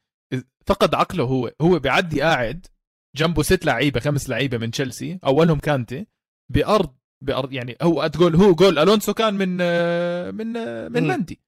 فقد 0.65 0.95
عقله 0.95 1.23
هو. 1.23 1.51
هو 1.61 1.79
بيعدي 1.79 2.21
قاعد 2.21 2.67
جنبه 3.15 3.43
ست 3.43 3.65
لعيبة 3.65 3.99
خمس 3.99 4.29
لعيبة 4.29 4.57
من 4.57 4.71
تشيلسي 4.71 5.19
أولهم 5.25 5.59
كانتي 5.59 6.07
بأرض 6.53 6.95
بارض 7.21 7.53
يعني 7.53 7.77
هو 7.81 8.07
تقول 8.07 8.35
هو 8.35 8.55
جول 8.55 8.79
ألونسو 8.79 9.13
كان 9.13 9.33
من 9.33 9.57
آه، 9.61 10.31
من 10.31 10.57
آه، 10.57 10.87
من. 10.87 11.07
مندي. 11.07 11.39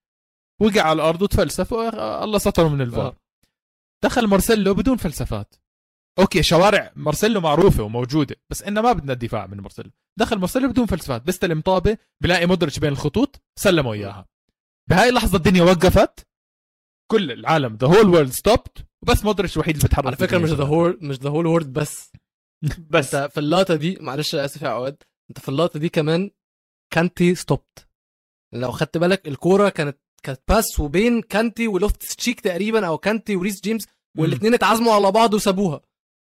وقع 0.62 0.82
على 0.82 0.94
الأرض 0.96 1.22
وتفلسف 1.22 1.74
والله 1.74 2.38
ستره 2.38 2.68
من 2.68 2.82
الفار. 2.82 3.08
آه. 3.08 3.16
دخل 4.04 4.28
مارسيلو 4.28 4.74
بدون 4.74 4.98
فلسفات. 4.98 5.56
okay 6.19 6.43
شوارع 6.44 6.92
مارسيلو 6.96 7.42
معروفة 7.42 7.84
وموجودة 7.84 8.36
بس 8.50 8.64
إنه 8.64 8.82
ما 8.82 8.92
بدنا 8.94 9.14
الدفاع 9.14 9.48
من 9.48 9.60
مارسيلو. 9.60 9.92
دخل 10.20 10.38
مارسيلو 10.40 10.70
بدون 10.70 10.86
فلسفات. 10.86 11.22
بيستلم 11.22 11.62
طابه 11.62 11.98
بلاقي 12.24 12.46
مودريتش 12.46 12.80
بين 12.80 12.92
الخطوط 12.92 13.42
سلموا 13.60 13.94
إياها. 13.94 14.26
بهاي 14.90 15.10
اللحظة 15.10 15.38
الدنيا 15.38 15.64
وقفت. 15.64 16.28
كل 17.12 17.32
العالم 17.32 17.76
the 17.76 17.88
whole 17.88 18.10
world 18.10 18.32
stopped 18.32 18.86
وبس 19.04 19.26
مودريتش 19.26 19.56
الوحيد 19.56 19.76
اللي 19.76 19.88
بيتحرك 19.88 20.06
على 20.08 20.16
فكرة 20.16 20.38
مش 20.38 20.50
the 20.50 20.63
whole 20.63 21.00
مش 21.02 21.16
the 21.15 21.30
whole 21.30 21.46
world 21.46 21.74
بس. 21.74 22.12
بس. 22.94 23.16
في 23.16 23.40
اللقطة 23.40 23.76
دي 23.76 23.98
معلش 24.02 24.36
أسف 24.36 24.62
يا 24.62 24.68
عواد 24.70 25.04
أنت 25.30 25.40
في 25.40 25.50
اللقطة 25.50 25.80
دي 25.80 25.90
كمان 25.90 26.32
كانتي 26.94 27.36
stopped 27.36 27.88
لو 28.54 28.72
خدت 28.72 28.98
بالك 28.98 29.28
الكورة 29.28 29.70
كانت 29.70 29.98
كانت 30.24 30.42
pass 30.48 30.80
وبين 30.80 31.22
كانتي 31.22 31.68
ولوفت 31.68 32.04
تشيك 32.04 32.40
تقريبا 32.40 32.88
أو 32.88 32.98
كانتي 32.98 33.36
وريس 33.36 33.62
جيمس 33.62 33.86
والاثنين 34.18 34.54
اتعزموا 34.54 34.94
على 34.94 35.12
بعض 35.12 35.34
وسابوها. 35.34 35.82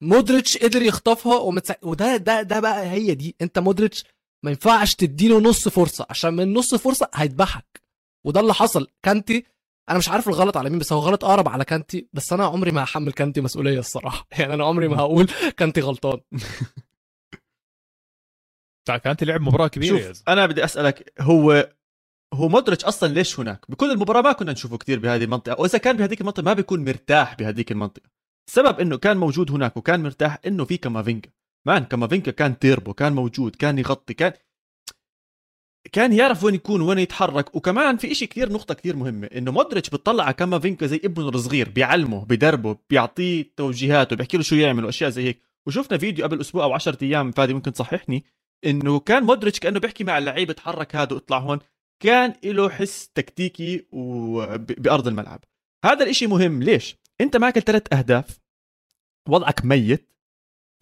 مودريتش 0.02 0.58
قدر 0.58 0.82
يخطفها 0.82 1.40
ومتسع... 1.40 1.76
وده 1.84 2.18
ده 2.18 2.42
ده 2.42 2.60
بقى 2.60 2.90
هي 2.92 3.16
دي. 3.16 3.36
أنت 3.42 3.60
مودريتش 3.60 4.04
ما 4.44 4.52
ينفعش 4.52 4.96
تديله 4.96 5.40
نص 5.40 5.68
فرصة. 5.68 6.06
عشان 6.10 6.34
من 6.34 6.54
نص 6.54 6.76
فرصة 6.76 7.10
هيذبحك. 7.14 7.82
وده 8.26 8.40
اللي 8.40 8.54
حصل. 8.54 8.88
كانتي 9.04 9.46
أنا 9.90 9.98
مش 9.98 10.10
عارف 10.10 10.28
الغلط 10.28 10.58
على 10.58 10.70
مين 10.70 10.80
بس 10.80 10.94
هو 10.94 11.00
غلط 11.00 11.26
أقرب 11.26 11.50
على 11.50 11.66
كانتي. 11.66 12.08
بس 12.14 12.34
أنا 12.34 12.46
عمري 12.46 12.72
ما 12.72 12.84
هحمل 12.84 13.14
كانتي 13.14 13.42
مسؤولية 13.42 13.80
الصراحة. 13.80 14.28
يعني 14.40 14.54
أنا 14.54 14.66
عمري 14.66 14.88
ما 14.88 14.98
هقول 14.98 15.28
كانتي 15.58 15.82
غلطان. 15.82 16.20
كانت 18.86 19.24
لعب 19.24 19.41
مباراة 19.41 19.67
كبيرة 19.67 20.08
شوف. 20.08 20.24
أنا 20.28 20.46
بدي 20.46 20.63
أسألك 20.63 21.13
هو 21.19 21.69
هو 22.34 22.50
مودريتش 22.50 22.86
أصلا 22.86 23.13
ليش 23.13 23.39
هناك؟ 23.39 23.65
بكل 23.69 23.91
المباراة 23.91 24.22
ما 24.22 24.32
كنا 24.32 24.52
نشوفه 24.52 24.78
كثير 24.78 25.00
بهذه 25.00 25.24
المنطقة، 25.24 25.62
وإذا 25.62 25.78
كان 25.78 25.98
بهذيك 25.98 26.22
المنطقة 26.22 26.43
ما 26.43 26.54
بيكون 26.54 26.86
مرتاح 26.86 27.36
بهذيك 27.36 27.72
المنطقة. 27.72 28.10
السبب 28.50 28.80
إنه 28.80 28.98
كان 28.98 29.17
موجود 29.17 29.52
هناك 29.52 29.78
وكان 29.78 30.04
مرتاح 30.04 30.39
إنه 30.48 30.65
في 30.65 30.78
كامافينجا، 30.78 31.30
man 31.68 31.86
كامافينجا 31.86 32.32
كان 32.32 32.60
تيربو، 32.60 32.93
كان 32.93 33.13
موجود، 33.13 33.56
كان 33.56 33.80
يغطي، 33.80 34.13
كان 34.13 34.34
كان 35.91 36.13
يعرف 36.13 36.43
وين 36.43 36.56
يكون 36.56 36.82
وين 36.82 37.00
يتحرك 37.00 37.56
وكمان 37.56 37.98
في 37.98 38.12
إشي 38.12 38.28
كثير 38.28 38.52
نقطة 38.52 38.74
كثير 38.74 38.96
مهمة 38.96 39.28
إنه 39.28 39.52
مودريتش 39.52 39.89
بتطلع 39.89 40.24
على 40.24 40.34
كامافينجا 40.34 40.88
زي 40.88 41.02
ابنه 41.06 41.30
الصغير 41.30 41.69
بيعلمه 41.69 42.26
بدربه 42.26 42.78
بيعطيه 42.89 43.54
توجيهات 43.58 44.13
وبيحكي 44.13 44.38
له 44.38 44.43
شو 44.43 44.56
يعمل 44.56 44.86
وأشياء 44.86 45.10
زي 45.10 45.24
هيك 45.24 45.41
وشفنا 45.67 45.98
فيديو 45.98 46.26
قبل 46.26 46.41
أسبوع 46.41 46.63
أو 46.63 46.74
10 46.74 46.98
أيام 47.04 47.32
فادي 47.32 47.54
ممكن 47.54 47.74
تصححني 47.74 48.24
إنه 48.65 48.99
كان 48.99 49.23
مودريتش 49.23 49.60
كأنه 49.60 49.80
بيحكي 49.80 50.04
مع 50.04 50.17
اللعيبة 50.17 50.52
اتحرك 50.52 50.95
هذا 50.95 51.13
واطلع 51.13 51.38
هون 51.38 51.60
كان 52.04 52.34
له 52.43 52.69
حس 52.69 53.10
تكتيكي 53.10 53.86
بأرض 54.58 55.08
الملعب. 55.08 55.43
هذا 55.86 56.04
الإشي 56.04 56.28
مهم. 56.28 56.63
ليش؟ 56.63 56.95
أنت 57.21 57.38
معك 57.38 57.60
ثلاث 57.60 57.93
أهداف 57.93 58.39
وضعك 59.30 59.65
ميت 59.65 60.10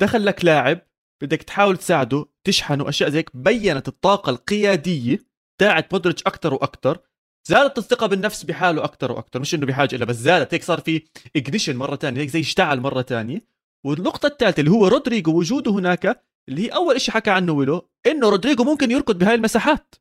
دخل 0.01 0.25
لك 0.25 0.45
لاعب 0.45 0.79
بدك 1.21 1.43
تحاول 1.43 1.77
تساعده 1.77 2.25
تشحنه 2.43 2.89
اشياء 2.89 3.09
زي 3.09 3.17
هيك 3.17 3.29
بينت 3.33 3.87
الطاقة 3.87 4.29
القيادية 4.29 5.19
تاعت 5.57 5.93
مودريتش 5.93 6.23
أكثر 6.23 6.53
وأكثر 6.53 6.99
زادت 7.47 7.77
الثقة 7.77 8.07
بالنفس 8.07 8.43
بحاله 8.43 8.83
أكثر 8.83 9.11
وأكثر 9.11 9.39
مش 9.39 9.55
إنه 9.55 9.65
بحاجة 9.65 9.95
إلها 9.95 10.05
بس 10.05 10.15
زادت. 10.15 10.53
هيك 10.53 10.63
صار 10.63 10.79
في 10.79 11.03
ignition 11.35 11.75
مرة 11.75 11.95
ثانية 11.95 12.21
هيك 12.21 12.29
زي 12.29 12.39
اشتعل 12.39 12.79
مرة 12.79 13.01
ثانية 13.01 13.41
والنقطة 13.83 14.27
الثالثه 14.27 14.59
اللي 14.59 14.71
هو 14.71 14.87
رودريجو 14.87 15.39
وجوده 15.39 15.71
هناك 15.71 16.23
اللي 16.49 16.61
هي 16.61 16.67
أول 16.67 17.01
شيء 17.01 17.13
حكى 17.13 17.31
عنه 17.31 17.51
ويلو 17.51 17.89
إنه 18.07 18.29
رودريجو 18.29 18.63
ممكن 18.63 18.91
يركض 18.91 19.17
بهاي 19.17 19.35
المساحات 19.35 19.95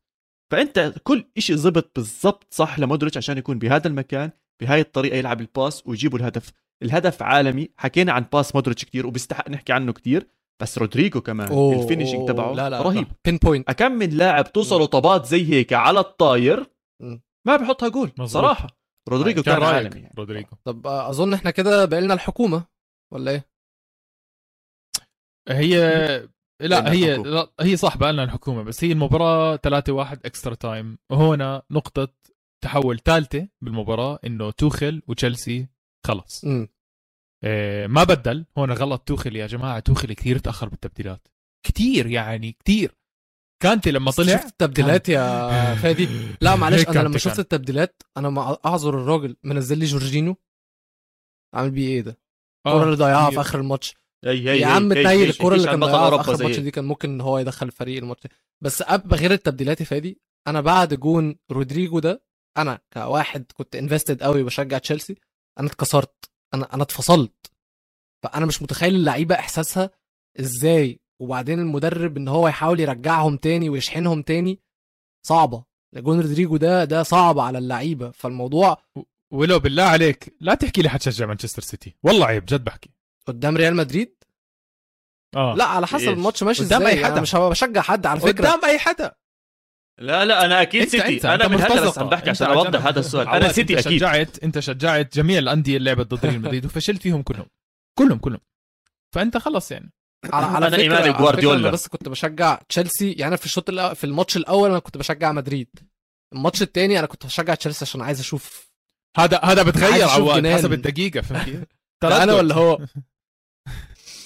فأنت 0.53 0.94
كل 1.03 1.24
شيء 1.38 1.57
زبط 1.57 1.92
بالضبط 1.96 2.55
صح 2.55 2.79
لمودريتش 2.79 3.16
عشان 3.16 3.38
يكون 3.38 3.59
بهذا 3.59 3.88
المكان 3.88 4.31
بهاي 4.62 4.81
الطريقة 4.81 5.16
يلعب 5.16 5.40
ال 5.40 5.50
pass 5.50 5.87
ويجيبوا 5.87 6.18
الهدف 6.18 6.53
الهدف 6.83 7.22
عالمي 7.22 7.68
حكينا 7.76 8.12
عن 8.12 8.26
pass 8.33 8.54
مودريتش 8.55 8.85
كتير 8.85 9.07
وبيستحق 9.07 9.50
نحكي 9.50 9.72
عنه 9.72 9.92
كتير 9.92 10.26
بس 10.62 10.79
رودريجو 10.79 11.20
كمان 11.20 11.48
أوه، 11.48 11.83
ال 11.83 11.87
finishing 11.87 12.28
تبعه 12.29 12.53
لا 12.53 12.70
لا 12.70 12.83
رهيب 12.83 13.07
pinpoint 13.24 13.68
أكم 13.68 13.92
من 13.92 14.11
لاعب 14.11 14.53
توصلوا 14.53 14.87
طابات 14.87 15.26
زي 15.26 15.53
هيك 15.53 15.72
على 15.72 16.00
الطاير. 16.00 16.70
ما 17.46 17.57
بحطها 17.57 17.88
جول 17.88 18.11
مظبوط. 18.18 18.29
صراحة 18.29 18.66
رودريجو 19.09 19.42
كان, 19.42 19.55
رايق 19.59 19.74
عالمي 19.74 20.00
يعني. 20.00 20.14
رودريجو 20.18 20.48
طب 20.64 20.87
أظن 20.87 21.35
إحنا 21.35 21.50
كده 21.50 21.85
بقينا 21.85 22.14
الحكومة 22.14 22.64
ولا 23.12 23.31
إيه؟ 23.31 23.49
هي 25.48 25.79
لا 26.61 26.92
هي. 26.92 27.16
لا 27.16 27.50
هي 27.61 27.76
صح 27.76 27.96
بقى 27.96 28.12
لنا 28.12 28.24
الحكومة 28.24 28.62
بس 28.62 28.85
هي 28.85 28.92
المباراة 28.92 29.57
3 29.57 29.92
1 29.92 30.20
extra 30.26 30.54
time 30.54 30.98
وهنا 31.11 31.62
نقطة 31.70 32.09
تحول 32.64 32.98
ثالثة 32.98 33.48
بالمباراة 33.62 34.18
إنه 34.26 34.50
توخل 34.50 35.03
وتشيلسي 35.09 35.68
خلص. 36.07 36.44
إيه 37.44 37.87
ما 37.87 38.05
بدل. 38.05 38.46
هون 38.59 38.72
غلط 38.72 39.00
توخل 39.00 39.37
يا 39.37 39.46
جماعة. 39.46 39.81
توخل 39.81 40.12
كثير 40.12 40.38
تأخر 40.38 40.68
بالتبديلات. 40.68 41.29
كثير 41.66 42.07
يعني 42.07 42.53
كثير. 42.64 42.96
كانتي 43.62 43.90
لما 43.90 44.11
طلع 44.11 44.37
شفت 44.37 44.46
التبديلات 44.46 45.09
يا 45.09 45.74
فادي؟ 45.74 46.09
لا 46.40 46.57
معلش 46.57 46.88
أنا 46.88 46.98
لما 47.00 47.18
شفت. 47.18 47.38
التبديلات 47.38 48.03
أنا 48.16 48.31
ما 48.31 48.59
أعذر 48.66 48.98
الراجل. 48.98 49.37
منزل 49.44 49.79
لي 49.79 49.85
جورجينو 49.85 50.37
عامل 51.55 51.70
بيه 51.70 51.88
إيه 51.88 52.00
ده؟ 52.00 52.18
الكوره 52.66 52.85
اللي 52.85 52.96
ضيعها 52.96 53.31
في. 53.31 53.40
آخر 53.40 53.61
الماتش. 53.61 53.94
هي 54.24 54.50
هي 54.50 54.61
يا 54.61 54.66
عم 54.66 55.30
الكوره 55.30 55.54
اللي 55.54 55.66
كان 55.66 55.80
بطل 55.80 55.92
ضيعها 55.92 56.22
في 56.22 56.33
آخر. 56.33 56.61
دي 56.62 56.70
كان 56.70 56.85
ممكن 56.85 57.11
إن 57.11 57.20
هو 57.20 57.38
يدخل 57.38 57.66
الفريق 57.66 57.98
الماتش. 57.98 58.26
بس 58.62 58.83
أب 58.83 59.14
غير 59.14 59.33
التبديلات 59.33 59.80
يا 59.80 59.85
فادي 59.85 60.20
أنا 60.46 60.61
بعد 60.61 60.94
جون 60.94 61.37
رودريجو 61.50 61.98
ده 61.98 62.22
أنا 62.59 62.78
كواحد 62.92 63.52
كنت 63.54 63.76
invested 63.76 64.22
قوي 64.22 64.42
بشجع 64.42 64.78
تشيلسي 64.78 65.16
أنا 65.61 65.66
اتكسرت. 65.66 66.30
أنا 66.54 66.74
أنا 66.74 66.83
اتفصلت. 66.83 67.52
فأنا 68.22 68.46
مش 68.46 68.62
متخيل 68.62 68.94
اللعيبة 68.94 69.35
إحساسها 69.35 69.90
إزاي. 70.40 71.00
وبعدين 71.22 71.59
المدرب 71.59 72.16
إن 72.16 72.28
هو 72.28 72.48
يحاول 72.48 72.80
يرجعهم 72.80 73.37
تاني 73.37 73.68
ويشحنهم 73.68 74.22
تاني 74.22 74.61
صعبة. 75.26 75.64
جون 75.94 76.20
رودريجو 76.20 76.56
ده 76.56 76.85
ده 76.85 77.02
صعب 77.02 77.38
على 77.38 77.59
اللعيبة. 77.59 78.11
فالموضوع 78.11 78.83
ولو 79.33 79.59
بالله 79.59 79.83
عليك 79.83 80.37
لا 80.40 80.54
تحكي 80.54 80.83
لي 80.83 80.88
حتشجع 80.88 81.26
مانشستر 81.26 81.62
سيتي. 81.62 81.96
والله 82.02 82.26
عيب 82.26 82.44
جد 82.44 82.64
بحكي. 82.64 82.90
قدام 83.26 83.56
ريال 83.56 83.76
مدريد؟ 83.76 84.14
آه. 85.37 85.54
لا 85.54 85.64
على 85.64 85.87
حسب؟ 85.87 86.09
الماتش 86.09 86.42
ماشي 86.42 86.64
قدام 86.64 86.83
إزاي. 86.83 86.92
أي 86.94 86.98
أنا 86.98 87.06
حدا. 87.12 87.20
مش 87.20 87.35
هبقى 87.35 87.50
بشجع 87.50 87.80
حد 87.80 88.06
على 88.06 88.20
فكرة. 88.20 88.48
قدام 88.50 88.64
أي 88.64 88.78
حدا. 88.78 89.14
لا 89.98 90.24
لا 90.24 90.44
أنا 90.44 90.62
أكيد 90.62 90.83
أنت- 90.83 90.90
سيتي. 90.90 91.20
أنت- 91.20 91.24
أنا 91.26 91.48
من 91.48 91.61
هذا 91.61 91.87
بس. 91.88 91.98
عم 91.98 92.09
بحكي 92.09 92.30
عشان 92.30 92.46
أوضح 92.46 92.87
هذا 92.87 93.00
السؤال. 93.00 93.28
أنا 93.28 93.52
سيتي 93.52 93.78
أنت 93.78 93.87
أكيد. 93.87 93.98
شجعت 93.98 94.38
أنت 94.44 94.59
شجعت 94.59 95.14
جميع 95.16 95.38
الأندية 95.38 95.76
اللي 95.76 95.94
لعبت 95.94 96.14
ضد 96.14 96.26
ريال 96.26 96.40
مدريد 96.42 96.64
وفشلت 96.66 97.02
فيهم 97.02 97.22
كلهم. 97.22 97.46
كلهم 97.98 98.18
كلهم. 98.18 98.40
فأنت 99.14 99.37
خلص 99.37 99.72
يعني. 99.72 99.92
على 100.33 100.46
على 100.66 101.12
بجوارديولا. 101.12 101.56
فكرة 101.56 101.66
أنا 101.68 101.70
بس 101.70 101.88
كنت 101.88 102.09
بشجع 102.09 102.54
تشيلسي. 102.68 103.12
يعني 103.12 103.37
في 103.37 103.46
الشوط 103.46 103.68
الأول 103.68 103.96
في 103.96 104.04
الماتش 104.04 104.37
الأول 104.37 104.70
أنا 104.70 104.78
كنت 104.78 104.98
بشجع 104.98 105.33
مدريد. 105.33 105.68
الماتش 106.33 106.62
الثاني 106.62 106.98
أنا 106.98 107.06
كنت 107.06 107.26
بشجع 107.26 107.54
تشيلسي 107.54 107.85
عشان 107.85 108.00
عايز 108.00 108.20
أشوف 108.20 108.70
هذا 109.16 109.40
هذا 109.44 109.62
بيتغير 109.62 110.09
عواد. 110.09 110.46
حسب 110.46 110.72
الدقيقة 110.72 111.20
فهمت 111.20 111.68
أنا 112.04 112.34
ولا 112.34 112.54
هو؟ 112.54 112.74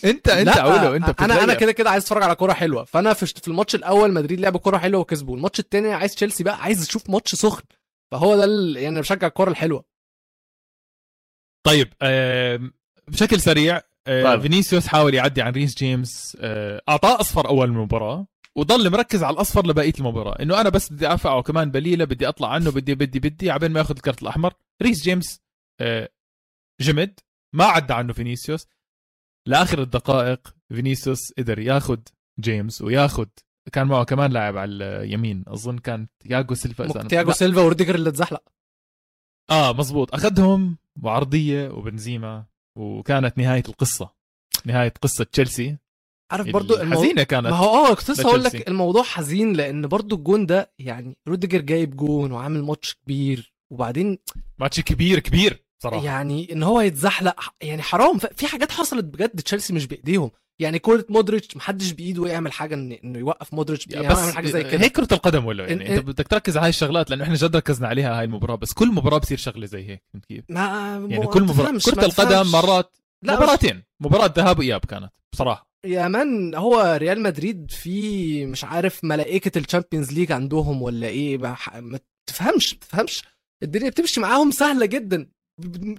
انت 0.04 0.28
انت 0.28 0.46
لا، 0.48 0.60
أولو 0.60 0.96
انت 0.96 1.20
أنا 1.22 1.44
أنا. 1.44 1.54
كده 1.54 1.72
كده 1.72 1.90
عايز 1.90 2.02
أتفرج 2.02 2.22
على 2.22 2.34
كورة 2.34 2.52
حلوة. 2.52 2.84
فأنا 2.84 3.12
في 3.12 3.26
في 3.26 3.48
الماتش 3.48 3.74
الأول 3.74 4.12
مدريد 4.12 4.40
لعب 4.40 4.56
كورة 4.56 4.78
حلوة 4.78 5.00
وكسبوا. 5.00 5.36
الماتش 5.36 5.60
الثاني 5.60 5.92
عايز 5.92 6.14
تشيلسي 6.14 6.44
بقى 6.44 6.56
عايز 6.62 6.82
أشوف 6.82 7.10
ماتش 7.10 7.34
سخن. 7.34 7.62
فهو 8.12 8.36
ده 8.36 8.44
ال- 8.44 8.76
يعني 8.76 8.88
أنا 8.88 9.00
بشجع 9.00 9.26
الكورة 9.26 9.50
الحلوة. 9.50 9.84
طيب 11.66 11.92
بشكل 13.08 13.40
سريع 13.40 13.80
آه، 14.06 14.22
طيب. 14.24 14.40
فينيسيوس 14.40 14.86
حاول 14.86 15.14
يعدي 15.14 15.42
عن 15.42 15.52
ريس 15.52 15.74
جيمس 15.74 16.36
آه، 16.40 16.82
أعطاه 16.88 17.20
أصفر 17.20 17.48
أول 17.48 17.68
المباراه 17.68 18.26
وضل 18.56 18.90
مركز 18.90 19.22
على 19.22 19.34
الأصفر 19.34 19.66
لبقية 19.66 19.92
المباراة. 19.98 20.42
إنه 20.42 20.60
أنا 20.60 20.68
بس 20.68 20.92
بدي 20.92 21.08
افعه 21.14 21.42
كمان 21.42 21.70
بليلة 21.70 22.04
بدي 22.04 22.28
أطلع 22.28 22.48
عنه 22.52 22.70
بدي 22.70 22.94
بدي 22.94 23.18
بدي 23.20 23.50
عبين 23.50 23.70
ما 23.70 23.78
ياخذ 23.80 23.94
الكرت 23.96 24.22
الأحمر. 24.22 24.54
ريس 24.82 25.02
جيمس 25.02 25.40
آه، 25.80 26.08
جمد. 26.80 27.20
ما 27.54 27.64
عدى 27.64 27.92
عنه 27.92 28.12
فينيسيوس. 28.12 28.66
لآخر 29.48 29.82
الدقائق 29.82 30.54
فينيسيوس 30.68 31.32
قدر 31.38 31.58
ياخذ 31.58 31.98
جيمس 32.40 32.82
وياخذ 32.82 33.26
كان 33.72 33.86
معه 33.86 34.04
كمان 34.04 34.32
لاعب 34.32 34.56
على 34.56 34.74
اليمين. 34.74 35.44
أظن 35.48 35.78
كان 35.78 36.06
تياجو 36.20 36.54
سيلفا 36.54 36.88
أنا- 36.88 37.06
تياجو 37.06 37.32
سيلفا 37.32 37.60
وروديجر 37.60 37.94
اللي 37.94 38.08
اتزحلق 38.08 38.42
آه 39.50 39.72
مزبوط 39.72 40.14
أخذهم 40.14 40.76
وعرضية 41.02 41.68
وبنزيما 41.68 42.44
وكانت 42.78 43.38
نهاية 43.38 43.62
القصة. 43.68 44.10
نهاية 44.64 44.94
قصة 45.02 45.24
تشيلسي. 45.24 45.76
عارف 46.32 46.48
برضو. 46.48 46.76
حزينه 46.78 47.22
كانت 47.22 47.46
ما 47.46 47.56
هو 47.56 47.86
آه 47.86 47.94
كنت 47.94 48.10
لسه 48.10 48.28
هقول. 48.28 48.44
لك 48.44 48.68
الموضوع 48.68 49.02
حزين 49.02 49.52
لأن 49.52 49.86
برضو 49.86 50.16
الجون 50.16 50.46
ده 50.46 50.72
يعني 50.78 51.16
روديجر 51.28 51.60
جايب 51.60 51.96
جون 51.96 52.32
وعامل 52.32 52.62
ماتش 52.62 52.94
كبير 52.94 53.54
وبعدين 53.72 54.18
ماتش 54.58 54.80
كبير 54.80 55.18
كبير. 55.18 55.63
صراحة 55.90 56.04
يعني 56.04 56.52
إن 56.52 56.62
هو 56.62 56.80
يتزحلق 56.80 57.40
يعني 57.62 57.82
حرام. 57.82 58.18
في 58.18 58.46
حاجات 58.46 58.72
حصلت 58.72 59.04
بجد 59.04 59.40
تشيلسي 59.40 59.72
مش 59.72 59.86
بإيديهم. 59.86 60.30
يعني 60.60 60.78
كورة 60.78 61.04
مودريتش 61.08 61.56
محدش 61.56 61.90
بإيده 61.92 62.26
يعمل 62.26 62.52
حاجة 62.52 62.74
إن- 62.74 63.04
إنه 63.04 63.18
يوقف 63.18 63.54
مودريتش 63.54 63.86
يعني 63.90 64.08
بس 64.08 64.18
يعمل 64.18 64.32
حاجة 64.34 64.46
زي 64.46 64.64
كده. 64.64 64.80
هيك 64.84 64.92
كرة 64.96 65.08
القدم 65.14 65.44
ولا 65.46 65.66
يعني 65.66 65.86
إن- 65.86 65.90
أنت 65.90 66.04
بدك 66.06 66.28
تركز 66.28 66.56
على 66.56 66.64
هاي 66.64 66.68
الشغلات 66.70 67.10
لأنه 67.10 67.24
إحنا 67.24 67.34
جد 67.34 67.56
ركزنا 67.56 67.88
عليها 67.88 68.18
هاي 68.18 68.24
المباراة 68.24 68.54
بس 68.56 68.72
كل 68.72 68.88
مباراة 68.88 69.18
بصير 69.18 69.38
شغلة 69.38 69.66
زي 69.66 69.88
هيك 69.88 70.02
فهمت 70.12 70.24
كيف؟ 70.26 70.44
ما 70.48 70.60
يعني 71.10 71.26
كل 71.26 71.42
مباراه 71.42 71.70
ما 71.72 71.78
القدم. 72.04 72.50
مرات 72.50 72.96
لا 73.22 73.36
مباراتين. 73.36 73.82
مباراة 74.00 74.32
ذهاب 74.36 74.58
وإياب 74.58 74.84
كانت 74.84 75.10
بصراحة. 75.32 75.66
يا 75.86 76.08
مان 76.08 76.54
هو 76.54 76.98
ريال 77.00 77.22
مدريد 77.22 77.70
في 77.70 78.46
مش 78.46 78.64
عارف 78.64 79.04
ملائكة 79.04 79.58
ال 79.58 79.63
Champions 79.63 80.12
League 80.12 80.32
عندهم 80.32 80.82
ولا 80.82 81.06
إيه؟ 81.06 81.38
ما 81.38 81.98
تفهمش 82.26 82.74
ما 82.74 82.80
تفهمش. 82.80 83.22
الدنيا 83.62 83.90
بتمشي 83.90 84.20
معاهم 84.20 84.50
سهلة 84.50 84.86
جدا. 84.86 85.28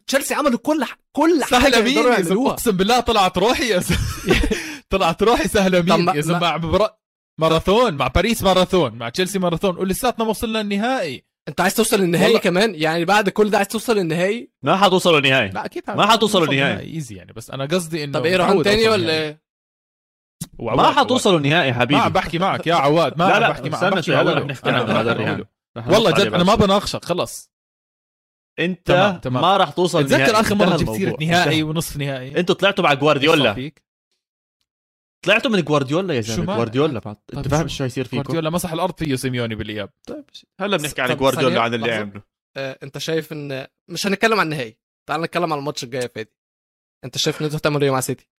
تشيلسي 0.08 0.34
عملوا 0.34 0.60
كل 0.60 0.84
ح... 0.84 0.98
كل 1.12 1.44
حاجة 1.44 1.62
سهلة 1.62 1.82
مين 1.82 1.98
يقدروا 1.98 2.50
أقسم 2.50 2.72
بالله 2.72 3.00
طلعت 3.00 3.38
روحي 3.38 3.70
يا 3.70 3.82
طلعت 4.90 5.24
روحي 5.24 5.48
سهلة 5.48 5.82
مين 5.82 6.06
ما- 6.06 6.14
يا 6.16 6.22
زلمة؟ 6.22 6.40
ما- 6.40 6.48
مع 6.50 6.58
مباراه 6.58 7.00
ماراثون 7.42 7.94
مع 7.94 8.08
باريس 8.08 8.44
ماراثون 8.44 8.94
مع 8.94 9.10
تشيلسي 9.10 9.40
ماراثون. 9.40 9.78
ولساتنا 9.78 10.24
ما 10.26 10.30
وصلنا 10.30 10.62
النهائي. 10.62 11.26
أنت 11.48 11.62
عايز 11.62 11.76
توصل 11.76 12.00
للنهائي 12.00 12.26
والله- 12.26 12.40
كمان؟ 12.40 12.76
يعني 12.76 13.06
بعد 13.06 13.30
كل 13.30 13.50
ده 13.50 13.58
عايز 13.58 13.68
توصل 13.68 13.98
للنهائي؟ 13.98 14.52
ما 14.64 14.78
حتوصلوا 14.78 15.18
النهائي 15.20 15.50
لا 15.50 15.66
أكيد 15.66 15.84
ما 15.88 16.06
حتوصلوا 16.12 16.46
النهائي. 16.48 16.94
ايزي 16.94 17.16
يعني. 17.16 17.34
بس 17.34 17.52
أنا 17.52 17.66
قصدي 17.66 18.04
إنه 18.04 18.20
طب 18.20 18.26
إيه 18.26 18.36
رهان 18.38 18.64
تاني 18.64 18.88
ولا. 18.90 19.14
إيه 19.14 19.42
ما. 20.60 20.92
حتوصلوا 20.92 21.38
النهائي 21.38 21.72
ما 21.72 21.80
حبيبي. 21.80 22.02
عم 22.02 22.10
بحكي 22.12 22.40
معك 22.40 22.68
يا 22.68 22.76
عواد 22.76 23.18
ما 23.20 23.24
لا 23.24 23.40
لا 23.40 23.50
بحكي 23.50 23.70
معك. 23.70 23.84
استنى 23.84 24.04
شوي 24.04 24.16
هلا 24.16 24.44
نحكي 24.46 24.70
عن 24.70 24.90
هذا. 24.90 25.12
الرهان. 25.12 25.46
والله 25.88 26.12
جد 26.12 26.34
أنا 26.34 26.44
ما. 26.44 26.56
بناقشك 26.56 27.06
خلص 27.06 27.50
انت 28.60 28.88
تمام، 28.88 29.18
تمام. 29.18 29.42
ما 29.42 29.58
راح 29.58 29.70
توصل 29.70 30.02
النهائي 30.02 30.26
تذكر 30.26 30.40
آخر 30.40 30.56
مرة 30.56 30.78
جبت 30.78 30.90
سيرة. 30.90 31.18
نهائي. 31.22 31.64
ونصف 31.64 31.98
نهائي. 31.98 32.40
أنتوا 32.40 32.56
طلعتوا 32.56 32.84
مع 32.84 32.94
جوارديولا. 32.94 33.72
طلعتوا 35.26 35.52
من 35.52 35.62
جوارديولا 35.62 36.14
يا 36.14 36.22
زلمة 36.22 36.56
جوارديولا. 36.56 37.00
بعد 37.00 37.16
طيب 37.16 37.38
انت 37.38 37.48
فاهم 37.48 37.68
شو- 37.68 37.84
حيصير 37.84 38.06
فيكم؟ 38.06 38.22
جوارديولا 38.22 38.50
مسح 38.50 38.74
الأرض 38.74 38.98
فيه 39.00 39.16
سيميوني 39.16 39.56
بالإياب. 39.56 39.90
طيب 40.08 40.26
هلا 40.62 40.78
بنحكي 40.78 41.02
عن 41.02 41.10
طب 41.10 41.18
جوارديولا 41.18 41.62
عن 41.62 41.74
اللي. 41.74 41.92
عمله. 41.92 42.22
آه، 42.58 42.80
أنت 42.84 42.98
شايف 42.98 43.32
ان 43.34 43.68
مش 43.90 44.08
هنتكلم 44.08 44.40
عن 44.40 44.46
النهائي. 44.46 44.78
تعال 45.10 45.22
نتكلم 45.22 45.54
عن 45.54 45.60
الماتش 45.60 45.84
الجاي 45.84 46.02
يا 46.02 46.08
فادي. 46.08 46.36
أنت 47.06 47.18
شايف 47.18 47.40
إن 47.42 47.46
أنتوا 47.46 47.60
هتعملوا 47.60 47.84
إيه 47.84 47.92
مع 47.92 48.00
سيتي؟ 48.00 48.30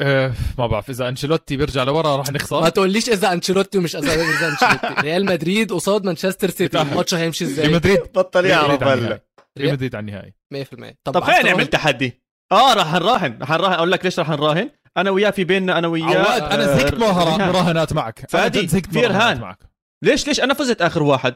أه 0.00 0.34
ما 0.58 0.66
بعرف 0.66 0.90
إذا 0.90 1.08
أنشيلوتي 1.08 1.56
بيرجع 1.56 1.82
لورا 1.82 2.16
راح 2.16 2.26
ما 2.26 2.32
نخسر 2.32 2.68
تقوليش 2.68 3.08
إذا 3.08 3.32
أنشيلوتي 3.32 3.78
ومش 3.78 3.96
إذا 3.96 4.12
إذا 4.14 4.48
أنشيلوتي. 4.48 5.00
ريال 5.06 5.24
مدريد 5.24 5.72
قصاد 5.72 6.04
مانشستر 6.04 6.50
سيتي. 6.50 6.82
الماتش 6.82 7.14
هيمشي 7.14 7.44
ريال 7.44 7.54
إزاي 7.58 7.68
مدريد 7.74 8.00
بطل 8.00 8.40
ريال 8.40 8.50
يعرف 8.50 8.70
مدريد 8.70 8.82
على 8.82 8.92
هلا 8.92 9.04
النهائي. 9.04 9.20
ريال 9.58 9.72
مدريد 9.72 9.94
على 9.94 10.00
النهائي. 10.00 10.34
100% 10.54 10.94
طب 11.04 11.24
عايز 11.24 11.36
خلينا 11.36 11.50
نعمل؟ 11.50 11.66
تحدي؟ 11.66 12.22
آه 12.52 12.74
راح 12.74 12.92
نراهن 12.94 13.38
رح 13.42 13.50
نراهن. 13.50 13.72
أقول 13.72 13.92
لك 13.92 14.04
ليش 14.04 14.18
رح 14.20 14.30
نراهن؟ 14.30 14.70
أنا 14.96 15.10
وياه 15.10 15.30
في 15.30 15.44
بيننا 15.44 15.78
أنا 15.78 15.88
وياه 15.88 16.04
عواد 16.04 16.42
أنا 16.42 16.72
آه، 16.72 16.76
زهقت 16.76 16.94
مراهنات 16.94 17.92
معك. 17.92 18.26
فادي، 18.28 18.66
زهقت 18.66 18.86
في 18.86 18.98
مراهنات 18.98 19.16
رهان. 19.16 19.40
معك. 19.40 19.58
ليش 20.04 20.26
ليش 20.26 20.40
أنا 20.40 20.54
فزت 20.54 20.82
آخر 20.82 21.02
واحد؟ 21.02 21.34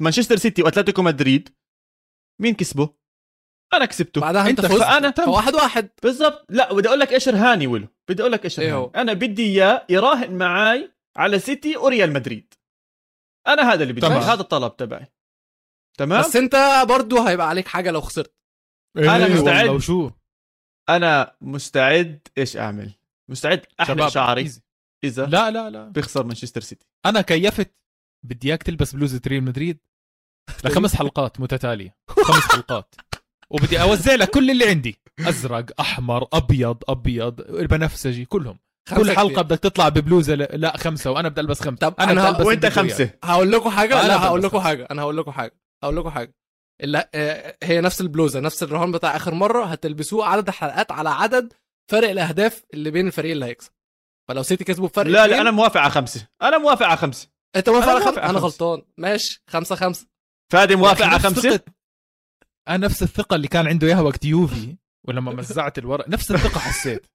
مانشستر 0.00 0.36
سيتي 0.36 0.62
وأتلتيكو 0.62 1.02
مدريد. 1.02 1.48
مين 2.40 2.54
كسبه؟ 2.54 3.03
أنا 3.76 3.84
كسبته. 3.84 4.20
بعدها 4.20 4.50
أنت 4.50 4.60
أنت 4.60 4.72
فزت. 4.72 4.82
فأنا 4.82 5.10
فواحد 5.10 5.54
واحد. 5.54 5.90
بالضبط. 6.02 6.46
لا 6.48 6.72
بدي 6.72 6.88
أقول 6.88 7.00
لك 7.00 7.12
إيش 7.12 7.28
رهاني 7.28 7.66
ولو. 7.66 7.86
بدي 8.08 8.22
أقول 8.22 8.32
لك 8.32 8.44
إيش 8.44 8.60
إيه؟ 8.60 8.90
أنا 8.96 9.12
بدي 9.12 9.42
إياه 9.44 9.86
يراهن 9.90 10.38
معاي 10.38 10.92
على 11.16 11.38
سيتي 11.38 11.76
وريال 11.76 12.12
مدريد. 12.12 12.54
أنا 13.48 13.72
هذا 13.72 13.82
اللي 13.82 13.92
بدي. 13.92 14.00
تمام. 14.00 14.22
هذا 14.22 14.40
الطلب 14.40 14.76
تبعي. 14.76 15.06
تمام؟ 15.98 16.20
بس 16.20 16.36
أنت 16.36 16.84
برضو 16.88 17.22
هيبقى 17.22 17.48
عليك 17.48 17.68
حاجة 17.68 17.90
لو 17.90 18.00
خسرت. 18.00 18.34
أنا 18.96 19.26
إيه 19.26 19.34
مستعد. 19.34 19.58
والله 19.58 19.72
وشو 19.72 20.10
أنا 20.88 21.36
مستعد. 21.40 22.28
إيش 22.38 22.56
أعمل؟ 22.56 22.92
مستعد. 23.28 23.66
احلق 23.80 23.94
شباب 23.94 24.08
شعري. 24.08 24.40
إيزي. 24.40 24.60
اذا 25.04 25.26
لا 25.26 25.50
لا 25.50 25.70
لا. 25.70 25.84
بيخسر 25.88 26.24
مانشستر 26.24 26.60
سيتي. 26.60 26.86
أنا 27.06 27.20
كيفت 27.20 27.74
بدي 28.22 28.48
إياك 28.48 28.62
تلبس 28.62 28.92
بلوزة 28.92 29.20
ريال 29.26 29.44
مدريد 29.44 29.78
لخمس 30.64 30.96
حلقات 30.96 31.40
متتالية. 31.40 31.96
خمس 32.08 32.52
حلقات. 32.52 32.94
وبدي 33.54 33.82
أوزع 33.82 34.14
لك 34.14 34.30
كل 34.30 34.50
اللي 34.50 34.68
عندي. 34.68 34.98
أزرق 35.20 35.80
أحمر 35.80 36.28
أبيض 36.32 36.76
أبيض 36.88 37.40
بنفسجي 37.50 38.24
كلهم. 38.24 38.58
كل 38.96 39.16
حلقة. 39.16 39.42
بدك 39.42 39.58
تطلع 39.58 39.88
ببلوزة 39.88 40.34
ل... 40.34 40.38
لا 40.38 40.76
خمسة 40.76 41.10
وأنا 41.10 41.28
بدي 41.28 41.40
ألبس 41.40 41.60
خمسة. 41.60 41.76
طب 41.76 41.94
أنا 42.00 42.12
أنا 42.12 42.20
بدي 42.20 42.28
ألبس 42.28 42.46
وأنت. 42.46 42.66
خمسة. 42.66 43.10
هقول 43.24 43.52
لكم 43.52 43.70
حاجة 43.70 44.00
أنا 44.00 44.08
لا 44.08 44.24
هقول 44.24 44.42
لكم. 44.42 44.60
حاجة. 44.60 44.88
أنا 44.90 45.02
هقول 45.02 45.16
لكم 45.16 45.30
حاجة. 45.30 45.54
هقول 45.84 45.96
لكم 45.96 46.10
حاجة. 46.10 46.34
لا 46.82 47.10
آه، 47.14 47.56
هي 47.62 47.80
نفس 47.80 48.00
البلوزة 48.00 48.40
نفس 48.40 48.62
الرهان 48.62 48.92
بتاع 48.92 49.16
آخر 49.16 49.34
مرة. 49.34 49.64
هتلبسوه 49.64 50.26
عدد 50.26 50.50
حلقات 50.50 50.92
على 50.92 51.10
عدد 51.10 51.52
فرق 51.90 52.10
الأهداف 52.10 52.62
اللي 52.74 52.90
بين 52.90 53.06
الفريق 53.06 53.32
اللي 53.32 53.44
هيكسب. 53.44 53.70
فلو 54.28 54.42
سيتي 54.42 54.64
كسبوا 54.64 54.88
بفرق 54.88 55.06
لا 55.06 55.26
لا 55.26 55.40
أنا 55.40 55.50
موافق 55.50 55.80
على 55.80 55.90
خمسة. 55.90 56.28
أنا 56.42 56.58
موافق 56.58 56.86
على 56.86 56.96
خمسة. 56.96 57.28
أنت 57.56 57.68
موافق 57.68 57.88
على 57.88 58.04
على 58.04 58.30
أنا. 58.30 58.38
غلطان. 58.38 58.82
ماشي 58.98 59.42
خمسة 59.50 59.76
خمسة. 59.76 60.06
فادي 60.52 60.76
موافق 60.76 61.06
على 61.06 61.18
خمسة؟ 61.18 61.60
أنا 62.68 62.76
نفس 62.86 63.02
الثقة 63.02 63.36
اللي 63.36 63.48
كان 63.48 63.66
عنده 63.68 63.86
إياها 63.86 64.00
وقت 64.00 64.24
يوفي 64.24 64.76
ولما 65.08 65.32
مزعت 65.32 65.78
الورق 65.78 66.08
نفس 66.08 66.30
الثقة 66.30 66.58
حسيت 66.60 67.06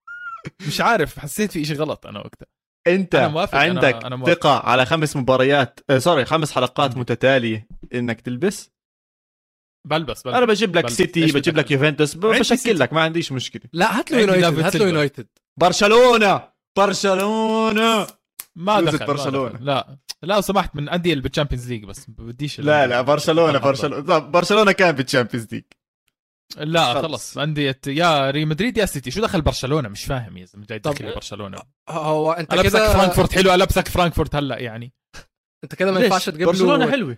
مش 0.67 0.81
عارف 0.81 1.19
حسيت 1.19 1.51
في 1.51 1.61
إشي 1.61 1.73
غلط 1.73 2.05
أنا 2.07 2.19
وقتها 2.19 2.47
أنت 2.87 3.15
أنا 3.15 3.27
موافق، 3.27 3.51
أنا- 3.51 3.55
عندك 3.61 4.05
أنا 4.05 4.15
موافق. 4.15 4.33
ثقة 4.33 4.59
على 4.59 4.85
خمس 4.85 5.15
مباريات 5.15 5.79
آه 5.89 5.97
sorry 5.97 6.25
خمس 6.25 6.51
حلقات. 6.51 6.97
متتالية 6.97 7.67
إنك 7.93 8.21
تلبس 8.21 8.69
بلبس 9.87 10.21
بلبس 10.23 10.35
أنا 10.37 10.45
بجيب 10.45 10.75
لك 10.75 10.83
بلبس. 10.83 10.97
سيتي 10.97 11.25
بجيب؟ 11.25 11.57
لك 11.57 11.71
يوفنتوس 11.71 12.13
بشكل. 12.15 12.79
لك 12.79 12.93
ما 12.93 13.01
عنديش 13.01 13.31
مشكلة 13.31 13.61
لا 13.73 13.99
هات 13.99 14.11
له 14.11 14.17
عندي 14.17 14.31
يونايتد 14.31 14.59
هات 14.65 14.75
له. 14.75 14.85
يونايتد 14.85 15.27
برشلونة 15.59 16.49
برشلونة 16.77 18.07
ما 18.55 18.81
دخل 18.81 19.05
ما. 19.05 19.13
دخل. 19.49 19.65
لا 19.65 19.97
لا 20.23 20.33
لو 20.35 20.41
سمحت 20.41 20.75
من 20.75 20.89
انديه 20.89 21.11
اللي 21.11 21.23
بال 21.23 21.32
Champions 21.32 21.69
League 21.71 21.85
بس 21.85 22.05
بديش 22.09 22.59
لا 22.59 22.87
لا 22.87 23.01
برشلونة. 23.01 23.59
برشلونه 23.59 24.01
طب 24.05 24.31
برشلونة 24.31 24.71
كان 24.71 24.91
بال 24.91 25.03
Champions 25.03 25.53
League 25.53 25.63
لا 26.57 26.93
خلص. 26.93 27.03
خلص 27.05 27.37
انديه 27.37 27.79
يا 27.87 28.31
ريال 28.31 28.47
مدريد 28.47 28.77
يا 28.77 28.85
سيتي 28.85 29.11
شو 29.11 29.21
دخل 29.21 29.41
برشلونة 29.41 29.89
مش 29.89 30.05
فاهم 30.05 30.37
يا 30.37 30.45
زلمة 30.45 30.65
جاي 30.65 30.79
تدخل 30.79 31.15
برشلونة 31.15 31.57
هو 31.89 32.31
أنت 32.31 32.53
البسك 32.53 32.69
كده 32.69 32.93
فرانكفورت 32.93 33.33
حلو 33.33 33.53
البسك 33.53 33.87
فرانكفورت 33.87 34.35
هلا 34.35 34.59
يعني 34.59 34.93
أنت 35.63 35.75
كده 35.75 35.91
ما؟ 35.91 35.99
ينفعش 35.99 36.29
تجيب 36.29 36.47
برشلونة 36.47 36.85
له 36.85 36.91
حلوة 36.91 37.17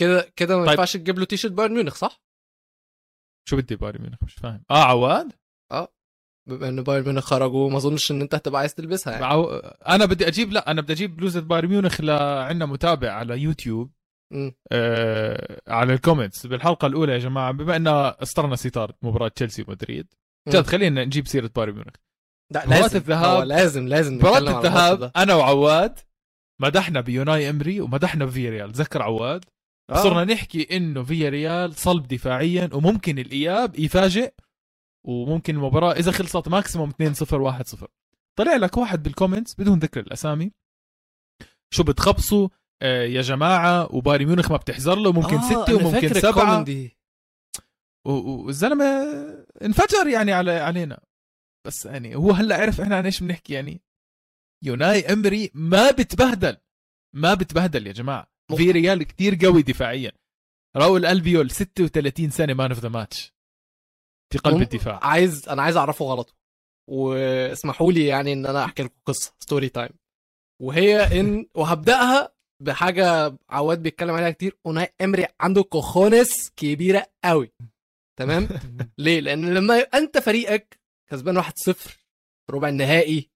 كده 0.00 0.32
كده 0.36 0.56
ما 0.56 0.62
طيب. 0.62 0.70
ينفعش 0.72 0.92
تجيب 0.96 1.18
له 1.18 1.24
تيشيرت 1.24 1.52
بايرن 1.52 1.74
ميونخ 1.74 1.94
صح؟ 1.94 2.22
شو 3.48 3.56
بدي 3.56 3.76
بايرن 3.76 4.02
ميونخ 4.02 4.18
مش 4.22 4.34
فاهم 4.34 4.64
آه 4.70 4.84
عواد 4.84 5.32
بما 6.48 6.68
إن 6.68 6.82
بايرن 6.82 7.04
ميونخ 7.04 7.24
خرجوا 7.24 7.70
ما 7.70 7.76
أظنش 7.76 8.10
إن 8.10 8.20
أنت 8.20 8.34
هتبقى 8.34 8.60
عايز 8.60 8.74
تلبسها 8.74 9.12
يعني 9.12 9.24
عو... 9.24 9.44
أنا 9.88 10.04
بدي 10.04 10.26
أجيب 10.28 10.52
لا 10.52 10.70
أنا 10.70 10.80
بدي 10.80 10.92
أجيب 10.92 11.16
بلوزة 11.16 11.40
بايرن 11.40 11.68
ميونخ 11.68 12.00
لعنا 12.00 12.66
متابع 12.66 13.10
على 13.12 13.38
يوتيوب. 13.38 13.90
آه 14.72 15.60
على 15.68 15.92
الكومنتس 15.94 16.46
بالحلقة 16.46 16.86
الأولى 16.86 17.12
يا 17.12 17.18
جماعة 17.18 17.52
بما 17.52 17.76
إن 17.76 17.86
اسطرنا 18.22 18.56
ستار 18.56 18.92
مباراة 19.02 19.28
تشيلسي 19.28 19.64
ومدريد. 19.68 20.06
جد 20.48 20.66
خلينا 20.66 21.04
نجيب 21.04 21.26
سيرة 21.28 21.50
بايرن 21.56 21.72
ميونخ 21.72 21.92
لا 22.54 22.64
لازم 22.66 22.98
الذهاب- 22.98 23.44
لازم 23.44 23.88
لازم 23.88 24.14
الماتش 24.14 24.36
الذهاب. 24.48 25.12
أنا 25.16 25.34
وعواد 25.34 25.98
مدحنا 26.62 27.00
بأوناي 27.00 27.50
إمري 27.50 27.80
ومدحنا 27.80 28.24
بفياريال 28.24 28.72
تذكر 28.72 29.02
عواد 29.02 29.44
آه. 29.90 30.02
صرنا 30.02 30.24
نحكي 30.34 30.76
إنه 30.76 31.02
فياريال 31.02 31.74
صلب 31.74 32.08
دفاعيا 32.08 32.70
وممكن 32.72 33.18
الإياب 33.18 33.78
يفاجئ 33.78 34.32
وممكن 35.06 35.54
المباراة 35.54 35.92
إذا 35.92 36.12
خلصت 36.12 36.48
maximum 36.48 36.90
2-0 36.90 36.94
1-0 36.94 37.86
طلع 38.38 38.56
لك 38.56 38.76
واحد 38.76 39.02
بال 39.02 39.12
comments 39.12 39.54
بدون 39.54 39.78
ذكر 39.78 40.00
الأسامي. 40.00 40.52
شو 41.74 41.82
بتخبصوا 41.82 42.48
آه 42.82 43.02
يا 43.04 43.22
جماعة 43.22 43.94
وبايرن 43.94 44.26
ميونخ 44.26 44.50
ما 44.50 44.56
بتحزر 44.56 44.94
له 44.94 45.12
ممكن 45.12 45.36
آه، 45.36 45.48
ستة 45.48 45.76
أنا 45.76 45.86
وممكن 45.86 46.08
و- 48.06 48.44
والزلمة 48.46 48.84
انفجر 49.62 50.06
يعني 50.06 50.32
على 50.32 50.52
علينا. 50.52 51.00
بس 51.66 51.86
يعني 51.86 52.16
هو 52.16 52.30
هلأ 52.30 52.56
عرف 52.56 52.80
إحنا 52.80 52.96
عن 52.96 53.04
إيش 53.04 53.20
بنحكي 53.22 53.52
يعني. 53.54 53.82
يوناي 54.64 55.12
امري 55.12 55.50
ما 55.54 55.90
بتبهدل. 55.90 56.56
ما 57.16 57.34
بتبهدل 57.34 57.86
يا 57.86 57.92
جماعة. 57.92 58.32
فياريال 58.56 59.02
كتير 59.02 59.38
قوي 59.46 59.62
دفاعيا. 59.62 60.12
راول 60.76 61.06
ألبيول 61.06 61.50
36 61.50 62.30
سنة 62.30 62.54
man 62.54 62.70
of 62.70 62.80
the 62.80 62.88
match 62.88 63.31
في 64.32 64.38
قلب 64.38 64.62
الدفاع. 64.62 65.00
عايز 65.02 65.48
أنا 65.48 65.62
عايز 65.62 65.76
أعرفه 65.76 66.04
غلطه 66.04 66.34
واسمحوا 66.90 67.92
لي 67.92 68.06
يعني 68.06 68.32
إن 68.32 68.46
أنا 68.46 68.64
أحكي 68.64 68.82
لكم 68.82 68.94
قصة 69.06 69.32
story 69.40 69.68
time 69.68 69.90
وهي 70.62 71.20
إن 71.20 71.46
وهبدأها 71.54 72.32
بحاجة 72.62 73.38
عواد 73.50 73.82
بيتكلم 73.82 74.10
عليها 74.10 74.30
كتير. 74.30 74.58
أوناي 74.66 74.94
إمري 75.00 75.26
عنده 75.40 75.62
cojones 75.62 76.50
كبيرة 76.56 77.06
قوي. 77.24 77.52
تمام؟ 78.18 78.48
ليه؟ 78.98 79.20
لأن 79.20 79.54
لما 79.54 79.78
أنت 79.78 80.18
فريقك 80.18 80.80
كسبان 81.10 81.42
1-0 81.42 81.46
ربع 82.50 82.68
النهائي 82.68 83.30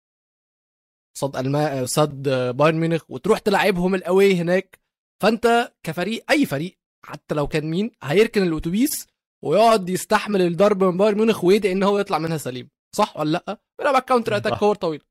ضد 1.19 1.37
الما 1.37 1.87
ضد 1.87 2.29
بايرن 2.29 2.77
ميونخ 2.77 3.05
وتروح 3.09 3.39
تلعبهم 3.39 3.95
ال 3.95 4.03
away 4.03 4.35
هناك 4.35 4.81
فأنت 5.23 5.73
كفريق 5.83 6.31
أي 6.31 6.47
فريق 6.47 6.79
حتى 7.05 7.35
لو 7.35 7.47
كان 7.47 7.71
مين 7.71 7.91
هيركن 8.03 8.43
الأتوبيس 8.43 9.07
ويقعد 9.47 9.89
يستحمل 9.89 10.43
الضرب 10.43 10.85
من 10.85 10.97
بايرن 10.97 11.17
ميونخ 11.17 11.45
ويدعي 11.45 11.73
إن 11.73 11.83
هو 11.83 11.99
يطلع 11.99 12.19
منها 12.19 12.37
سليم. 12.37 12.71
صح 12.97 13.17
ولا 13.17 13.31
لأ؟ 13.31 13.61
بيلعب 13.79 13.95
على 13.95 14.01
ال 14.03 14.07
counter 14.07 14.37
attack. 14.37 14.59
كور 14.59 14.75
طويل. 14.75 15.03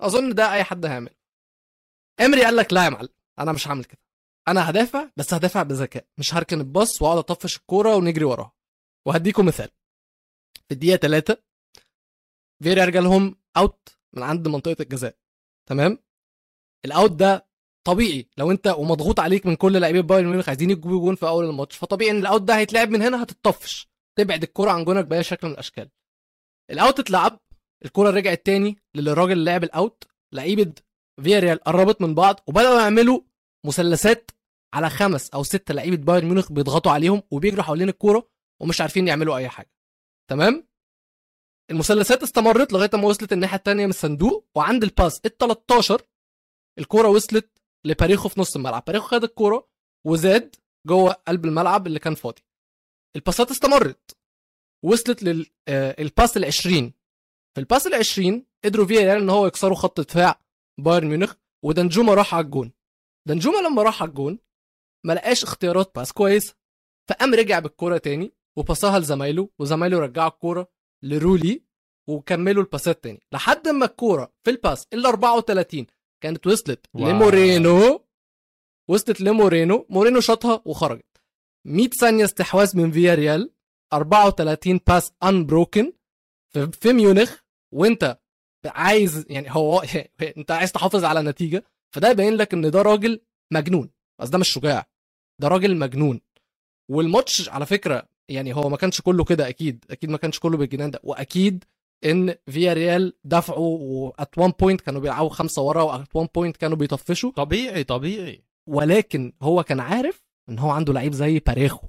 أظن 0.00 0.34
ده 0.34 0.52
أي 0.52 0.64
حد 0.64 0.86
هيعمل 0.86 1.14
إمري 2.20 2.44
قال 2.44 2.56
لك 2.56 2.72
لا 2.72 2.84
يا 2.84 2.90
معلم 2.90 3.08
أنا 3.38 3.52
مش 3.52 3.68
هعمل 3.68 3.84
كده. 3.84 4.00
أنا 4.48 4.70
هدافع 4.70 5.10
بس 5.16 5.34
هدافع 5.34 5.62
بذكاء. 5.62 6.06
مش 6.18 6.34
هركن 6.34 6.60
الباص 6.60 7.02
وأقعد 7.02 7.18
أطفش 7.18 7.56
الكورة 7.56 7.96
ونجري 7.96 8.24
وراها 8.24 8.52
وهديكم 9.06 9.46
مثال. 9.46 9.70
في 10.68 10.74
الدقيقة 10.74 10.96
3 10.96 11.36
فياريال 12.62 12.92
جالهم 12.92 13.36
out 13.56 13.88
من 14.16 14.22
عند 14.22 14.48
منطقة 14.48 14.76
الجزاء. 14.80 15.16
تمام؟ 15.68 15.98
ال 16.84 16.91
out 16.91 17.12
ده 17.12 17.46
طبيعي. 17.84 18.28
لو 18.38 18.50
انت 18.50 18.66
ومضغوط 18.78 19.20
عليك 19.20 19.46
من 19.46 19.56
كل 19.56 19.72
لاعبين 19.72 20.02
بايرن 20.02 20.26
ميونخ 20.26 20.48
عايزين 20.48 20.70
يجيبوا 20.70 21.00
جون 21.00 21.14
في 21.14 21.26
اول 21.28 21.44
الماتش 21.44 21.76
فطبيعي 21.76 22.10
ان 22.10 22.16
ال 22.18 22.24
out 22.24 22.42
ده 22.42 22.56
هيتلعب 22.58 22.90
من 22.90 23.02
هنا 23.02 23.22
هتطفش. 23.22 23.88
تبعد 24.18 24.42
الكرة 24.42 24.70
عن 24.70 24.84
جونك 24.84 25.04
بأي 25.04 25.22
شكل 25.22 25.46
من 25.46 25.52
الأشكال. 25.52 25.90
ال 26.70 26.77
out 26.77 27.00
اتلعب 27.00 27.40
الكرة 27.84 28.10
رجعت 28.10 28.46
تاني 28.46 28.76
للراجل 28.94 29.32
اللي 29.32 29.50
لعب 29.50 29.64
ال 29.64 29.74
out 29.74 30.04
لعيبة 30.32 30.72
فياريال 31.22 31.58
قربت 31.64 32.00
من 32.00 32.14
بعض 32.14 32.40
وبدأوا 32.46 32.80
يعملوا 32.80 33.20
مثلثات 33.66 34.30
على 34.74 34.90
خمس 34.90 35.30
أو 35.30 35.42
ست 35.42 35.72
لعيبة 35.72 35.96
بايرن 35.96 36.26
ميونخ 36.26 36.52
بيضغطوا 36.52 36.92
عليهم 36.92 37.22
وبيجروا 37.30 37.62
حوالين 37.62 37.88
الكورة 37.88 38.28
ومش 38.62 38.80
عارفين 38.80 39.08
يعملوا 39.08 39.36
أي 39.36 39.48
حاجة. 39.48 39.70
تمام؟ 40.30 40.68
المثلثات 41.70 42.22
استمرت 42.22 42.72
لغاية 42.72 42.90
ما 42.94 43.08
وصلت 43.08 43.32
الناحية 43.32 43.56
الثانية 43.56 43.84
من 43.84 43.90
الصندوق 43.90 44.48
وعند 44.54 44.82
الباس 44.84 45.20
ال 45.26 45.36
13 45.38 46.02
الكوره 46.78 47.08
وصلت 47.08 47.50
لباريخو 47.86 48.28
في 48.28 48.40
نص 48.40 48.56
الملعب. 48.56 48.84
باريخو 48.86 49.06
خد 49.06 49.24
الكورة 49.24 49.68
وزاد 50.06 50.56
جوه 50.86 51.12
قلب 51.12 51.44
الملعب 51.44 51.86
اللي 51.86 51.98
كان 51.98 52.14
فاضي. 52.14 52.42
الباسات 53.16 53.50
استمرت. 53.50 54.16
وصلت 54.84 55.22
للباس 55.22 56.36
ال 56.36 56.44
20 56.44 56.92
في 57.54 57.60
ال 57.60 57.65
pass 57.65 57.86
ال 57.86 57.94
20 57.94 58.46
قدروا 58.64 58.86
فيا 58.86 59.16
إن 59.16 59.30
هو 59.30 59.46
يكسروا 59.46 59.76
خط 59.76 60.00
دفاع 60.00 60.40
بايرن 60.80 61.06
ميونخ 61.06 61.34
ودنجوما 61.64 62.14
راح 62.14 62.34
على 62.34 62.44
الجون. 62.44 62.72
دنجوما 63.28 63.68
لما 63.68 63.82
راح 63.82 64.02
على 64.02 64.08
الجون 64.08 64.38
ما 65.06 65.12
لقاش 65.12 65.42
اختيارات 65.42 65.94
pass 65.94 66.12
كويسه 66.12 66.54
فقام 67.10 67.34
رجع 67.34 67.58
بالكورة 67.58 67.98
تاني 67.98 68.32
وباصاها 68.58 68.98
لزمايله 68.98 69.48
وزمايله 69.58 69.98
رجعوا 69.98 70.28
الكورة 70.28 70.68
لرولي 71.02 71.62
وكملوا 72.08 72.62
الباسات 72.62 73.04
تاني. 73.04 73.22
لحد 73.32 73.68
ما 73.68 73.84
الكورة 73.84 74.32
في 74.44 74.50
ال 74.50 74.57
pass 74.57 74.86
ال 74.92 75.06
34 75.06 75.86
كانت 76.24 76.46
وصلت 76.46 76.86
واو. 76.94 77.08
لمورينو 77.08 78.04
وصلت 78.90 79.20
لمورينو 79.20 79.86
مورينو 79.90 80.20
شاطها 80.20 80.62
وخرجت. 80.64 81.20
100 81.66 81.88
ثانية 81.88 82.24
استحواذ 82.24 82.76
من 82.76 82.90
فيا 82.90 83.14
ريال 83.14 83.50
34 83.92 84.80
pass 84.86 85.12
unbroken 85.22 85.92
في, 86.52 86.70
في 86.72 86.92
ميونخ 86.92 87.36
وانت 87.74 88.18
عايز 88.66 89.26
يعني 89.30 89.46
هو 89.50 89.82
انت 90.36 90.50
عايز 90.50 90.72
تحافظ 90.72 91.04
على 91.04 91.22
نتيجة 91.22 91.64
فده 91.94 92.10
يبين 92.10 92.34
لك 92.34 92.54
إن 92.54 92.70
ده 92.70 92.82
راجل 92.82 93.20
مجنون. 93.52 93.90
بس 94.20 94.28
ده 94.28 94.38
مش 94.38 94.48
شجاع. 94.48 94.86
ده 95.40 95.48
راجل 95.48 95.76
مجنون. 95.76 96.20
والماتش 96.90 97.48
على 97.48 97.66
فكرة 97.66 98.08
يعني 98.28 98.54
هو 98.54 98.68
ما 98.68 98.76
كانش 98.76 99.00
كله 99.00 99.24
كده 99.24 99.48
أكيد. 99.48 99.84
أكيد 99.90 100.10
ما 100.10 100.18
كانش 100.18 100.38
كله 100.38 100.56
بالجنان 100.56 100.90
ده. 100.90 101.00
وأكيد 101.02 101.64
إن 102.04 102.34
فيا 102.50 102.72
ريال 102.72 103.12
دفعوا 103.24 103.78
و 103.78 103.98
at 103.98 104.38
one 104.38 104.50
point 104.60 104.80
كانوا 104.80 105.00
بيلعبوا 105.00 105.28
خمسة 105.28 105.62
ورا 105.62 105.82
و 105.82 105.93
at 105.93 106.16
one 106.16 106.28
point 106.34 106.56
كانوا 106.56 106.76
بيطفشوا. 106.76 107.30
طبيعي 107.30 107.84
طبيعي. 107.84 108.44
ولكن 108.68 109.32
هو 109.42 109.62
كان 109.62 109.80
عارف 109.80 110.24
إن 110.48 110.58
هو 110.58 110.70
عنده 110.70 110.92
لعيب 110.92 111.12
زي 111.12 111.38
باريخو. 111.38 111.88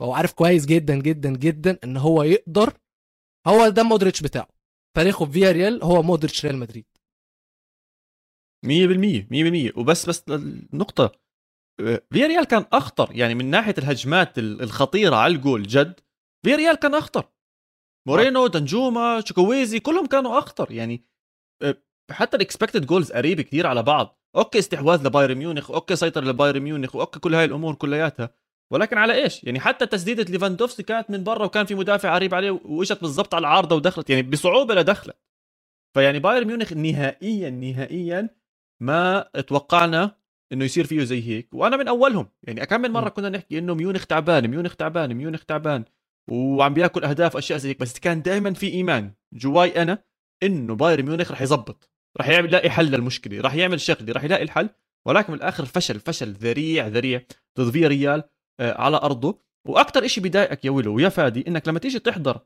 فهو 0.00 0.12
عارف 0.14 0.32
كويس 0.32 0.66
جدا 0.66 0.94
جدا 0.94 1.30
جدا 1.36 1.78
إن 1.84 1.96
هو 1.96 2.22
يقدر. 2.22 2.72
هو 3.46 3.68
ده 3.68 3.82
مودريتش 3.82 4.22
بتاعه. 4.22 4.48
باريخو 4.96 5.26
في 5.26 5.32
فيا 5.32 5.52
ريال 5.52 5.82
هو 5.84 6.02
مودريتش 6.02 6.46
ريال 6.46 6.56
مدريد. 6.56 6.86
100% 8.66 9.28
100% 9.30 9.78
وبس 9.78 10.08
بس 10.08 10.24
النقطة 10.28 11.12
فيا 12.12 12.26
ريال 12.26 12.44
كان 12.44 12.64
أخطر. 12.72 13.08
يعني 13.16 13.34
من 13.34 13.50
ناحية 13.50 13.74
الهجمات 13.78 14.38
ال- 14.38 14.62
الخطيرة 14.62 15.16
على 15.16 15.34
الجول 15.34 15.62
جد 15.62 16.00
فيا 16.46 16.56
ريال 16.56 16.74
كان 16.76 16.94
أخطر. 16.94 17.28
مورينو 18.08 18.46
دنجوما 18.46 19.22
شوكويزي 19.26 19.80
كلهم 19.80 20.06
كانوا 20.06 20.38
أخطر. 20.38 20.72
يعني 20.72 21.04
آه، 21.62 21.76
حتى 22.10 22.36
ال 22.36 22.42
expected 22.42 22.86
goals 22.86 23.12
قريبة 23.12 23.42
كتير 23.42 23.66
على 23.66 23.82
بعض. 23.82 24.18
okay 24.36 24.58
استحواذ 24.58 25.06
لبايرن 25.06 25.34
ميونخ 25.34 25.70
okay 25.70 25.96
سيطرة 25.96 26.24
لبايرن 26.24 26.60
ميونخ 26.60 26.96
و 26.96 27.01
okay 27.01 27.20
كل 27.20 27.34
هاي 27.34 27.44
الأمور 27.44 27.74
كلياتها. 27.74 28.34
ولكن 28.72 28.98
على 28.98 29.14
إيش؟ 29.14 29.44
يعني 29.44 29.60
حتى 29.60 29.86
تسديدة 29.86 30.22
ليفاندوفسكي 30.22 30.82
كانت 30.82 31.10
من 31.10 31.24
برا 31.24 31.44
وكان 31.44 31.66
في 31.66 31.74
مدافع 31.74 32.14
قريب 32.14 32.34
عليه 32.34 32.60
وإجت 32.64 33.00
بالضبط 33.00 33.34
على 33.34 33.40
العارضة 33.40 33.76
ودخلت. 33.76 34.10
يعني 34.10 34.22
بصعوبة 34.22 34.74
لدخلت 34.74 35.16
فيعني 35.94 36.18
بايرن 36.18 36.46
ميونخ 36.46 36.72
نهائيا 36.72 37.50
نهائيا 37.50 38.28
ما 38.80 39.20
توقعنا 39.48 40.16
إنه 40.52 40.64
يصير 40.64 40.86
فيه 40.86 41.04
زي 41.04 41.28
هيك. 41.28 41.48
وأنا 41.54 41.76
من 41.76 41.88
أولهم. 41.88 42.28
يعني 42.42 42.66
كم 42.66 42.80
من 42.80 42.90
مرة. 42.90 43.08
كنا 43.08 43.28
نحكي 43.28 43.58
إنه 43.58 43.74
ميونخ 43.74 44.06
تعبان 44.06 44.48
ميونخ 44.48 44.76
تعبان 44.76 45.14
ميونخ 45.14 45.44
تعبان. 45.44 45.84
وعم 46.30 46.74
بياكل 46.74 47.04
أهداف 47.04 47.34
وأشياء 47.34 47.58
زي 47.58 47.68
هيك. 47.68 47.80
بس 47.80 47.98
كان 47.98 48.22
دائما 48.22 48.52
في 48.54 48.68
إيمان 48.68 49.12
جواي 49.34 49.82
أنا 49.82 50.04
إنه 50.42 50.74
بايرن 50.74 51.04
ميونخ 51.04 51.32
رح 51.32 51.42
يزبط. 51.42 51.90
رح 52.20 52.28
يعمل 52.28 52.48
يلاقي 52.48 52.70
حل 52.70 52.90
للمشكلة. 52.90 53.40
رح 53.40 53.54
يعمل 53.54 53.80
شغلة. 53.80 54.12
رح 54.12 54.24
يلاقي 54.24 54.42
الحل. 54.42 54.70
ولكن 55.06 55.32
بالآخر 55.32 55.64
فشل 55.64 56.00
فشل 56.00 56.32
ذريع 56.32 56.86
ذريع 56.86 57.22
ضد 57.60 57.70
فيا 57.70 57.88
ريال 57.88 58.22
آه، 58.60 58.80
على 58.80 58.96
أرضه. 58.96 59.38
وأكثر 59.68 60.06
شيء 60.06 60.22
بيضايقك 60.22 60.64
يا 60.64 60.70
ولو 60.70 60.94
ويا 60.94 61.08
فادي 61.08 61.44
إنك 61.48 61.68
لما 61.68 61.78
تيجي 61.78 61.98
تحضر 61.98 62.40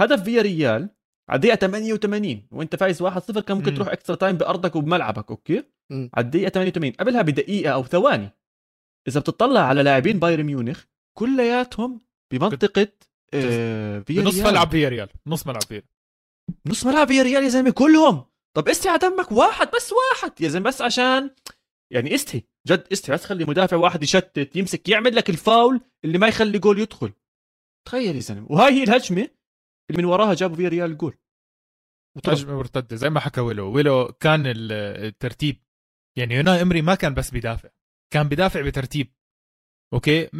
هدف 0.00 0.22
فيا 0.24 0.42
ريال 0.42 0.90
على 1.30 1.36
الدقيقة 1.36 1.56
88 1.56 2.46
وأنت 2.50 2.76
فايز 2.76 3.02
1-0 3.02 3.40
كان 3.40 3.56
ممكن 3.56 3.70
مم. 3.70 3.76
تروح 3.76 3.88
extra 3.88 4.16
time 4.16 4.36
بأرضك 4.36 4.76
وبملعبك 4.76 5.30
okay. 5.30 5.64
على 5.92 6.24
الدقيقة 6.24 6.48
88 6.48 6.92
قبلها 6.92 7.22
بدقيقة 7.22 7.72
أو 7.72 7.84
ثواني. 7.84 8.30
إذا 9.08 9.20
بتطلع 9.20 9.60
على 9.60 9.82
لاعبين 9.82 10.18
بايرن 10.18 10.44
ميونخ 10.44 10.84
كلياتهم 11.18 12.00
بمنطقة 12.32 12.88
آه 13.34 13.98
بنص 13.98 14.34
ريال. 14.34 14.46
ملعب 14.46 14.70
فيا 14.70 14.88
ريال. 14.88 15.08
نص 15.26 15.46
ملعب 15.46 15.62
فيا 15.62 15.82
نص 16.66 16.86
ملعب 16.86 17.08
فيا 17.08 17.22
ريال 17.22 17.42
يا 17.44 17.48
زلمة 17.48 17.70
كلهم. 17.70 18.24
طب 18.56 18.68
استحي 18.68 18.88
على 18.88 18.98
دمك 18.98 19.32
واحد 19.32 19.70
بس 19.76 19.92
واحد 19.92 20.40
يا 20.40 20.48
زلمة 20.48 20.68
بس 20.68 20.82
عشان 20.82 21.30
يعني 21.92 22.14
استحي 22.14 22.42
جد 22.68 22.86
استحي 22.92 23.12
بس 23.12 23.24
خلي 23.24 23.44
مدافع 23.44 23.76
واحد 23.76 24.02
يشتت 24.02 24.56
يمسك 24.56 24.88
يعمل 24.88 25.16
لك 25.16 25.30
الفاول 25.30 25.80
اللي 26.04 26.18
ما 26.18 26.28
يخلي 26.28 26.58
جول 26.58 26.78
يدخل. 26.78 27.12
تخيل 27.86 28.16
يا 28.16 28.20
زلمة. 28.20 28.46
وهاي 28.52 28.72
هي 28.72 28.82
الهجمة 28.82 29.28
اللي 29.90 30.02
من 30.02 30.04
وراها 30.04 30.34
جابوا 30.34 30.56
فيا 30.56 30.68
ريال 30.68 30.90
الجول 30.90 31.16
وطلع. 32.16 32.34
هجمة 32.34 32.56
مرتدة 32.56 32.96
زي 32.96 33.10
ما 33.10 33.20
حكى 33.20 33.40
ويلو. 33.40 33.72
ويلو 33.72 34.06
كان 34.20 34.46
ال- 34.46 34.72
الترتيب 35.06 35.56
يعني 36.18 36.34
يوناي 36.34 36.62
إمري 36.62 36.82
ما 36.82 36.94
كان 36.94 37.14
بس 37.14 37.30
بيدافع 37.30 37.68
كان 38.12 38.28
بيدافع 38.28 38.60
بترتيب. 38.60 39.14
okay؟ 39.92 40.30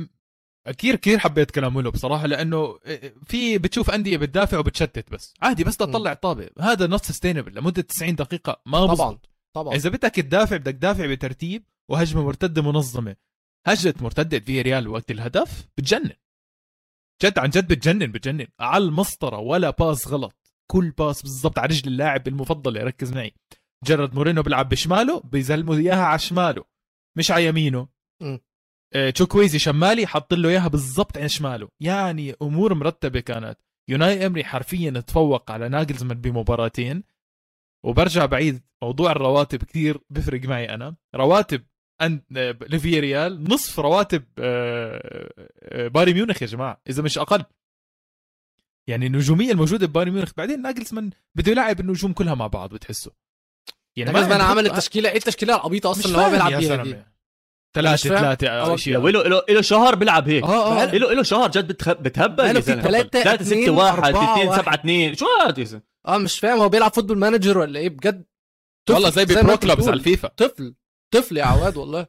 كثير 0.68 0.96
كثير 0.96 1.18
حبيت 1.18 1.50
كلام 1.50 1.76
ويلو 1.76 1.90
بصراحة 1.90 2.26
لأنه 2.26 2.78
في 3.26 3.58
بتشوف 3.58 3.90
أندية 3.90 4.16
بتدافع 4.16 4.58
وبتشتت 4.58 5.12
بس. 5.12 5.34
عادي 5.42 5.64
بس 5.64 5.76
تطلع 5.76 6.12
الطابه 6.12 6.50
هذا 6.60 6.86
not 6.86 7.04
sustainable 7.04 7.54
لمدة 7.54 7.82
90 7.82 8.14
دقيقة 8.14 8.62
ما 8.66 8.86
طبعا 8.86 9.10
بزبط. 9.10 9.30
طبعا. 9.52 9.74
إذا 9.74 9.90
بدك 9.90 10.14
تدافع 10.14 10.56
بدك 10.56 10.72
تدافع 10.72 11.06
بترتيب 11.06 11.64
وهجمة 11.88 12.24
مرتدة 12.24 12.62
منظمة. 12.62 13.16
هجمة 13.66 13.94
مرتدة 14.00 14.40
فيا 14.40 14.62
ريال 14.62 14.88
وقت 14.88 15.10
الهدف 15.10 15.68
بتجنن. 15.78 16.12
جد 17.22 17.38
عن 17.38 17.50
جد 17.50 17.68
بتجنن 17.68 18.12
بتجنن. 18.12 18.46
على 18.60 18.84
المسطرة 18.84 19.38
ولا 19.38 19.70
pass 19.70 20.08
غلط. 20.08 20.36
كل 20.70 20.90
pass 20.90 21.22
بالضبط 21.22 21.58
على 21.58 21.68
رجل 21.68 21.88
اللاعب 21.88 22.28
المفضل 22.28 22.84
ركز 22.84 23.12
معي. 23.12 23.34
جيرارد 23.84 24.14
مورينو 24.14 24.42
بيلعب 24.42 24.68
بشماله 24.68 25.20
بيزلموا 25.20 25.74
إياها 25.74 26.04
على 26.04 26.18
شماله 26.18 26.64
مش 27.16 27.30
على 27.30 27.46
يمينه. 27.46 27.88
م. 28.20 28.38
آه، 28.94 29.10
تشوكويزي 29.10 29.58
شمالي 29.58 30.06
حط 30.06 30.34
له 30.34 30.48
إياها 30.48 30.68
بالضبط 30.68 31.18
عن 31.18 31.28
شماله 31.28 31.68
يعني 31.80 32.34
أمور 32.42 32.74
مرتبة 32.74 33.20
كانت. 33.20 33.58
يوناي 33.88 34.26
إمري 34.26 34.44
حرفيا 34.44 34.90
تفوق 34.90 35.50
على 35.50 35.68
ناجلزمان 35.68 36.20
بمباراتين. 36.20 37.02
وبرجع 37.84 38.26
بعيد 38.26 38.62
موضوع 38.82 39.12
الرواتب 39.12 39.64
كثير 39.64 39.98
بفرق 40.10 40.42
معي 40.42 40.74
أنا. 40.74 40.96
رواتب 41.14 41.62
أن... 42.02 42.22
آه، 42.36 42.56
لفيا 42.68 43.00
ريال 43.00 43.44
نصف 43.44 43.80
رواتب 43.80 44.24
آه، 44.38 45.32
آه، 45.62 45.88
بايرن 45.88 46.12
ميونخ 46.12 46.42
يا 46.42 46.46
جماعة 46.46 46.80
إذا 46.88 47.02
مش 47.02 47.18
أقل. 47.18 47.44
يعني 48.86 49.06
النجومية 49.06 49.52
الموجودة 49.52 49.86
ببايرن 49.86 50.12
ميونخ 50.12 50.32
بعدين 50.36 50.62
ناجلسمان 50.62 51.10
بده 51.34 51.52
يلعب 51.52 51.80
النجوم 51.80 52.12
كلها 52.12 52.34
مع 52.34 52.46
بعض 52.46 52.74
بتحسه. 52.74 53.10
يعني 53.96 54.12
ما 54.12 54.44
عمل 54.44 54.66
التشكيلة 54.66 55.10
إيه 55.10 55.16
التشكيلة 55.16 55.54
العبيطة 55.54 55.90
أصلا 55.90 56.04
اللي 56.04 56.18
هو 56.18 56.30
بيلعب 56.30 56.82
بيها. 56.82 57.06
ثلاثة. 57.74 58.08
ثلاثة 58.08 58.46
أو- 58.46 58.68
اشياء 58.68 58.98
يا 59.00 59.04
ويلو 59.04 59.22
له 59.22 59.42
له 59.48 59.60
شهر 59.60 59.94
بيلعب 59.94 60.28
هيك. 60.28 60.44
آه 60.44 60.82
آه. 60.82 60.94
له 60.94 61.12
له 61.12 61.22
شهر 61.22 61.50
جد. 61.50 61.72
بتهبل 62.02 62.62
3 62.62 63.22
6 63.22 63.34
اتنين، 63.34 63.70
1 63.70 63.98
أربعة، 64.04 64.32
2 64.34 64.48
واحد. 64.48 64.60
7 64.62 64.74
2 64.74 65.14
شو 65.14 65.26
هاد 65.26 65.82
آه 66.08 66.18
مش 66.18 66.38
فاهم. 66.38 66.58
هو 66.58 66.68
بيلعب 66.68 66.92
Football 66.94 67.18
Manager 67.18 67.58
ولا 67.58 67.80
إيه؟ 67.80 67.88
بجد 67.88 68.24
طفل، 68.88 68.94
والله 68.94 69.10
زي 69.10 69.24
ب 69.24 69.32
Pro 69.32 69.56
Clubs. 69.56 69.88
على 69.88 69.96
الفيفا. 69.96 70.28
طفل 70.28 70.74
طفل 71.14 71.36
يا 71.36 71.44
عواد 71.44 71.76
والله. 71.76 72.06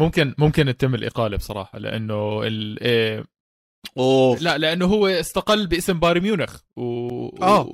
ممكن 0.00 0.34
ممكن 0.38 0.64
تتم 0.76 0.94
الإقالة 0.94 1.36
بصراحة 1.36 1.78
لأنه 1.78 2.42
ال... 2.42 2.80
إيه 2.82 3.24
اوه 3.96 4.38
لا 4.38 4.58
لأنه 4.58 4.86
هو 4.86 5.06
استقل 5.06 5.66
باسم 5.66 6.00
بايرن 6.00 6.20
ميونخ 6.20 6.60
و... 6.76 6.82
معلش 7.40 7.66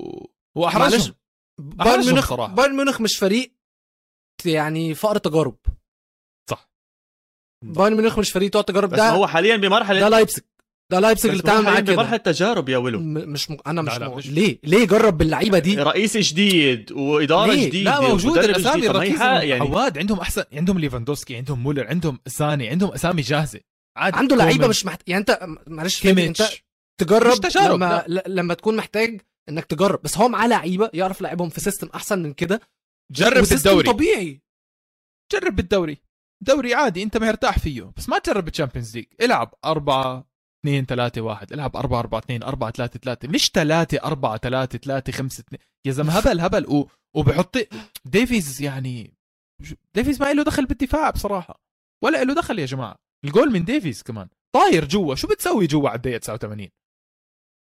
واحرجهم 0.55 1.13
بايرن 1.57 2.05
ميونخ. 2.05 2.33
بايرن 2.33 2.75
ميونخ 2.75 3.01
مش 3.01 3.17
فريق 3.17 3.53
يعني 4.45 4.93
فأر 4.93 5.17
تجارب. 5.17 5.57
بايرن 7.63 7.97
ميونخ 7.97 8.19
مش 8.19 8.31
فريق 8.31 8.49
تقعد 8.51 8.63
تجارب 8.63 8.89
بس 8.89 8.97
ده 8.99 9.09
هو 9.09 9.27
حاليا 9.27 9.57
بمرحله 9.57 9.99
ده 9.99 10.09
لايبسك 10.09 10.45
ده 10.91 10.99
لايبسك 10.99 11.29
اللي 11.29 11.41
بتعمل 11.41 11.63
معاه 11.63 11.79
كده. 11.79 11.93
بمرحلة 11.93 12.17
تجارب 12.17 12.69
يا 12.69 12.77
ويلو. 12.77 12.99
م- 12.99 13.03
مش 13.13 13.51
م... 13.51 13.57
أنا 13.67 13.81
مش, 13.81 13.93
لا، 13.93 13.99
لا، 13.99 14.09
م... 14.09 14.17
مش- 14.17 14.27
ليه؟ 14.27 14.59
ليه 14.63 14.77
يجرب 14.77 15.17
باللعيبة 15.17 15.59
دي؟ 15.59 15.75
رئيس 15.75 16.17
جديد 16.17 16.91
وإدارة 16.91 17.51
ليه؟ 17.51 17.67
جديده 17.67 17.91
لا 17.91 18.07
موجود. 18.07 18.37
الاسامي 18.37 18.85
يعني. 19.49 19.53
عواد 19.53 19.97
عندهم 19.97 20.19
احسن 20.19 20.43
عندهم 20.53 20.79
ليفاندوسكي 20.79 21.35
عندهم 21.35 21.63
مولر 21.63 21.87
عندهم 21.87 22.19
ساني 22.27 22.69
عندهم 22.69 22.91
اسامي 22.91 23.21
جاهزة. 23.21 23.59
عادي 23.97 24.17
عنده 24.17 24.35
لعيبة 24.35 24.67
مش 24.67 24.85
محت... 24.85 25.01
يعني 25.09 25.21
أنت 25.21 25.39
معلش 25.67 26.05
أنت 26.07 26.43
تجرب 27.01 27.31
مش 27.31 27.39
تجارب، 27.39 27.75
لما 27.75 28.03
ل... 28.07 28.21
لما 28.27 28.53
تكون 28.53 28.75
محتاج 28.75 29.21
إنك 29.49 29.65
تجرب. 29.65 29.99
بس 30.03 30.17
هو 30.17 30.29
معاه 30.29 30.47
لعيبة 30.47 30.89
يعرف 30.93 31.21
لعبهم 31.21 31.49
في 31.49 31.61
سيستم 31.61 31.89
أحسن 31.95 32.23
من 32.23 32.33
كده. 32.33 32.61
جرب 33.11 33.43
بالدوري 33.43 33.87
طبيعي. 33.87 34.41
جرب 35.33 35.55
بالدوري. 35.55 35.97
دوري 36.41 36.73
عادي 36.73 37.03
انت 37.03 37.17
مرتاح 37.17 37.59
فيه. 37.59 37.91
بس 37.97 38.09
ما 38.09 38.19
تجرب 38.19 38.43
بال 38.45 38.55
Champions 38.55 38.97
League. 38.97 39.05
العب 39.21 39.53
4 39.65 40.27
2 40.65 40.85
3 40.85 41.21
1 41.21 41.53
العب 41.53 41.75
4 41.77 41.99
4 41.99 42.19
2 42.19 42.43
4 42.43 42.71
3 42.71 42.99
3 42.99 43.27
مش 43.27 43.49
3 43.51 43.97
4 44.03 44.37
3 44.37 44.77
3 44.77 45.13
5 45.13 45.41
2 45.41 45.61
يا 45.85 45.91
زلمة 45.91 46.13
هبل 46.13 46.39
هبل. 46.39 46.65
و... 46.65 46.89
وبحط 47.15 47.57
ديفيز 48.05 48.61
يعني 48.61 49.13
ديفيز 49.95 50.21
ما 50.21 50.33
له 50.33 50.43
دخل 50.43 50.65
بالدفاع 50.65 51.09
بصراحة. 51.09 51.61
ولا 52.03 52.23
له 52.23 52.33
دخل 52.33 52.59
يا 52.59 52.65
جماعة. 52.65 52.95
الجول 53.25 53.51
من 53.51 53.65
ديفيز 53.65 54.03
كمان. 54.03 54.27
طاير 54.55 54.85
جوا. 54.85 55.15
شو 55.15 55.27
بتسوي 55.27 55.67
جوا 55.67 55.89
على 55.89 55.95
الدقيقة 55.95 56.17
89 56.17 56.69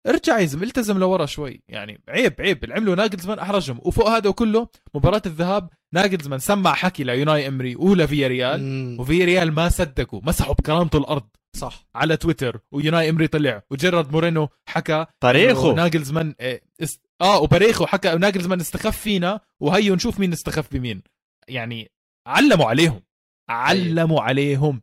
ارجع 0.08 0.40
يا 0.40 0.46
زلمة 0.46 0.64
التزم 0.64 0.98
لورا 0.98 1.26
شوي. 1.26 1.64
يعني 1.68 2.04
عيب 2.10 2.42
عيب. 2.42 2.64
اللي 2.64 2.76
عمله 2.76 2.96
ناجلزمان 2.96 3.40
أحرجهم. 3.40 3.80
وفوق 3.84 4.10
هذا 4.10 4.30
وكله 4.30 4.68
مباراة 4.96 5.22
الذهاب 5.26 5.70
ناجلزمان 5.96 6.40
سمع 6.40 6.74
حكي 6.74 7.04
ليوناي 7.04 7.48
إمري 7.48 7.76
ولفيا 7.76 8.28
ريال 8.28 8.64
مم. 8.64 9.00
وفيا 9.00 9.26
ريال 9.26 9.52
ما 9.52 9.70
صدقوا 9.70 10.22
مسحوا 10.24 10.54
بكرامته 10.54 10.98
الأرض. 10.98 11.30
صح. 11.56 11.88
على 11.96 12.18
تويتر 12.18 12.60
ويوناي 12.72 13.10
إمري 13.10 13.28
طلع 13.28 13.64
وجيرارد 13.72 14.12
مورينو 14.12 14.50
حكى 14.70 15.06
تاريخه. 15.20 15.74
ناجلزمان 15.74 16.36
آه, 16.40 16.62
است... 16.82 17.02
آه 17.22 17.40
وباريخو 17.40 17.86
حكى 17.86 18.16
ناجلزمان 18.16 18.60
استخف 18.60 18.98
فينا 18.98 19.40
وهيو 19.60 19.96
نشوف 19.96 20.20
مين 20.20 20.32
استخف 20.32 20.72
بمين. 20.72 21.04
يعني 21.48 21.92
علموا 22.28 22.66
عليهم. 22.66 23.02
علموا 23.50 24.22
عليهم. 24.22 24.82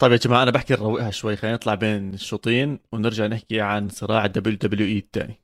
طيب 0.00 0.12
يا 0.12 0.16
جماعة 0.16 0.42
أنا 0.42 0.50
بحكي 0.50 0.74
نروقها 0.74 1.10
شوي 1.10 1.36
خلينا 1.36 1.56
نطلع 1.56 1.74
بين 1.74 2.14
الشوطين 2.14 2.78
ونرجع 2.92 3.26
نحكي 3.26 3.60
عن 3.60 3.88
صراع 3.88 4.24
ال 4.24 4.56
WWE 4.56 4.98
الثاني. 4.98 5.42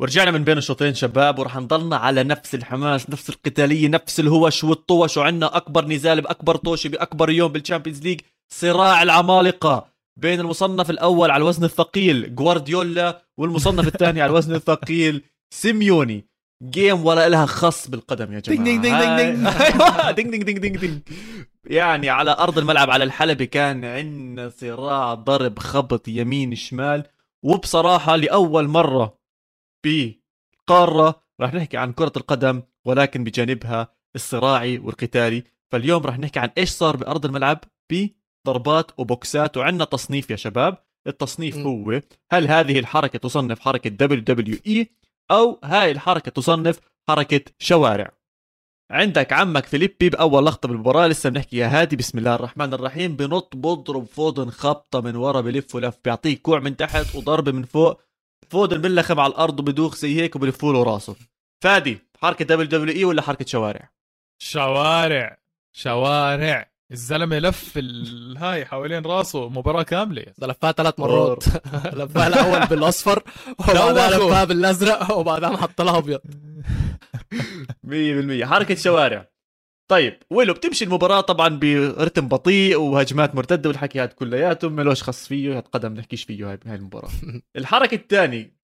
ورجعنا 0.00 0.30
من 0.30 0.44
بين 0.44 0.58
الشوطين 0.58 0.94
شباب 0.94 1.38
ورح 1.38 1.56
نضلنا 1.56 1.96
على 1.96 2.24
نفس 2.24 2.54
الحماس 2.54 3.10
نفس 3.10 3.30
القتالية 3.30 3.88
نفس 3.88 4.20
الهوش 4.20 4.64
والطوش 4.64 5.16
وعندنا 5.16 5.56
أكبر 5.56 5.84
نزال 5.84 6.20
بأكبر 6.20 6.56
طوشه 6.56 6.88
بأكبر 6.88 7.30
يوم 7.30 7.52
بال 7.52 7.61
Champions 7.61 8.02
League 8.02 8.20
صراع 8.48 9.02
العمالقة 9.02 9.86
بين 10.16 10.40
المصنف 10.40 10.90
الأول 10.90 11.30
على 11.30 11.42
الوزن 11.42 11.64
الثقيل 11.64 12.34
جوارديولا 12.34 13.22
والمصنف 13.38 13.86
الثاني 13.86 14.22
على 14.22 14.30
الوزن 14.30 14.54
الثقيل 14.54 15.22
سيميوني. 15.50 16.24
game 16.62 17.06
ولا 17.06 17.28
لها 17.28 17.46
خص 17.46 17.88
بالقدم 17.90 18.32
يا 18.32 18.40
جماعة 18.40 18.64
دينج 18.64 18.82
دينج 18.82 18.96
دينج 19.00 19.16
دينج 19.16 19.48
دينج. 20.16 20.30
دينج 20.30 20.44
دينج 20.44 20.58
دينج 20.58 20.76
دينج 20.76 21.00
يعني 21.66 22.10
على 22.10 22.36
أرض 22.38 22.58
الملعب 22.58 22.90
على 22.90 23.04
الحلبة 23.04 23.44
كان 23.44 23.84
عندنا 23.84 24.48
صراع 24.48 25.14
ضرب 25.14 25.58
خبط 25.58 26.08
يمين 26.08 26.54
شمال 26.54 27.04
وبصراحة 27.42 28.16
لأول 28.16 28.68
مرة 28.68 29.23
بقارة. 29.84 31.24
راح 31.40 31.54
نحكي 31.54 31.76
عن 31.76 31.92
كرة 31.92 32.12
القدم 32.16 32.62
ولكن 32.84 33.24
بجانبها 33.24 33.88
الصراعي 34.14 34.78
والقتالي. 34.78 35.44
فاليوم 35.70 36.02
راح 36.02 36.18
نحكي 36.18 36.38
عن 36.38 36.50
إيش 36.58 36.70
صار 36.70 36.96
بأرض 36.96 37.26
الملعب؟ 37.26 37.60
بضربات 37.92 38.90
وبوكسات. 38.98 39.56
وعندنا 39.56 39.84
تصنيف 39.84 40.30
يا 40.30 40.36
شباب. 40.36 40.78
التصنيف 41.06 41.56
م. 41.56 41.62
هو 41.62 42.00
هل 42.32 42.48
هذه 42.48 42.78
الحركة 42.78 43.18
تصنف 43.18 43.68
WE 43.68 44.90
أو 45.30 45.60
هاي 45.64 45.90
الحركة 45.90 46.30
تصنف 46.30 46.80
حركة 47.08 47.40
شوارع؟ 47.58 48.12
عندك 48.90 49.32
عمك 49.32 49.66
فيليبي 49.66 50.08
بأول 50.08 50.46
لقطة 50.46 50.68
بالمباراة. 50.68 51.06
لسه 51.06 51.30
بنحكي 51.30 51.56
يا 51.56 51.66
هادي. 51.66 51.96
بسم 51.96 52.18
الله 52.18 52.34
الرحمن 52.34 52.74
الرحيم. 52.74 53.16
بنط 53.16 53.56
بضرب 53.56 54.04
فودن 54.04 54.50
خبطة 54.50 55.00
من 55.00 55.16
ورا 55.16 55.40
بلف 55.40 55.74
ولف. 55.74 55.98
بيعطيك 56.04 56.42
كوع 56.42 56.60
من 56.60 56.76
تحت 56.76 57.14
وضربة 57.14 57.52
من 57.52 57.62
فوق. 57.62 58.00
فودن 58.50 58.80
بنلخم 58.80 59.20
على 59.20 59.30
الأرض 59.30 59.60
وبدوخ 59.60 59.96
زي 59.96 60.20
هيك 60.20 60.36
وبلفوا 60.36 60.72
له 60.72 60.82
راسه. 60.82 61.16
فادي 61.62 61.98
حركة 62.22 62.44
WWE 62.44 63.04
ولا 63.04 63.22
حركة 63.22 63.44
شوارع؟ 63.46 63.90
شوارع 64.38 65.36
شوارع. 65.72 66.70
الزلمة 66.92 67.38
لف 67.38 67.72
ال- 67.76 68.38
هاي 68.38 68.64
حوالين 68.66 69.06
راسه 69.06 69.48
مباراة 69.48 69.82
كاملة. 69.82 70.24
لفها 70.42 70.72
ثلاث 70.72 71.00
مرات. 71.00 71.44
لفها 71.98 72.26
الأول 72.26 72.66
بالأصفر 72.66 73.22
وبعدها. 73.58 74.10
لفها 74.18 74.44
بالأزرق 74.44 75.12
وبعدها 75.16 75.56
حط 75.56 75.80
لها 75.80 75.98
أبيض. 75.98 76.20
100% 77.84 78.44
حركة 78.44 78.74
شوارع. 78.74 79.26
طيب 79.90 80.18
ولو 80.30 80.54
بتمشي 80.54 80.84
المباراة 80.84 81.20
طبعا 81.20 81.48
برتم 81.48 82.28
بطيء 82.28 82.76
وهجمات 82.76 83.34
مرتدة 83.34 83.68
والحكي 83.68 84.00
هاد 84.00 84.08
كلياته 84.12 84.68
ما 84.68 84.82
لوش 84.82 85.02
خص 85.02 85.28
فيه 85.28 85.56
هاد 85.56 85.62
قدم 85.62 85.94
نحكيش 85.94 86.24
فيه 86.24 86.50
هاي 86.50 86.58
هاي 86.66 86.74
المباراة. 86.74 87.10
الحركة 87.56 87.94
الثانية 87.94 88.56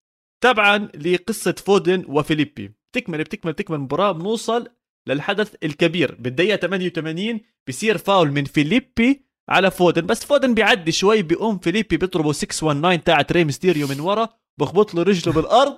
تبعا 0.43 0.77
لقصة 0.77 1.55
فودن 1.65 2.05
وفيليبي. 2.07 2.71
بتكمل 2.91 3.23
بتكمل 3.23 3.53
بتكمل 3.53 3.77
المباراة 3.77 4.11
بنوصل 4.11 4.67
للحدث 5.07 5.55
الكبير. 5.63 6.15
بالدقيقة 6.19 6.55
88 6.55 7.39
بصير 7.67 7.97
فاول 7.97 8.31
من 8.31 8.45
فيليبي 8.45 9.25
على 9.49 9.71
فودن. 9.71 10.05
بس 10.05 10.25
فودن 10.25 10.53
بيعدي 10.53 10.91
شوي 10.91 11.21
بيقوم 11.21 11.59
فيليبي 11.59 11.97
بيضربه 11.97 12.31
619 12.31 13.01
تاعت 13.01 13.31
ري 13.31 13.43
ميستيريو 13.43 13.87
من 13.87 13.99
ورا 13.99 14.29
بخبط 14.59 14.95
له 14.95 15.03
رجله 15.03 15.33
بالأرض 15.33 15.77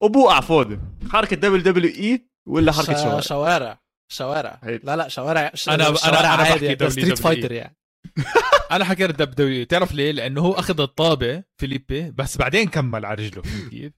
وبوقع 0.00 0.40
فودن. 0.40 0.80
حركة 1.10 1.36
WWE 1.36 2.30
ولا 2.48 2.72
حركة 2.72 2.94
شوارع؟ 2.94 3.20
شوارع. 3.20 3.89
شوارع. 4.12 4.60
لا 4.84 4.96
لا 4.96 5.08
شوارع 5.08 5.50
ش- 5.54 5.70
أنا- 5.70 5.72
شوارع 6.04 6.18
أنا 6.20 6.28
عادي 6.28 6.52
بحكي 6.52 6.74
ده 6.74 6.86
WWE. 6.88 6.90
Street 6.92 7.18
Fighter 7.18 7.52
يعني 7.52 7.76
أنا 8.72 8.84
حكيت 8.84 9.10
WWE 9.10 9.64
تعرف 9.64 9.92
ليه؟ 9.92 10.12
لأنه 10.12 10.40
هو 10.40 10.52
أخذ 10.52 10.80
الطابة 10.80 11.42
فيليبي 11.60 12.10
بس 12.10 12.36
بعدين 12.38 12.68
كمل 12.68 13.04
على 13.06 13.22
رجله 13.24 13.42
فهمت 13.42 13.70
كيف؟ 13.70 13.92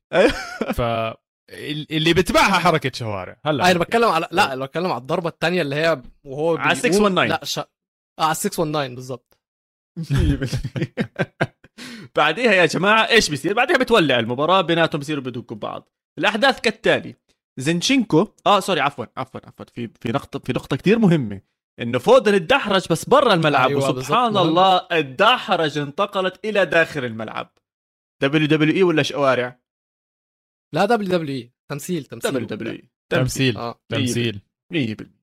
ف 0.74 0.80
ال- 1.50 1.92
اللي 1.96 2.14
بتبعها 2.14 2.58
حركة 2.58 2.90
شوارع 2.94 3.36
هلا 3.46 3.68
آه، 3.68 3.70
أنا 3.70 3.78
بتكلم 3.78 4.08
على 4.08 4.28
لا 4.30 4.52
أنا 4.52 4.64
بتكلم 4.64 4.86
على 4.92 5.00
الضربة 5.00 5.28
الثانية 5.28 5.62
اللي 5.62 5.76
هي 5.76 6.02
وهو 6.24 6.56
على 6.56 6.74
بيقوم- 6.74 6.92
619. 6.92 7.28
لا 7.30 7.40
ش... 7.44 7.58
آه 7.58 7.66
على 8.18 8.34
619 8.34 8.94
بالظبط 8.94 9.38
بعديها 12.16 12.52
يا 12.52 12.66
جماعة 12.66 13.08
إيش 13.08 13.30
بيصير؟ 13.30 13.52
بعديها 13.54 13.76
بتولع 13.78 14.18
المباراة 14.18 14.60
بيناتهم 14.60 14.98
بيصيروا 14.98 15.22
بدقوا 15.24 15.56
ببعض. 15.56 15.88
الأحداث 16.18 16.60
كالتالي 16.60 17.14
زينشينكو. 17.56 18.28
آه 18.46 18.60
sorry 18.60 18.80
عفوا 18.80 19.04
عفوا 19.16 19.40
عفوا. 19.46 19.64
في 19.74 19.90
في 20.00 20.12
نقطة 20.12 20.38
في 20.38 20.52
نقطة 20.52 20.76
كثير 20.76 20.98
مهمة. 20.98 21.40
إنه 21.80 21.98
فودن 21.98 22.34
اتدحرج 22.34 22.88
بس 22.90 23.04
برا 23.04 23.34
الملعب 23.34 23.68
أيوة، 23.68 23.90
وسبحان. 23.90 24.36
الله 24.36 24.86
الدحرج 24.92 25.78
انتقلت 25.78 26.44
إلى 26.44 26.66
داخل 26.66 27.04
الملعب. 27.04 27.58
WWE 28.22 28.82
ولا 28.82 29.02
شوارع؟ 29.02 29.60
لا 30.74 30.84
WWE. 30.84 31.52
تمثيل 31.70 32.04
تمثيل. 32.04 32.30
WWE. 32.30 32.90
تمثيل 33.12 33.56
آه 33.56 33.80
تمثيل. 33.88 34.40
100% 34.74 35.22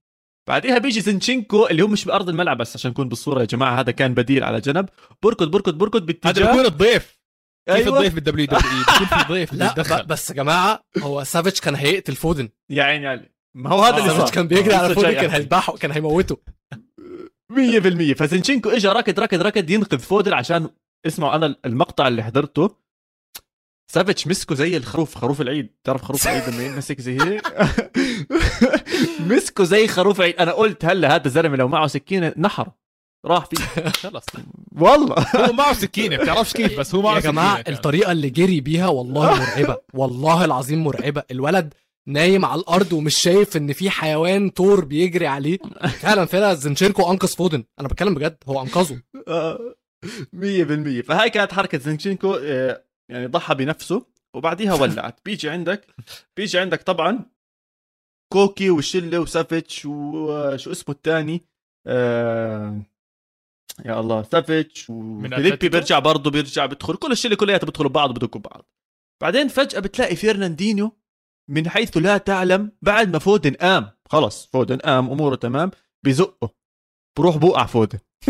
بعديها 0.49 0.77
بيجي 0.77 1.01
زينشينكو 1.01 1.67
اللي 1.67 1.83
هو 1.83 1.87
مش 1.87 2.05
بأرض 2.05 2.29
الملعب 2.29 2.57
بس 2.57 2.75
عشان 2.75 2.91
نكون 2.91 3.09
بالصورة 3.09 3.39
يا 3.39 3.45
جماعة 3.45 3.79
هذا 3.79 3.91
كان 3.91 4.13
بديل 4.13 4.43
على 4.43 4.61
جنب. 4.61 4.89
بركض 5.23 5.51
بركض 5.51 5.77
بركض 5.77 6.01
هذا 6.01 6.05
باتجاه 6.05 6.51
بيكون 6.51 6.65
الضيف. 6.65 7.18
كيف 7.75 7.87
أيوة. 7.87 7.97
الضيف 7.97 8.13
بال 8.15 8.45
WWE؟ 8.45 8.99
بيكون 8.99 9.17
في 9.17 9.25
ضيف 9.33 9.53
لا 9.53 10.01
بس 10.03 10.29
يا 10.29 10.35
جماعة 10.35 10.83
هو 10.97 11.23
سافيتش 11.23 11.61
كان 11.61 11.75
هيقتل 11.75 12.15
فودن. 12.15 12.49
يا 12.69 12.83
عيني 12.83 13.07
علي 13.07 13.29
ما 13.55 13.69
هو 13.69 13.83
هذا 13.83 13.97
اللي 13.97 14.09
آه. 14.09 14.13
سافيتش 14.13 14.31
كان 14.31 14.47
بيجري 14.47 14.73
على 14.73 14.93
فودن 14.95 15.11
كان. 15.13 15.29
هيذبحه 15.29 15.77
كان 15.77 15.91
هيموته. 15.91 16.37
100% 17.53 18.13
فزنشينكو 18.13 18.69
اجى 18.69 18.87
ركض 18.87 19.19
ركض 19.19 19.41
ركض 19.41 19.69
ينقذ 19.69 19.99
فودن 19.99 20.33
عشان 20.33 20.69
اسمعوا 21.07 21.35
أنا 21.35 21.55
المقطع 21.65 22.07
اللي 22.07 22.23
حضرته. 22.23 22.75
سافيتش 23.91 24.27
مسكه 24.27 24.55
زي 24.55 24.77
الخروف 24.77 25.15
خروف 25.15 25.41
العيد. 25.41 25.69
تعرف 25.83 26.01
خروف 26.01 26.27
العيد 26.27 26.49
لما 26.49 26.63
يمسك 26.65 27.01
زي 27.01 27.21
هيك؟ 27.21 27.43
مسكه 29.29 29.63
زي 29.63 29.87
خروف 29.87 30.19
العيد 30.19 30.35
أنا 30.35 30.51
قلت 30.51 30.85
هلا 30.85 31.15
هذا 31.15 31.25
الزلمة 31.25 31.55
لو 31.57 31.67
معه 31.67 31.87
سكينة 31.87 32.33
نحر. 32.37 32.71
راح 33.25 33.45
فيه. 33.45 33.65
خلص. 34.03 34.25
والله. 34.75 35.15
هو 35.35 35.53
معه 35.53 35.73
سكينة 35.73 36.17
بتعرفش 36.17 36.53
كيف 36.53 36.79
بس 36.79 36.95
هو 36.95 37.01
معه 37.01 37.15
يا 37.15 37.19
جماعة 37.19 37.59
سكينة. 37.61 37.77
الطريقة 37.77 38.11
اللي 38.11 38.29
جري 38.29 38.61
بيها 38.61 38.87
والله 38.87 39.35
مرعبة 39.39 39.77
والله 39.93 40.45
العظيم 40.45 40.83
مرعبة. 40.83 41.23
الولد 41.31 41.73
نايم 42.07 42.45
على 42.45 42.61
الأرض 42.61 42.93
ومش 42.93 43.15
شايف 43.17 43.57
إن 43.57 43.73
في 43.73 43.89
حيوان 43.89 44.49
طور 44.49 44.85
بيجري 44.85 45.27
عليه. 45.27 45.57
فعلا 45.99 46.25
فعلا 46.25 46.53
زنشينكو 46.53 47.11
أنقذ 47.11 47.27
فودن. 47.27 47.63
أنا 47.79 47.87
بتكلم 47.87 48.15
بجد 48.15 48.37
هو 48.47 48.61
أنقذه. 48.61 49.01
آه، 49.27 49.75
100% 50.35 51.01
فهاي 51.01 51.29
كانت 51.29 51.53
حركة 51.53 51.77
زنشينكو 51.77 52.33
آه، 52.43 52.83
يعني 53.11 53.25
ضحى 53.27 53.55
بنفسه 53.55 54.05
وبعديها 54.35 54.73
ولعت. 54.73 55.19
بيجي 55.25 55.49
عندك 55.49 55.87
بيجي 56.37 56.59
عندك 56.59 56.81
طبعا 56.83 57.19
كوكي 58.33 58.69
وشله 58.69 59.19
وسافيتش 59.19 59.85
وشو 59.85 60.71
اسمه 60.71 60.95
الثاني 60.95 61.41
آه 61.87 62.81
يا 63.85 63.99
الله. 63.99 64.23
سافيتش 64.23 64.89
وفيليبي؟ 64.89 65.69
بيرجع 65.69 65.99
برضه 65.99 66.31
بيرجع 66.31 66.65
بيدخل 66.65 66.95
كل 66.95 67.11
الشلة 67.11 67.35
كلياتها 67.35 67.65
بيدخلوا 67.65 67.89
ببعض 67.89 68.13
بدقوا 68.13 68.41
ببعض 68.41 68.65
بعدين 69.21 69.47
فجأة 69.47 69.79
بتلاقي 69.79 70.15
فيرناندينيو 70.15 70.99
من 71.49 71.69
حيث 71.69 71.97
لا 71.97 72.17
تعلم 72.17 72.71
بعد 72.81 73.13
ما 73.13 73.19
فودن 73.19 73.53
قام. 73.53 73.91
خلص 74.09 74.49
فودن 74.53 74.77
قام 74.77 75.09
أموره 75.11 75.35
تمام 75.35 75.71
بزقه. 76.05 76.49
بروح 77.19 77.37
بوقع 77.37 77.65
فودن. 77.65 77.99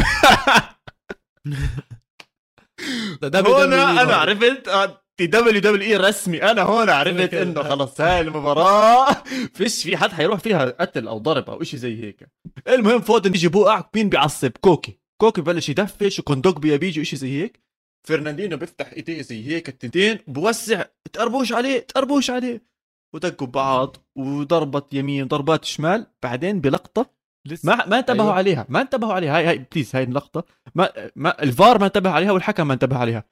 هون 3.23 3.73
أنا 3.73 4.15
عرفت 4.15 4.69
في 5.17 5.27
WWE 5.27 5.97
رسمي. 5.97 6.43
أنا 6.43 6.61
هون 6.61 6.89
عرفت. 6.89 7.33
إنه 7.33 7.63
خلص 7.63 8.01
هاي 8.01 8.21
المباراة. 8.21 9.23
فيش 9.55 9.83
في 9.83 9.97
حد 9.97 10.11
حيروح 10.11 10.39
فيها 10.39 10.65
قتل 10.65 11.07
أو 11.07 11.17
ضرب 11.17 11.49
أو 11.49 11.63
شيء 11.63 11.79
زي 11.79 12.03
هيك. 12.03 12.27
المهم 12.67 13.01
فودن 13.01 13.33
يجي 13.33 13.47
بوقع 13.47 13.89
مين 13.95 14.09
بيعصب؟ 14.09 14.51
كوكي. 14.61 14.99
كوكي 15.21 15.41
ببلش 15.41 15.69
يدفش 15.69 16.19
وكوندوجبيا 16.19 16.77
بيجي 16.77 17.05
شيء 17.05 17.19
زي 17.19 17.41
هيك. 17.41 17.63
فرناندينو 18.07 18.57
بيفتح 18.57 18.93
إيديه 18.93 19.21
زي 19.21 19.47
هيك 19.47 19.69
التنتين 19.69 20.19
بوسع 20.27 20.85
تقربوش 21.13 21.53
عليه 21.53 21.79
تقربوش 21.79 22.29
عليه. 22.29 22.69
ودقوا 23.15 23.47
ببعض 23.47 23.97
وضربت 24.15 24.93
يمين 24.93 25.27
ضربات 25.27 25.65
شمال 25.65 26.07
بعدين 26.23 26.61
بلقطة. 26.61 27.09
لسه. 27.47 27.69
ما 27.69 27.85
ما 27.85 27.99
انتبهوا 27.99 28.23
أيوة. 28.23 28.37
عليها 28.37 28.65
ما 28.69 28.81
انتبهوا 28.81 29.13
عليها. 29.13 29.37
هاي 29.37 29.45
هاي 29.45 29.67
please 29.71 29.95
هاي 29.95 30.03
اللقطة. 30.03 30.43
ما 30.75 31.11
ما 31.15 31.43
الفار 31.43 31.79
ما 31.79 31.85
انتبه 31.85 32.09
عليها 32.09 32.31
والحكم 32.31 32.67
ما 32.67 32.73
انتبه 32.73 32.97
عليها. 32.97 33.23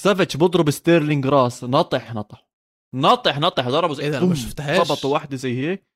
سافيتش 0.00 0.36
بضرب 0.36 0.70
ستيرلينج 0.70 1.26
راس 1.26 1.64
نطح 1.64 2.14
نطح. 2.14 2.48
نطح 2.94 3.38
نطح 3.38 3.68
ضربه 3.68 3.94
زي 3.94 4.02
إيه 4.02 4.10
ده؟ 4.10 4.18
أنا 4.18 4.26
ما 4.26 4.34
شفتهاش. 4.34 4.80
خبطوا 4.80 5.12
واحدة 5.12 5.36
زي 5.36 5.58
هيك. 5.58 5.86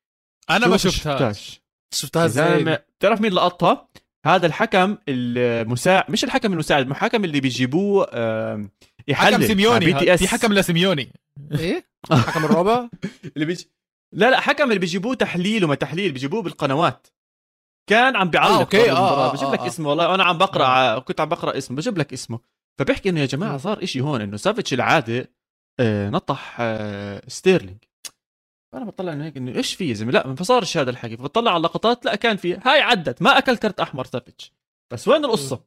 أنا 0.49 0.67
ما 0.67 0.77
شفتهاش. 0.77 1.61
شفتها 1.93 2.25
إزاي؟ 2.25 2.63
بتعرف 2.99 3.21
مين 3.21 3.31
لقطها؟ 3.31 3.89
هذا 4.27 4.45
الحكم 4.47 4.97
المساعد 5.09 6.11
مش 6.11 6.23
الحكم 6.23 6.53
المساعد 6.53 6.89
الحكم 6.89 7.23
اللي 7.23 7.39
بيجيبوه 7.39 8.07
يحلل. 9.07 9.33
حكم 9.35 9.47
سيميوني. 9.47 9.85
بي 9.85 9.93
تي 9.93 10.09
ها- 10.11 10.13
اس 10.13 10.19
في 10.19 10.27
حكم 10.27 10.53
لسيميوني. 10.53 11.13
إيه؟ 11.51 11.87
الحكم 12.11 12.45
الرابع؟ 12.45 12.89
اللي 13.35 13.45
بيجي 13.45 13.71
لا 14.15 14.31
لا 14.31 14.39
حكم 14.39 14.63
اللي 14.63 14.79
بيجيبوه 14.79 15.15
تحليل 15.15 15.65
وما 15.65 15.75
تحليل 15.75 16.11
بيجيبوه 16.11 16.41
بالقنوات. 16.41 17.07
كان 17.89 18.15
عم 18.15 18.29
بيعلق 18.29 18.51
آه، 18.51 18.59
أوكي، 18.59 18.81
قبل 18.81 18.89
آه،. 18.89 19.29
آه، 19.29 19.33
بجيب 19.33 19.47
آه، 19.47 19.53
لك 19.53 19.59
آه. 19.59 19.67
اسمه 19.67 19.89
والله 19.89 20.15
أنا 20.15 20.23
عم 20.23 20.37
بقرأ 20.37 20.99
كنت 20.99 21.21
عم 21.21 21.29
بقرأ 21.29 21.57
اسمه 21.57 21.77
بجيب 21.77 21.97
لك 21.97 22.13
اسمه. 22.13 22.39
فبيحكي 22.79 23.09
إنه 23.09 23.19
يا 23.19 23.25
جماعة. 23.25 23.57
صار 23.57 23.83
إشي 23.83 24.01
هون 24.01 24.21
إنه 24.21 24.37
سافيتش 24.37 24.73
العادة 24.73 25.31
آه، 25.79 26.09
نطح 26.09 26.57
آه، 26.59 27.21
ستيرلينج. 27.27 27.77
أنا 28.73 28.85
بطلع 28.85 29.13
إنه 29.13 29.25
هيك 29.25 29.37
إنه 29.37 29.55
إيش 29.55 29.73
في 29.75 29.89
يا 29.89 29.93
زلمة؟ 29.93 30.11
لا 30.11 30.27
ما 30.27 30.35
صارش 30.43 30.77
هذا 30.77 30.89
الحكي. 30.89 31.17
فبطلع 31.17 31.51
على 31.51 31.57
اللقطات 31.57 32.05
لا 32.05 32.15
كان 32.15 32.37
في 32.37 32.53
هاي 32.65 32.81
عدت 32.81 33.21
ما 33.21 33.37
اكل 33.37 33.57
كرت 33.57 33.79
أحمر 33.79 34.05
سافيتش 34.05 34.53
بس 34.93 35.07
وين 35.07 35.25
القصة؟ 35.25 35.63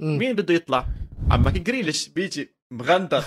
مم. 0.00 0.18
مين 0.18 0.32
بده 0.36 0.54
يطلع؟ 0.54 0.86
عمك 1.30 1.52
جريليش 1.52 2.08
بيجي 2.08 2.54
مغندر 2.72 3.18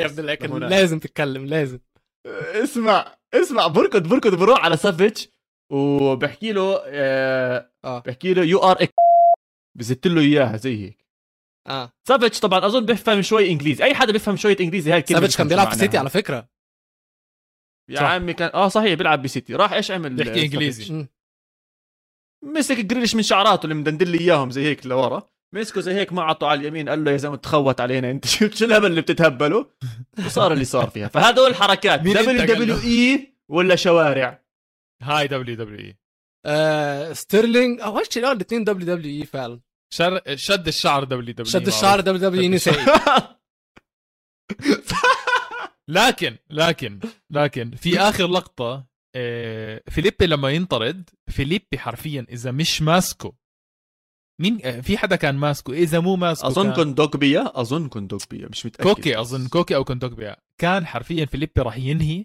يا 0.00 0.06
ابن 0.06 0.18
الأكل. 0.18 0.60
لازم 0.60 0.98
تتكلم 0.98 1.46
لازم. 1.46 1.78
اسمع 2.62 3.16
اسمع 3.34 3.66
بركض 3.66 4.08
بركض 4.08 4.34
بروح 4.34 4.64
على 4.64 4.76
سافيتش 4.76 5.28
وبحكي 5.72 6.52
له 6.52 6.82
آه 6.86 7.70
آه. 7.84 7.98
بحكي 7.98 8.34
له 8.34 8.42
you 8.44 8.58
are 8.58 8.82
a 8.82 8.94
بزت 9.78 10.06
له 10.06 10.20
إياها 10.20 10.56
زي 10.56 10.84
هيك. 10.84 11.06
آه. 11.68 11.92
سافيتش 12.08 12.40
طبعا 12.40 12.66
أظن 12.66 12.86
بيفهم 12.86 13.22
شوي 13.22 13.50
إنجليزي. 13.50 13.84
أي 13.84 13.94
حدا 13.94 14.12
بيفهم 14.12 14.36
شوية 14.36 14.56
إنجليزي 14.60 14.92
هاي 14.92 14.98
الكلمة 14.98 15.20
سافيتش 15.20 15.36
كان 15.36 15.48
بيلعب 15.48 15.70
في 15.70 15.76
سيتي. 15.76 15.98
على 15.98 16.10
فكرة. 16.10 16.48
يا 17.90 17.96
صح. 17.96 18.02
عمي 18.02 18.32
كان 18.32 18.50
آه 18.54 18.68
صحيح 18.68 18.94
بيلعب 18.94 19.22
بسيتي 19.22 19.54
راح 19.54 19.72
إيش 19.72 19.90
عمل؟ 19.90 20.14
بيحكي 20.14 20.90
آه،؟ 20.90 20.92
مم. 20.92 21.08
مسك 22.42 22.80
جريليش 22.80 23.14
من 23.14 23.22
شعراته 23.22 23.64
اللي 23.64 23.74
مدندل 23.74 24.08
لي 24.08 24.20
إياهم 24.20 24.50
زي 24.50 24.64
هيك 24.64 24.86
لورا. 24.86 25.22
مسكه 25.54 25.80
زي 25.80 25.94
هيك 25.94 26.12
ما 26.12 26.22
عطوا 26.22 26.48
على 26.48 26.60
اليمين 26.60 26.88
قال 26.88 27.04
له 27.04 27.10
يا 27.10 27.16
زلمة 27.16 27.36
تخوت 27.36 27.80
علينا 27.80 28.10
أنت. 28.10 28.26
شو 28.58 28.64
الهبل 28.64 28.86
اللي 28.86 29.00
بتتهبله؟ 29.00 29.66
وصار 30.26 30.52
اللي 30.52 30.64
صار 30.64 30.90
فيها. 30.90 31.08
فهدول 31.08 31.50
الحركات 31.50 32.00
دبليو 32.00 32.46
دبليو؟ 32.46 32.76
إي 32.76 33.34
ولا 33.48 33.76
شوارع؟ 33.76 34.42
هاي 35.02 35.26
WWE. 35.26 35.98
آه 36.46 37.12
ستيرلنج 37.12 37.80
أو 37.80 37.98
إيش 37.98 38.18
لا 38.18 38.32
الاثنين 38.32 38.64
WWE 38.64 39.26
فعلا. 39.26 39.60
شر... 39.92 40.20
شد 40.34 40.68
الشعر 40.68 41.04
دبليو 41.04 41.32
دبليو 41.34 41.44
شد 41.52 41.66
الشعر 41.66 42.00
دبليو 42.00 42.28
دبليو 42.28 42.42
إي 42.42 42.48
نسائي 42.48 42.86
لكن 45.90 46.36
لكن 46.50 47.00
لكن 47.30 47.70
في 47.70 47.98
آخر 48.08 48.26
لقطة 48.26 48.86
آه، 49.16 49.82
فيليبي 49.88 50.26
لما 50.26 50.50
ينطرد 50.50 51.10
فيليبي 51.30 51.78
حرفيا 51.78 52.26
إذا 52.30 52.50
مش 52.50 52.82
ماسكه. 52.82 53.32
مين 54.40 54.58
آه، 54.64 54.80
في 54.80 54.98
حدا 54.98 55.16
كان 55.16 55.34
ماسكه؟ 55.34 55.72
إذا 55.72 56.00
مو 56.00 56.16
ماسكه 56.16 56.46
أظن 56.46 56.64
كان... 56.64 56.74
كوندوكبيا 56.74 57.60
أظن 57.60 57.88
كوندوكبيا 57.88 58.48
مش 58.48 58.66
متأكد. 58.66 58.84
كوكي 58.84 59.20
أظن 59.20 59.48
كوكي 59.48 59.76
أو 59.76 59.84
كوندوكبيا 59.84 60.36
كان 60.58 60.86
حرفيا 60.86 61.24
فيليبي 61.24 61.62
راح 61.62 61.76
ينهي 61.76 62.24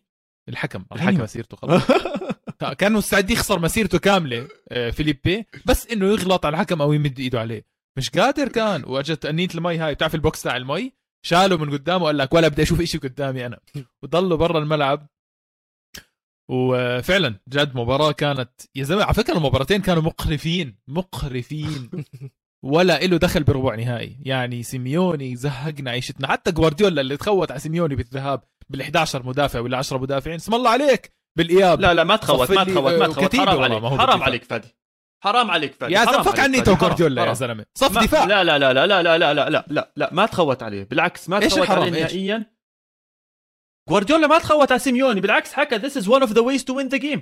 الحكم 0.49 0.85
راح 0.91 1.01
ينهي 1.01 1.09
الحكم. 1.09 1.23
مسيرته 1.23 1.57
خلاص. 1.57 1.83
كان 2.79 2.93
مستعد 2.93 3.31
يخسر 3.31 3.59
مسيرته 3.59 3.99
كاملة 3.99 4.47
آه، 4.69 4.89
فيليبي 4.89 5.45
بس 5.65 5.87
إنه 5.87 6.05
يغلط 6.05 6.45
على 6.45 6.53
الحكم 6.53 6.81
أو 6.81 6.93
يمد 6.93 7.19
إيده 7.19 7.39
عليه. 7.39 7.65
مش 7.97 8.09
قادر 8.09 8.47
كان. 8.47 8.83
وأجت 8.85 9.25
انيه 9.25 9.47
المي 9.55 9.77
هاي 9.77 9.93
بتعرف 9.93 10.15
البوكس 10.15 10.41
تاع 10.41 10.57
المي؟ 10.57 10.93
شاله 11.25 11.57
من 11.57 11.71
قدامه 11.71 12.03
وقال 12.03 12.17
لك 12.17 12.33
ولا 12.33 12.47
بدي 12.47 12.61
أشوف 12.61 12.81
إشي 12.81 12.97
قدامي 12.97 13.45
أنا. 13.45 13.59
وضلوا 14.03 14.37
برا 14.37 14.59
الملعب. 14.59 15.07
وفعلا 16.51 17.39
جد 17.49 17.75
مباراة 17.75 18.11
كانت 18.11 18.51
يا 18.75 18.83
زلمة 18.83 19.03
على 19.03 19.13
فكرة 19.13 19.37
المباراتين 19.37 19.81
كانوا 19.81 20.03
مقرفين 20.03 20.75
مقرفين. 20.87 21.89
ولا 22.73 22.99
له 22.99 23.17
دخل 23.17 23.43
بربع 23.43 23.75
نهائي. 23.75 24.17
يعني 24.25 24.63
سيميوني 24.63 25.35
زهقنا 25.35 25.91
عيشتنا. 25.91 26.27
حتى 26.27 26.51
جوارديولا 26.51 27.01
اللي 27.01 27.17
تخوت 27.17 27.51
على 27.51 27.59
سيميوني 27.59 27.95
بالذهاب 27.95 28.43
بال11 28.73 29.15
مدافع 29.15 29.59
ولا 29.59 29.77
10 29.77 29.97
مدافعين 29.97 30.35
اسم 30.35 30.53
الله 30.53 30.69
عليك 30.69 31.13
بالإياب. 31.37 31.79
لا 31.81 31.93
لا 31.93 32.03
ما 32.03 32.15
تخوت 32.15 32.51
ما 32.51 32.63
تخوت 32.63 32.93
ما 32.93 33.07
تخوت. 33.07 33.35
حرام 33.35 33.63
عليك 33.63 33.83
حرام. 33.83 34.23
عليك 34.23 34.43
فادي. 34.43 34.67
حرام 35.25 35.51
عليك 35.51 35.73
فادي 35.73 35.93
يا 35.93 36.05
زلمه 36.05 36.23
فك 36.23 36.39
عني. 36.39 36.61
تو 36.61 36.75
جوارديولا 36.75 37.25
يا. 37.25 37.33
زلمه 37.33 37.65
صف 37.77 37.97
دفاع 37.97 38.23
لا 38.25 38.43
لا 38.43 38.59
لا 38.59 38.73
لا 38.73 38.87
لا 38.87 39.03
لا 39.03 39.17
لا 39.33 39.49
لا 39.49 39.65
لا 39.69 39.91
لا 39.95 40.13
ما 40.13 40.25
تخوت 40.25 40.63
عليه 40.63 40.83
بالعكس 40.83 41.29
ما 41.29 41.39
تخوت؟ 41.39 41.69
عليه؟ 41.69 41.89
نهائيا 41.91 42.55
جوارديولا 43.89 44.27
ما 44.27 44.39
تخوت 44.39 44.71
على 44.71 44.79
سيميوني 44.79 45.21
بالعكس 45.21 45.53
حكى 45.53 45.79
this 45.79 45.93
is 45.93 46.05
one 46.07 46.21
of 46.23 46.29
the 46.29 46.41
ways 46.43 46.63
to 46.63 46.73
win 46.73 46.89
the 46.95 46.99
game 47.01 47.19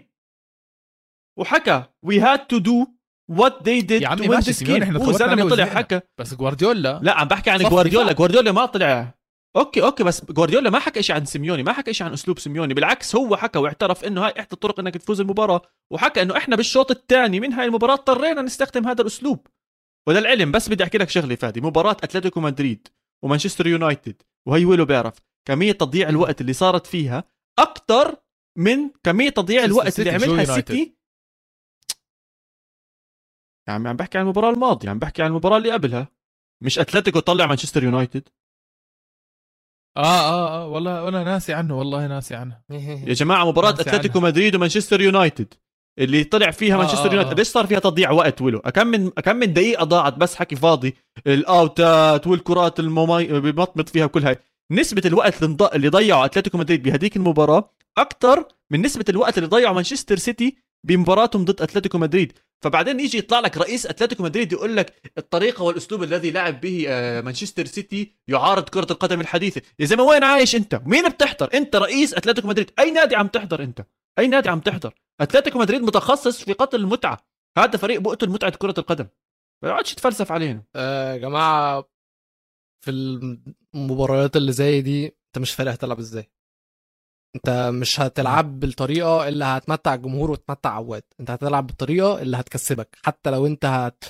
وحكى 1.39 1.83
we 2.05 2.13
had 2.19 2.39
to 2.53 2.59
do 2.59 2.87
what 3.31 3.53
they 3.63 3.81
did 3.81 3.91
يا 4.01 4.07
to 4.07 4.11
عمي 4.11 4.27
win 4.27 4.29
ماشي 4.31 4.53
this 4.53 4.57
game 4.67 4.97
هو 4.97 5.11
زلمه 5.11 5.49
طلع. 5.49 5.65
حكى 5.65 6.01
بس 6.19 6.33
جوارديولا 6.33 6.99
لا 7.03 7.13
عم 7.13 7.27
بحكي 7.27 7.49
عن 7.49 7.59
جوارديولا. 7.59 8.11
جوارديولا 8.13 8.51
ما 8.51 8.65
طلع 8.65 9.13
أوكي 9.55 9.83
أوكي 9.83 10.03
بس 10.03 10.25
جوارديولا 10.25 10.69
ما 10.69 10.79
حكى 10.79 11.03
شيء 11.03 11.15
عن 11.15 11.25
سيميوني 11.25 11.63
ما 11.63 11.73
حكى 11.73 11.93
شيء 11.93 12.07
عن 12.07 12.13
أسلوب 12.13 12.39
سيميوني 12.39 12.73
بالعكس 12.73 13.15
هو 13.15 13.35
حكى 13.35 13.59
واعترف 13.59 14.03
إنه 14.03 14.25
هاي 14.25 14.33
إحدى 14.39 14.53
الطرق 14.53 14.79
إنك 14.79 14.97
تفوز 14.97 15.21
المباراة 15.21 15.61
وحكى 15.91 16.21
إنه 16.21 16.37
إحنا 16.37 16.55
بالشوط 16.55 16.91
الثاني 16.91 17.39
من 17.39 17.53
هاي 17.53 17.65
المباراة 17.65 17.93
اضطرينا 17.93 18.41
نستخدم 18.41 18.87
هذا 18.87 19.01
الأسلوب. 19.01 19.47
وللعلم 20.07 20.51
بس 20.51 20.69
بدي 20.69 20.83
أحكي 20.83 20.97
لك 20.97 21.09
شغلة 21.09 21.35
فادي 21.35 21.61
مباراة 21.61 21.91
أتلتيكو 21.91 22.39
مدريد 22.39 22.87
ومانشستر 23.23 23.67
يونايتد 23.67 24.21
وهي 24.47 24.65
ويلو 24.65 24.85
بيعرف 24.85 25.13
كمية 25.47 25.71
تضييع 25.71 26.09
الوقت 26.09 26.41
اللي 26.41 26.53
صارت 26.53 26.87
فيها 26.87 27.23
أكثر 27.59 28.15
من 28.57 28.89
كمية 29.03 29.29
تضييع 29.29 29.63
الوقت 29.63 29.99
اللي 29.99 30.11
عملها؟ 30.11 30.41
السيتي 30.41 30.97
يا 33.67 33.73
عمي 33.73 33.89
عم 33.89 33.95
بحكي 33.95 34.17
عن 34.17 34.23
المباراة 34.23 34.49
الماضية 34.49 34.89
عم 34.89 34.99
بحكي 34.99 35.21
عن 35.23 35.29
المباراة 35.29 35.57
اللي 35.57 35.71
قبلها. 35.71 36.07
مش 36.63 36.79
أتلتيكو 36.79 37.19
طلع 37.19 37.45
مانشستر 37.45 37.83
يونايتد. 37.83 38.29
آه 39.97 40.01
آه 40.01 40.63
آه 40.63 40.67
والله 40.67 41.07
أنا 41.07 41.23
ناسي 41.23 41.53
عنه 41.53 41.77
والله 41.79 42.07
ناسي 42.07 42.35
عنه. 42.35 42.57
يا 43.09 43.13
جماعة 43.13 43.45
مباراة 43.45 43.69
أتلتيكو 43.69 44.19
مدريد 44.19 44.55
ومانشستر 44.55 45.01
يونايتد 45.01 45.53
اللي 45.99 46.23
طلع 46.23 46.51
فيها 46.51 46.75
آه، 46.75 46.77
مانشستر 46.77 47.09
آه، 47.09 47.11
يونايتد. 47.11 47.31
آه. 47.31 47.35
ليش 47.35 47.47
صار 47.47 47.67
فيها 47.67 47.79
تضييع 47.79 48.11
وقت 48.11 48.41
ولو 48.41 48.59
كم 48.59 48.87
من 48.87 49.09
كم 49.09 49.35
من 49.35 49.53
دقيقة 49.53 49.83
ضاعت 49.83 50.13
بس 50.17 50.35
حكي 50.35 50.55
فاضي. 50.55 50.95
الأوتات 51.27 52.27
والكرات 52.27 52.79
الممي 52.79 53.25
بمطمط 53.27 53.89
فيها 53.89 54.07
كل 54.07 54.25
هاي. 54.25 54.37
نسبة 54.71 55.01
الوقت 55.05 55.43
اللي 55.43 55.69
اللي 55.75 55.87
ضيعه 55.87 56.25
أتلتيكو 56.25 56.57
مدريد 56.57 56.83
بهديك 56.83 57.15
المباراة 57.15 57.69
أكثر 57.97 58.45
من 58.71 58.81
نسبة 58.81 59.05
الوقت 59.09 59.37
اللي 59.37 59.49
ضيعه 59.49 59.73
مانشستر 59.73 60.15
سيتي 60.17 60.57
بمباراتهم 60.87 61.45
ضد 61.45 61.61
أتلتيكو 61.61 61.97
مدريد. 61.97 62.33
فبعدين 62.63 62.99
يجي 62.99 63.17
يطلع 63.17 63.39
لك 63.39 63.57
رئيس 63.57 63.85
أتلتيكو 63.85 64.23
مدريد 64.23 64.53
يقول 64.53 64.77
لك 64.77 65.11
الطريقة 65.17 65.63
والأسلوب 65.63 66.03
الذي 66.03 66.31
لعب 66.31 66.61
به 66.61 66.85
آه، 66.87 67.21
مانشستر 67.21 67.65
سيتي 67.65 68.13
يعارض 68.27 68.69
كرة 68.69 68.87
القدم 68.91 69.21
الحديثة. 69.21 69.61
يا 69.79 69.85
زلمة 69.85 70.03
وين 70.03 70.23
عايش 70.23 70.55
أنت؟ 70.55 70.81
مين 70.85 71.09
بتحضر؟ 71.09 71.49
أنت 71.53 71.75
رئيس 71.75 72.13
أتلتيكو 72.13 72.47
مدريد. 72.47 72.71
أي 72.79 72.91
نادي 72.91 73.15
عم 73.15 73.27
تحضر 73.27 73.63
أنت؟ 73.63 73.85
أي 74.19 74.27
نادي 74.27 74.49
عم 74.49 74.59
تحضر؟ 74.59 74.93
أتلتيكو 75.21 75.59
مدريد 75.59 75.81
متخصص 75.81 76.43
في 76.43 76.53
قتل 76.53 76.79
المتعة. 76.79 77.27
هذا 77.57 77.77
فريق 77.77 78.01
بقتل 78.01 78.29
متعة 78.29 78.51
كرة 78.51 78.75
القدم. 78.77 79.07
ما 79.63 79.69
يقعدش 79.69 79.91
يتفلسف 79.91 80.31
علينا. 80.31 80.63
آه، 80.75 81.13
يا 81.13 81.17
جماعة 81.17 81.89
في 82.85 82.91
المباريات 83.75 84.35
اللي 84.35 84.51
زي 84.51 84.81
دي 84.81 85.05
أنت 85.05 85.37
مش 85.37 85.51
فارق 85.51 85.71
هتلعب 85.71 85.99
إزاي. 85.99 86.31
انت 87.35 87.49
مش 87.73 87.99
هتلعب 87.99 88.59
بالطريقة 88.59 89.27
اللي 89.27 89.45
هتمتع 89.45 89.93
الجمهور 89.93 90.31
وتمتع 90.31 90.69
عواد. 90.69 91.03
انت 91.19 91.31
هتلعب 91.31 91.67
بالطريقة 91.67 92.21
اللي 92.21 92.37
هتكسبك. 92.37 92.97
حتى 93.05 93.29
لو 93.31 93.45
انت 93.45 93.65
هت 93.65 94.03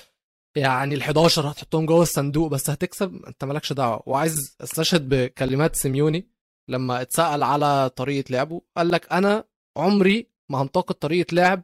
يعني 0.57 0.99
ال11 0.99 1.17
هتحطهم 1.39 1.86
جوه 1.86 2.01
الصندوق 2.01 2.51
بس 2.51 2.69
هتكسب 2.69 3.26
انت 3.26 3.43
مالكش 3.43 3.74
دعوة. 3.74 4.03
وعايز 4.05 4.57
استشهد 4.63 5.09
بكلمات 5.09 5.76
سيميوني 5.76 6.30
لما 6.69 7.01
اتسأل 7.01 7.43
على 7.43 7.89
طريقة 7.89 8.32
لعبه 8.32 8.61
قال 8.78 8.88
لك 8.91 9.11
أنا 9.13 9.43
عمري 9.78 10.28
ما 10.51 10.61
هنتقد 10.61 10.95
طريقة 10.95 11.36
لعب 11.36 11.63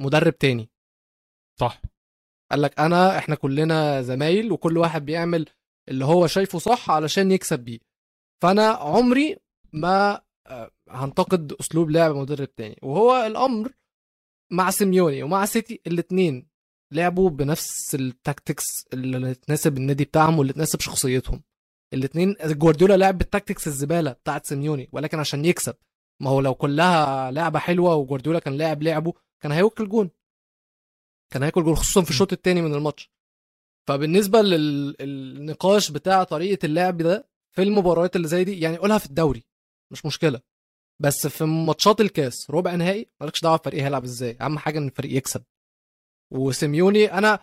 مدرب 0.00 0.38
تاني. 0.38 0.70
صح. 1.60 1.80
قال 2.50 2.62
لك 2.62 2.80
أنا 2.80 3.18
إحنا 3.18 3.34
كلنا 3.34 4.02
زمايل 4.02 4.52
وكل 4.52 4.78
واحد 4.78 5.04
بيعمل 5.04 5.46
اللي 5.88 6.04
هو 6.04 6.26
شايفه 6.26 6.58
صح 6.58 6.90
علشان 6.90 7.32
يكسب 7.32 7.58
بيه. 7.60 7.78
فأنا 8.42 8.66
عمري 8.68 9.36
ما 9.72 10.20
آه، 10.46 10.70
هنتقد 10.88 11.52
أسلوب 11.52 11.90
لعب 11.90 12.16
مدرب 12.16 12.54
تاني. 12.54 12.78
وهو 12.82 13.26
الأمر 13.26 13.72
مع 14.52 14.70
سيميوني 14.70 15.22
ومع 15.22 15.44
سيتي 15.44 15.80
الاثنين 15.86 16.48
لعبوا 16.92 17.30
بنفس 17.30 17.94
ال 17.94 18.03
tactics 18.03 18.64
اللي 18.92 19.34
تناسب 19.34 19.76
النادي 19.76 20.04
بتاعهم 20.04 20.38
واللي 20.38 20.52
تناسب 20.52 20.80
شخصيتهم. 20.80 21.42
الاثنين 21.94 22.36
جوارديولا 22.44 22.96
لعب 22.96 23.18
بال 23.18 23.29
tactics 23.29 23.66
الزبالة 23.66 24.12
بتاعت 24.12 24.46
سيميوني 24.46 24.88
ولكن 24.92 25.18
عشان 25.18 25.44
يكسب. 25.44 25.74
ما 26.22 26.30
هو 26.30 26.40
لو 26.40 26.54
كلها 26.54 27.30
لعبة 27.30 27.58
حلوة 27.58 27.94
وجوارديولا 27.94 28.38
كان 28.38 28.54
لاعب 28.56 28.82
لعبه 28.82 29.12
كان 29.40 29.52
هياكل 29.52 29.88
جون. 29.88 30.10
كان 31.32 31.42
هياكل 31.42 31.64
جول 31.64 31.76
خصوصا 31.76 32.02
في 32.02 32.10
الشوط 32.10 32.32
الثاني 32.32 32.62
من 32.62 32.74
الماتش. 32.74 33.10
فبالنسبة 33.88 34.42
للنقاش 34.42 35.90
بتاع 35.90 36.24
طريقة 36.24 36.66
اللعب 36.66 36.96
ده 36.96 37.28
في 37.54 37.62
المباريات 37.62 38.16
اللي 38.16 38.28
زي 38.28 38.44
دي 38.44 38.60
يعني 38.60 38.76
قولها 38.76 38.98
في 38.98 39.06
الدوري 39.06 39.44
مش 39.92 40.06
مشكلة. 40.06 40.40
بس 41.04 41.26
في 41.26 41.44
ماتشات 41.44 42.00
الكاس 42.00 42.50
ربع 42.50 42.74
نهائي 42.74 43.08
مالكش 43.20 43.40
دعوة 43.40 43.56
الفريق 43.56 43.82
هيلعب 43.84 44.04
إزاي 44.04 44.36
أهم 44.40 44.58
حاجة 44.58 44.78
إن 44.78 44.86
الفريق 44.86 45.16
يكسب. 45.16 45.42
وسيميوني 46.32 47.12
أنا 47.12 47.38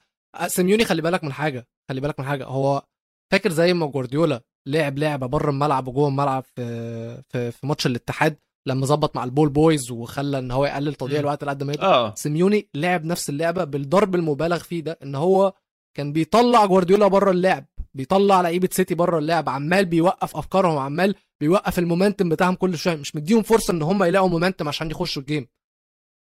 سيميوني 0.47 0.85
خلي 0.85 1.01
بالك 1.01 1.23
من 1.23 1.33
حاجة 1.33 1.67
خلي 1.89 2.01
بالك 2.01 2.19
من 2.19 2.25
حاجة 2.25 2.45
هو 2.45 2.83
فاكر 3.31 3.51
زي 3.51 3.73
ما 3.73 3.85
جوارديولا 3.85 4.41
لعب 4.67 4.97
لعبة 4.97 5.25
بره 5.27 5.49
الملعب 5.49 5.87
وجوه 5.87 6.07
الملعب 6.07 6.43
في 6.55 7.23
في, 7.29 7.51
في 7.51 7.67
ماتش 7.67 7.85
الاتحاد 7.87 8.37
لما 8.67 8.85
ظبط 8.85 9.15
مع 9.15 9.23
ال 9.23 9.28
ball 9.28 9.49
boys 9.49 9.91
وخلى 9.91 10.39
إن 10.39 10.51
هو 10.51 10.65
يقلل 10.65 10.93
تضييع. 10.95 11.19
الوقت 11.19 11.43
لقد 11.43 11.63
ما 11.63 11.73
يقدر 11.73 11.85
آه. 11.87 12.13
سيميوني 12.15 12.69
لعب 12.75 13.05
نفس 13.05 13.29
اللعبة 13.29 13.63
بالضرب 13.63 14.15
المبالغ 14.15 14.57
فيه 14.57 14.79
ده 14.81 14.99
إن 15.03 15.15
هو 15.15 15.53
كان 15.97 16.13
بيطلع 16.13 16.65
جوارديولا 16.65 17.07
بره 17.07 17.31
اللعب 17.31 17.65
بيطلع 17.93 18.41
لعيبة 18.41 18.69
سيتي 18.71 18.95
بره 18.95 19.17
اللعب 19.19 19.49
عمال 19.49 19.85
بيوقف 19.85 20.35
أفكارهم 20.37 20.77
عمال 20.77 21.15
بيوقف 21.41 21.79
ال 21.79 21.85
momentum 21.85 22.29
بتاعهم 22.29 22.55
كل 22.55 22.77
شوية 22.77 22.95
مش 22.95 23.15
مديهم 23.15 23.41
فرصة 23.41 23.73
إن 23.73 23.81
هم 23.81 24.03
يلاقوا 24.03 24.29
momentum 24.29 24.67
عشان 24.67 24.91
يخشوا 24.91 25.21
ال 25.21 25.26
game 25.26 25.47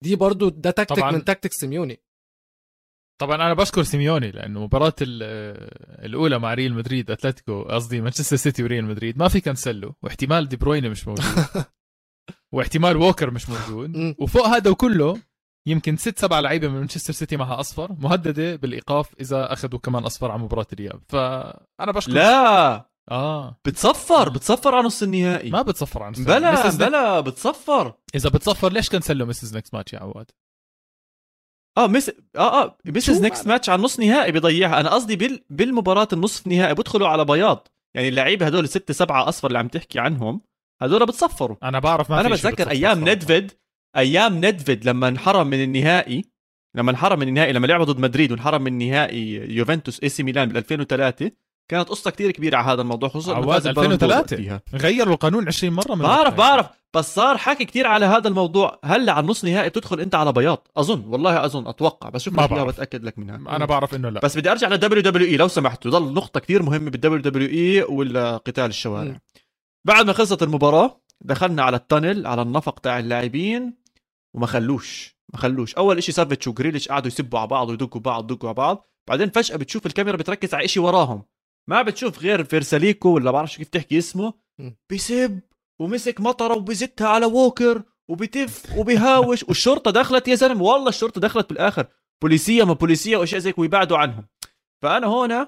دي 0.05 0.17
برضو 0.17 0.49
ده 0.49 0.71
تكتيك. 0.71 0.99
من 1.14 1.25
تكتيك 1.25 1.53
سيميوني 1.53 2.01
طبعا 3.21 3.35
أنا 3.37 3.55
بشكر 3.55 3.83
سيميوني 3.83 4.31
لأنه 4.31 4.61
مباراة 4.64 4.95
ال- 5.03 5.23
الأولى 6.05 6.39
مع 6.39 6.55
ريال 6.55 6.75
مدريد 6.75 7.11
أتلتيكو 7.11 7.62
قصدي 7.62 8.01
مانشستر 8.01 8.37
سيتي 8.37 8.62
وريال 8.62 8.85
مدريد 8.85 9.19
ما 9.19 9.29
في 9.29 9.41
كانسلو 9.41 9.95
واحتمال 10.03 10.49
دي 10.49 10.57
بروينه 10.57 10.89
مش 10.89 11.09
موجود 11.09 11.25
واحتمال 12.55 12.97
ووكر 12.97 13.31
مش 13.31 13.49
موجود. 13.49 14.14
وفوق 14.19 14.47
هذا 14.47 14.71
وكله 14.71 15.19
يمكن 15.67 15.97
ست 15.97 16.19
سبع 16.19 16.41
لعيبة 16.41 16.69
من 16.69 16.79
مانشستر 16.79 17.12
سيتي 17.12 17.37
معها 17.37 17.61
أصفر 17.61 17.93
مهددة 17.99 18.57
بالإيقاف 18.57 19.14
إذا 19.21 19.53
أخذوا 19.53 19.79
كمان 19.79 20.05
أصفر 20.05 20.31
على 20.31 20.43
مباراة 20.43 20.67
الإياب. 20.73 21.01
فانا 21.09 21.93
بشكر 21.93 22.12
لا! 22.12 22.87
آه. 23.11 23.61
بتصفر 23.64 24.29
بتصفر 24.29 24.75
على 24.75 24.87
نص 24.87 25.03
النهائي. 25.03 25.51
ما 25.51 25.62
بتصفر 25.62 26.03
عن. 26.03 26.12
بلا 26.12 26.71
بلا 26.71 27.21
بتصفر. 27.21 27.95
إذا 28.14 28.29
بتصفر 28.31 28.73
ليش 28.73 28.91
كانسلو 28.91 29.27
misses 29.27 29.57
next 29.57 29.75
match 29.75 29.93
يا 29.93 29.99
عواد؟ 29.99 30.31
آه 31.79 31.87
miss 31.87 32.11
آه 32.37 32.62
آه 32.62 32.79
misses 32.87 33.23
next؟ 33.23 33.47
match 33.47 33.69
على 33.69 33.79
النص 33.79 34.01
نهائي 34.01 34.33
بيضيعها 34.33 34.81
أنا 34.81 34.91
قصدي 34.95 35.17
بال... 35.17 35.45
بالمباراة 35.51 36.09
النصف 36.12 36.47
نهائي 36.47 36.75
بدخلوا 36.75 37.09
على 37.09 37.25
بياض. 37.25 37.69
يعني 37.95 38.09
اللعيبة 38.09 38.47
هدول 38.47 38.69
ستة 38.69 38.95
سبعة 38.95 39.29
أصفر 39.29 39.49
اللي 39.49 39.59
عم 39.59 39.69
تحكي 39.69 39.99
عنهم 39.99 40.41
هدول 40.83 41.07
بتصفروا. 41.07 41.57
أنا 41.62 41.79
بعرف 41.79 42.11
ما 42.11 42.21
أنا 42.21 42.29
بتذكر 42.29 42.71
أيام. 42.71 43.09
نيدفيد 43.09 43.53
أيام 43.97 44.37
نيدفيد 44.37 44.89
لما 44.89 45.09
انحرم 45.09 45.47
من 45.47 45.63
النهائي 45.63 46.25
لما 46.75 46.91
انحرم 46.91 47.19
من 47.19 47.29
النهائي 47.29 47.53
لما 47.53 47.67
لعبوا 47.67 47.85
ضد 47.85 48.01
مدريد 48.01 48.33
وانحرم 48.33 48.63
من 48.63 48.79
نهائي 48.79 49.55
يوفنتوس 49.57 50.01
إي 50.03 50.09
سي 50.09 50.23
ميلان 50.23 50.49
بال 50.49 50.57
2003 50.57 51.31
كانت 51.71 51.89
قصة 51.89 52.11
كتير 52.11 52.31
كبيرة 52.31 52.57
على 52.57 52.73
هذا 52.73 52.83
الموضوع 52.83 53.09
خصوصا 53.09 53.35
عواد 53.35 53.59
فاز 53.59 53.67
ال 53.67 53.70
fr: 53.70 53.79
Ballon 53.79 53.97
d'Or 53.99 54.11
2003. 54.11 54.55
وقتها. 54.55 54.79
غيروا 54.79 55.15
القانون 55.15 55.47
20 55.49 55.75
مرة 55.75 55.95
من 55.95 56.03
بعرف 56.03 56.33
وقتها. 56.33 56.37
بعرف 56.37 56.67
بس 56.95 57.15
صار 57.15 57.37
حكي 57.37 57.65
كتير 57.65 57.87
على 57.87 58.07
هذا 58.07 58.29
الموضوع 58.29 58.79
هلأ 58.85 59.13
على 59.13 59.25
النص 59.25 59.45
نهائي 59.45 59.69
بتدخل 59.69 60.01
أنت 60.01 60.15
على 60.15 60.33
بياض 60.33 60.69
أظن 60.77 61.05
والله 61.07 61.45
أظن 61.45 61.67
أتوقع 61.67 62.09
بس 62.09 62.23
شوف 62.23 62.35
ما 62.35 62.47
بعرف. 62.47 62.75
بتاكد 62.75 63.05
لك 63.05 63.19
منها 63.19 63.37
أنا 63.37 63.65
بعرف 63.65 63.95
إنه 63.95 64.09
لا 64.09 64.21
بس 64.21 64.39
بدي 64.39 64.51
أرجع 64.51 64.69
لل 64.69 65.03
WWE 65.03 65.37
لو 65.37 65.49
سمحتوا 65.49 65.91
ضل 65.91 66.15
نقطة 66.15 66.41
كتير 66.41 66.63
مهمة 66.63 66.91
بال 66.91 67.21
WWE 67.21 67.83
ولا 67.83 68.37
قتال 68.37 68.65
الشوارع 68.65 69.05
مم. 69.11 69.21
بعد 69.85 70.07
ما 70.07 70.13
خلصت 70.13 70.43
المباراة 70.43 71.01
دخلنا 71.21 71.63
على 71.63 71.77
ال 71.77 71.84
tunnel 71.84 72.27
على 72.27 72.43
النفق 72.43 72.79
تاع 72.79 72.99
اللاعبين 72.99 73.86
وما 74.37 74.47
خلوش 74.47 75.16
ما 75.32 75.39
خلوش. 75.39 75.74
أول 75.74 76.03
شيء 76.03 76.14
سافيتش 76.14 76.49
وجريليش 76.49 76.89
قعدوا 76.89 77.07
يسبوا 77.07 77.39
على 77.39 77.49
بعض 77.49 77.68
ويدقوا 77.68 78.01
بعض 78.01 78.32
يدقوا 78.32 78.49
على 78.49 78.55
بعض. 78.55 78.87
بعدين 79.09 79.30
فجأة 79.30 79.57
بتشوف 79.57 79.87
الكاميرا 79.87 80.16
بتركز 80.16 80.55
على 80.55 80.68
شيء 80.68 80.82
وراهم. 80.82 81.22
ما 81.68 81.82
بتشوف 81.82 82.18
غير 82.18 82.45
فرساليكو 82.45 83.09
ولا 83.09 83.30
بعرفش 83.30 83.57
كيف 83.57 83.68
تحكي 83.68 83.99
اسمه. 83.99 84.32
بيسب 84.91 85.41
ومسك 85.80 86.20
مطره 86.20 86.57
وبزتها 86.57 87.09
على 87.09 87.26
ووكر 87.26 87.82
وبتف 88.09 88.78
وبيهاوش. 88.78 89.45
والشرطة 89.49 89.91
دخلت 89.91 90.28
يا 90.28 90.34
زلمة 90.34 90.62
والله 90.62 90.89
الشرطة 90.89 91.20
دخلت 91.20 91.49
بالآخر. 91.49 91.87
بوليسية 92.22 92.64
ما 92.64 92.72
بوليسية 92.72 93.16
وأشياء 93.16 93.41
زي 93.41 93.55
ويبعدوا 93.57 93.99
عنهم. 93.99 94.26
فأنا 94.82 95.07
هون 95.07 95.47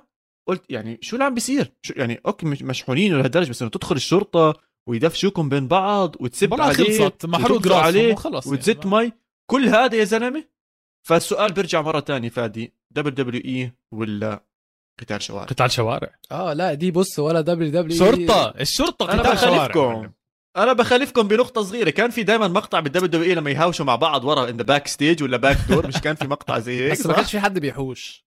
قلت 0.48 0.64
يعني 0.70 0.98
شو 1.02 1.16
اللي 1.16 1.24
عم 1.24 1.34
بيصير؟ 1.34 1.72
شو 1.82 1.94
يعني 1.96 2.20
أوكي 2.26 2.46
مش 2.46 2.62
مشحونين 2.62 3.18
لهالدرجه 3.18 3.50
بس 3.50 3.62
إنه 3.62 3.70
تدخل 3.70 3.96
الشرطة 3.96 4.67
ويدفشوكم 4.88 5.48
بين 5.48 5.68
بعض 5.68 6.16
وتسب 6.20 6.60
عليه 6.60 6.98
خلصت 6.98 7.26
محروق 7.26 7.72
عليه 7.72 8.12
وخلص 8.12 8.46
وتزت 8.46 8.84
يعني. 8.84 8.96
مي. 8.96 9.12
كل 9.50 9.68
هذا 9.68 9.96
يا 9.96 10.04
زلمة؟ 10.04 10.44
فالسؤال 11.08 11.52
بيرجع 11.52 11.82
مرة 11.82 12.00
تانية 12.00 12.28
فادي. 12.28 12.72
WWE 12.90 13.72
ولا 13.92 14.44
قتال 15.00 15.22
شوارع؟ 15.22 15.44
قتال 15.44 15.70
شوارع. 15.70 16.10
آه 16.32 16.52
لا 16.52 16.74
دي 16.74 16.90
بص 16.90 17.18
ولا 17.18 17.40
WW 17.40 17.98
شرطة 17.98 18.54
الشرطة 18.60 19.12
أنا 19.12 19.22
قتال 19.22 19.38
شوارع 19.38 19.66
بخالفكم. 19.66 20.10
أنا 20.56 20.72
بخالفكم 20.72 21.28
بنقطة 21.28 21.62
صغيرة. 21.62 21.90
كان 21.90 22.10
في 22.10 22.22
دائما 22.22 22.48
مقطع 22.48 22.80
بال 22.80 23.06
WWE 23.08 23.34
لما 23.34 23.50
يهاوشوا 23.50 23.84
مع 23.86 23.96
بعض 23.96 24.24
ورا 24.24 24.48
in 24.48 24.56
the 24.56 24.62
backstage 24.62 25.22
ولا 25.22 25.36
back 25.36 25.56
door 25.68 25.86
مش 25.86 25.96
كان 25.96 26.14
في 26.14 26.24
مقطع 26.24 26.58
زي 26.58 26.80
هيك؟ 26.80 26.92
بس 26.92 27.06
ما؟ 27.06 27.12
كانش 27.14 27.30
في 27.30 27.40
حد 27.40 27.58
بيحوش. 27.58 28.24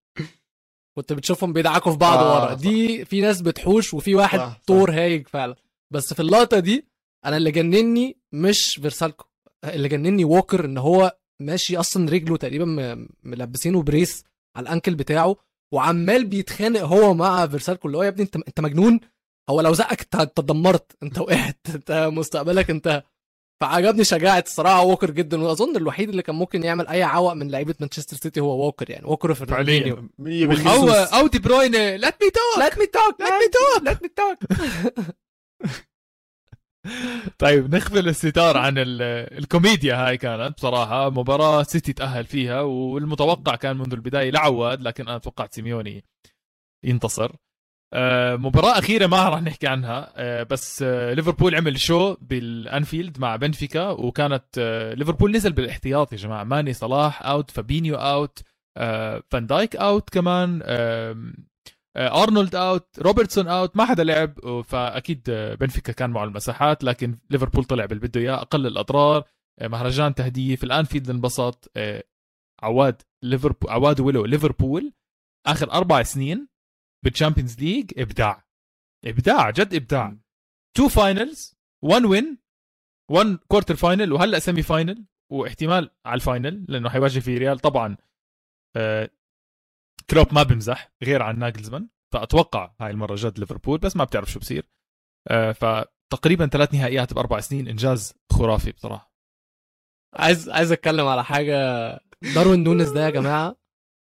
كنت 0.95 1.13
بتشوفهم 1.13 1.53
بيدعكوا 1.53 1.91
في 1.91 1.97
بعض 1.97 2.17
آه، 2.19 2.43
ورا. 2.45 2.53
دي 2.53 3.05
في 3.05 3.21
ناس 3.21 3.41
بتحوش 3.41 3.93
وفي 3.93 4.15
واحد. 4.15 4.53
طور 4.67 4.91
هايج 4.91 5.27
فعلا. 5.27 5.55
بس 5.91 6.13
في 6.13 6.19
اللقطة 6.19 6.59
دي 6.59 6.87
أنا 7.25 7.37
اللي 7.37 7.51
جنني 7.51 8.17
مش 8.31 8.79
فرساليكو. 8.81 9.25
اللي 9.63 9.87
جنني 9.87 10.25
ووكر 10.25 10.65
إن 10.65 10.77
هو 10.77 11.17
ماشي 11.39 11.77
أصلا 11.77 12.09
رجله 12.11 12.37
تقريبا 12.37 12.65
م- 12.65 13.09
ملبسينه 13.23 13.81
بريس 13.81 14.23
على 14.55 14.63
ال 14.63 14.68
ankle 14.68 14.95
بتاعه 14.95 15.35
وعمال 15.73 16.25
بيتخانق 16.25 16.81
هو 16.81 17.13
مع 17.13 17.47
فيرسالكو 17.47 17.87
اللي 17.87 17.97
هو 17.97 18.03
يا 18.03 18.07
ابني 18.07 18.21
أنت 18.23 18.35
أنت 18.35 18.59
مجنون؟ 18.61 18.99
هو 19.49 19.61
لو 19.61 19.73
زقك 19.73 20.01
انت 20.01 20.15
أنت 20.15 20.39
اتدمرت. 20.39 20.91
أنت 21.03 21.19
وقعت. 21.19 21.59
أنت 21.75 22.09
مستقبلك 22.13 22.69
انتهى. 22.69 23.03
فعجبني 23.61 24.03
شجاعة 24.03 24.43
الصراحة 24.47 24.81
ووكر 24.83 25.11
جدا 25.11 25.41
وأظن 25.43 25.75
الوحيد 25.75 26.09
اللي 26.09 26.21
كان 26.21 26.35
ممكن 26.35 26.63
يعمل 26.63 26.87
أي 26.87 27.03
عوق 27.03 27.33
من 27.33 27.51
لعيبة 27.51 27.75
مانشستر 27.79 28.17
سيتي 28.17 28.39
هو 28.39 28.65
ووكر 28.65 28.89
يعني. 28.89 29.05
ووكر 29.05 29.33
في 29.33 29.45
فعلياً. 29.45 29.77
الرينيو 29.77 30.09
أو. 30.67 30.89
أو 31.19 31.27
دي 31.27 31.39
بروينة. 31.39 31.95
ليت 31.95 32.15
مي 32.23 32.29
توك 32.29 32.63
let 32.63 32.73
me 32.73 32.87
talk 32.87 33.25
let 33.25 33.31
me 33.31 33.49
talk. 33.57 33.83
Let 33.89 33.97
me 34.03 34.09
talk. 34.21 34.37
طيب 37.37 37.75
نقفل 37.75 38.07
الستار 38.07 38.57
عن 38.57 38.77
ال- 38.77 39.01
الكوميديا 39.37 39.95
هاي 40.07 40.17
كانت 40.17 40.57
بصراحة. 40.57 41.09
مباراة 41.09 41.63
سيتي 41.63 41.93
تأهل 41.93 42.25
فيها 42.25 42.61
والمتوقع 42.61 43.55
كان 43.55 43.77
منذ 43.77 43.93
البداية 43.93 44.31
لعواد 44.31 44.81
لكن 44.81 45.07
أنا 45.07 45.17
توقعت 45.17 45.53
سيميوني 45.53 46.03
ينتصر. 46.85 47.31
آه، 47.93 48.35
مباراة 48.35 48.79
أخيرة 48.79 49.07
ما 49.07 49.29
راح 49.29 49.41
نحكي 49.41 49.67
عنها. 49.67 50.13
آه، 50.15 50.43
بس 50.43 50.81
آه، 50.83 51.13
ليفربول 51.13 51.55
عمل 51.55 51.79
شو 51.79 52.15
بالأنفيلد 52.21 53.19
مع 53.19 53.35
بنفيكا 53.35 53.89
وكانت 53.89 54.59
ليفربول 54.97 55.31
نزل 55.31 55.53
بالاحتياط 55.53 56.11
يا 56.13 56.17
جماعة. 56.17 56.43
ماني 56.43 56.73
صلاح 56.73 57.25
out 57.25 57.51
فابينيو 57.51 57.95
out 57.95 58.43
فان 59.31 59.47
دايك 59.47 59.75
out 59.75 60.09
كمان 60.09 60.61
ارنولد 61.97 62.55
out 62.55 62.99
روبرتسون 62.99 63.47
out 63.47 63.77
ما 63.77 63.85
حدا 63.85 64.03
لعب 64.03 64.61
فأكيد 64.61 65.29
آه، 65.29 65.55
بنفيكا 65.55 65.93
كان 65.93 66.09
معه 66.09 66.23
المساحات 66.23 66.83
لكن 66.83 67.17
ليفربول 67.29 67.63
طلع 67.63 67.85
باللي 67.85 68.07
بده 68.07 68.21
إياه 68.21 68.41
أقل 68.41 68.67
الأضرار 68.67 69.23
آه، 69.59 69.67
مهرجان 69.67 70.15
تهديف 70.15 70.63
الانفيلد 70.63 71.09
انبسط 71.09 71.71
آه، 71.77 72.03
عواد 72.63 73.01
ليفربول 73.23 73.71
عواد 73.71 73.99
ولو 73.99 74.25
ليفربول 74.25 74.93
آخر 75.47 75.71
أربع 75.71 76.03
سنين 76.03 76.47
بال 77.05 77.15
Champions 77.15 77.59
League 77.59 77.91
إبداع. 77.97 78.47
إبداع 79.05 79.49
جد 79.49 79.73
إبداع. 79.73 80.17
two 80.77 80.87
finals 80.87 81.55
1 81.83 82.05
win 82.05 82.37
1 83.11 83.37
quarter 83.47 83.75
final 83.75 84.13
وهلأ 84.13 84.39
semi 84.39 84.61
final 84.61 85.05
واحتمال 85.31 85.91
على 86.05 86.15
ال 86.15 86.24
final 86.24 86.65
لأنه 86.69 86.89
حيواجه 86.89 87.19
في 87.19 87.37
ريال. 87.37 87.59
طبعا 87.59 87.97
كلوب 90.09 90.33
ما 90.33 90.43
بمزح 90.43 90.91
غير 91.03 91.21
عن 91.21 91.39
ناجلزمان 91.39 91.87
فأتوقع 92.13 92.71
هاي 92.81 92.91
المرة 92.91 93.15
جد 93.19 93.39
ليفربول 93.39 93.77
بس 93.79 93.95
ما 93.95 94.03
بتعرف 94.03 94.31
شو 94.31 94.39
بصير. 94.39 94.69
آه، 95.29 95.51
فتقريبا 95.51 96.47
ثلاث 96.47 96.73
نهائيات 96.73 97.13
بأربع 97.13 97.39
سنين 97.39 97.67
إنجاز 97.67 98.13
خرافي 98.31 98.71
بصراحة. 98.71 99.11
عايز 100.15 100.49
عايز 100.49 100.71
أتكلم 100.71 101.07
على 101.07 101.23
حاجة. 101.23 101.55
داروين 102.35 102.63
نونز 102.63 102.89
ده 102.89 103.05
يا 103.05 103.09
جماعة 103.09 103.55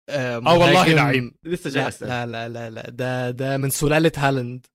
آه 0.09 0.37
والله 0.37 0.73
مهاجم- 0.73 0.95
لعيب. 0.95 1.35
لسه 1.43 1.69
جاي 1.69 1.89
لا. 2.01 2.25
لا 2.25 2.49
لا 2.49 2.69
لا 2.69 2.89
ده 2.89 3.31
ده 3.31 3.57
من 3.57 3.69
سلالة 3.69 4.11
هالاند. 4.17 4.65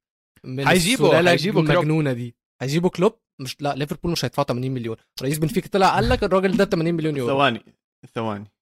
من 0.44 0.68
هيجيبوا 0.68 1.11
كلوب. 1.62 1.70
المجنونه 1.70 2.12
دي. 2.12 2.36
هيجيبوا 2.62 2.90
كلوب؟ 2.90 3.18
مش 3.40 3.56
لا 3.62 3.74
ليفربول 3.74 4.12
مش 4.12 4.24
هيدفعوا 4.24 4.46
80 4.48 4.72
مليون. 4.74 4.96
رئيس 5.22 5.38
بنفيكا 5.38 5.68
طلع 5.68 5.94
قال 5.94 6.08
لك 6.08 6.24
الراجل 6.24 6.56
ده 6.56 6.64
80 6.64 6.94
مليون 6.94 7.16
يورو. 7.16 7.34
ثواني 7.34 7.64
ثواني. 8.14 8.52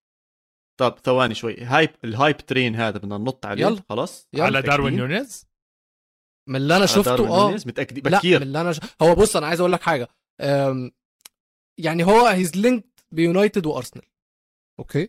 طب 0.81 0.99
ثواني 1.05 1.35
شوي 1.35 1.61
hype 1.61 1.91
ال 2.05 2.11
hype 2.11 2.37
train 2.37 2.77
هذا 2.77 2.99
بدنا 2.99 3.19
ننط 3.19 3.47
عليه 3.47 3.63
يلا. 3.63 3.83
خلاص 3.89 4.29
يلا. 4.33 4.45
على 4.45 4.63
داروين؟ 4.63 4.97
نونيز 4.97 5.47
من 6.49 6.57
اللي 6.57 6.77
أنا 6.77 6.87
شفته 6.87 7.29
آه؟ 7.29 7.51
متأكدين 7.53 8.05
لا 8.05 8.11
من 8.11 8.19
بكير 8.19 8.43
اللي 8.43 8.61
أنا 8.61 8.73
ش... 8.73 8.81
هو 9.03 9.15
بص 9.15 9.37
أنا 9.37 9.47
عايز 9.47 9.61
أقول 9.61 9.73
لك 9.73 9.83
حاجة 9.83 10.09
أم... 10.41 10.91
يعني 11.79 12.05
هو 12.05 12.27
he's 12.27 12.57
linked 12.57 12.89
ب 13.13 13.21
United 13.21 13.67
وأرسنال 13.67 14.05
okay 14.79 15.09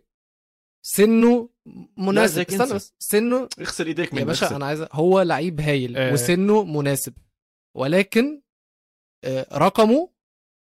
سنه 0.86 1.50
مناسب 1.98 2.40
استنى. 2.42 2.74
بس 2.74 2.94
سنه 3.00 3.50
اغسل 3.60 3.88
إيديك 3.88 4.14
من 4.14 4.20
يا 4.20 4.26
باشا. 4.26 4.56
أنا 4.56 4.66
عايز 4.66 4.86
هو 4.92 5.22
لعيب 5.22 5.62
هايل 5.62 5.98
آه. 5.98 6.14
وسنه 6.14 6.64
مناسب 6.64 7.14
ولكن 7.78 8.42
آه، 9.24 9.58
رقمه 9.58 10.12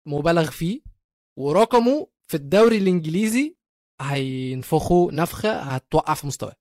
مبالغ 0.08 0.52
فيه 0.52 0.82
ورقمه 1.40 2.08
في 2.28 2.38
الدوري 2.38 2.78
الإنجليزي 2.78 3.56
هينفخه 4.02 5.10
نفخة 5.12 5.52
هتوقع 5.52 6.14
في 6.14 6.28
مستواه. 6.28 6.56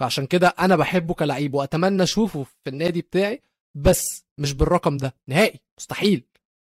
فعشان 0.00 0.26
كده 0.26 0.48
أنا 0.48 0.76
بحبه 0.76 1.14
كلعيب 1.14 1.54
وأتمنى 1.54 2.02
أشوفه 2.02 2.42
في 2.42 2.70
النادي 2.70 3.00
بتاعي 3.00 3.42
بس 3.74 4.24
مش 4.38 4.52
بالرقم 4.52 4.96
ده. 4.96 5.14
نهائي. 5.28 5.60
مستحيل. 5.78 6.24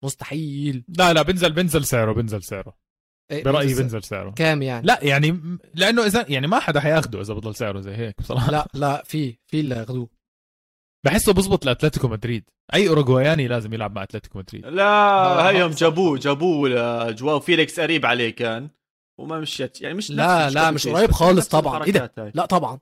مستحيل. 0.04 0.84
لا 0.88 1.12
لا 1.12 1.22
بنزل 1.22 1.52
بنزل 1.52 1.84
سعره 1.84 2.12
بنزل 2.12 2.42
سعره. 2.42 2.76
إيه، 3.30 3.44
برأيي 3.44 3.74
بنزل 3.74 4.02
سعره. 4.02 4.30
كام 4.30 4.62
يعني؟ 4.62 4.86
لا 4.86 4.98
يعني 5.02 5.58
لأنه 5.74 6.06
إذا 6.06 6.26
يعني 6.28 6.46
ما 6.46 6.60
حدا 6.60 6.80
حياخده 6.80 7.20
إذا 7.20 7.34
بضل 7.34 7.54
سعره 7.54 7.80
زي 7.80 7.96
هيك 7.96 8.14
بصراحة. 8.18 8.50
لا 8.52 8.68
لا 8.74 9.02
في 9.06 9.38
في 9.46 9.60
اللي 9.60 9.74
ياخدوه. 9.74 10.08
بحسه 11.04 11.32
بزبط 11.32 11.66
لأتلتيكو 11.66 12.08
مدريد. 12.08 12.44
أي 12.74 12.88
أوروغواياني 12.88 13.48
لازم 13.48 13.74
يلعب 13.74 13.94
مع 13.94 14.02
أتلتيكو 14.02 14.38
مدريد. 14.38 14.66
لا 14.66 14.84
آه، 14.84 15.50
هيهم. 15.50 15.70
جابوه 15.70 16.18
جابوه 16.18 16.68
لجواو 17.08 17.40
فيليكس 17.40 17.80
قريب 17.80 18.06
عليه 18.06 18.30
كان. 18.30 18.68
وما 19.20 19.40
مشيت 19.40 19.80
يعني 19.80 19.94
مش 19.94 20.10
لا، 20.10 20.46
نفس 20.46 20.54
لا، 20.54 20.70
مش 20.70 20.88
قريب 20.88 21.10
خالص 21.10 21.48
طبعاً. 21.48 21.84
إيه 21.84 21.92
ده؟ 21.92 22.32
لا 22.34 22.46
طبعا 22.46 22.78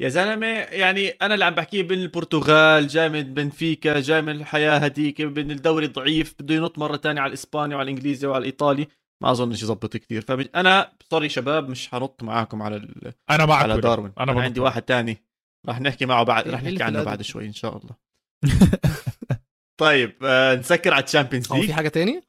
يا 0.00 0.08
زلمة 0.08 0.46
يعني 0.46 1.08
أنا 1.08 1.34
اللي 1.34 1.44
عم 1.44 1.54
بحكيه 1.54 1.82
بين 1.82 1.98
البرتغال 1.98 2.86
جاي 2.88 3.08
من 3.08 3.22
بنفيكا 3.34 4.00
جاي 4.00 4.22
من 4.22 4.36
الحياة 4.36 4.78
هديك 4.78 5.22
بين 5.22 5.50
الدوري 5.50 5.86
ضعيف 5.86 6.34
بده 6.40 6.54
ينط 6.54 6.78
مرة 6.78 6.96
تانية 6.96 7.20
على 7.20 7.28
الإسباني 7.28 7.74
وعلى 7.74 7.90
الإنجليزي 7.90 8.26
وعلى 8.26 8.40
الإيطالي 8.40 8.88
ما 9.22 9.30
اظنش 9.30 9.62
يزبط 9.62 9.96
كثير 9.96 10.22
فانا 10.22 10.92
sorry 11.10 11.28
شباب 11.28 11.68
مش 11.68 11.88
حنط 11.88 12.22
معاكم 12.22 12.62
على 12.62 12.76
ال... 12.76 13.12
أنا 13.30 13.46
معك 13.46 13.62
على. 13.62 13.80
داروين 13.80 14.12
أنا 14.20 14.32
بنط 14.32 14.42
عندي. 14.42 14.60
واحد 14.60 14.82
تاني 14.82 15.24
راح 15.68 15.80
نحكي 15.80 16.06
معه 16.06 16.22
بعد 16.22 16.44
إيه 16.44 16.52
راح 16.52 16.60
اللي 16.60 16.70
نحكي 16.72 16.82
عنه؟ 16.84 17.02
بعد 17.04 17.22
شوي 17.22 17.46
إن 17.46 17.52
شاء 17.52 17.76
الله 17.76 17.96
طيب 19.80 20.16
آه 20.24 20.54
نسكر 20.54 20.94
على 20.94 21.04
ال 21.04 21.09
Champions 21.09 21.52
هو 21.52 21.54
في 21.54 21.60
League 21.60 21.70
حاجة 21.70 21.88
تاني 21.88 22.22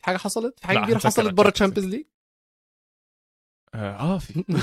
في 0.00 0.06
حاجة 0.06 0.16
حصلت؟ 0.16 0.60
في 0.60 0.66
حاجة 0.66 0.78
كبيرة 0.78 0.98
حصلت 0.98 1.34
بره 1.34 1.48
Champions 1.50 1.52
ال 1.52 1.56
Champions 1.56 1.88
League 1.94 2.04
آه 3.74 4.18
في. 4.18 4.44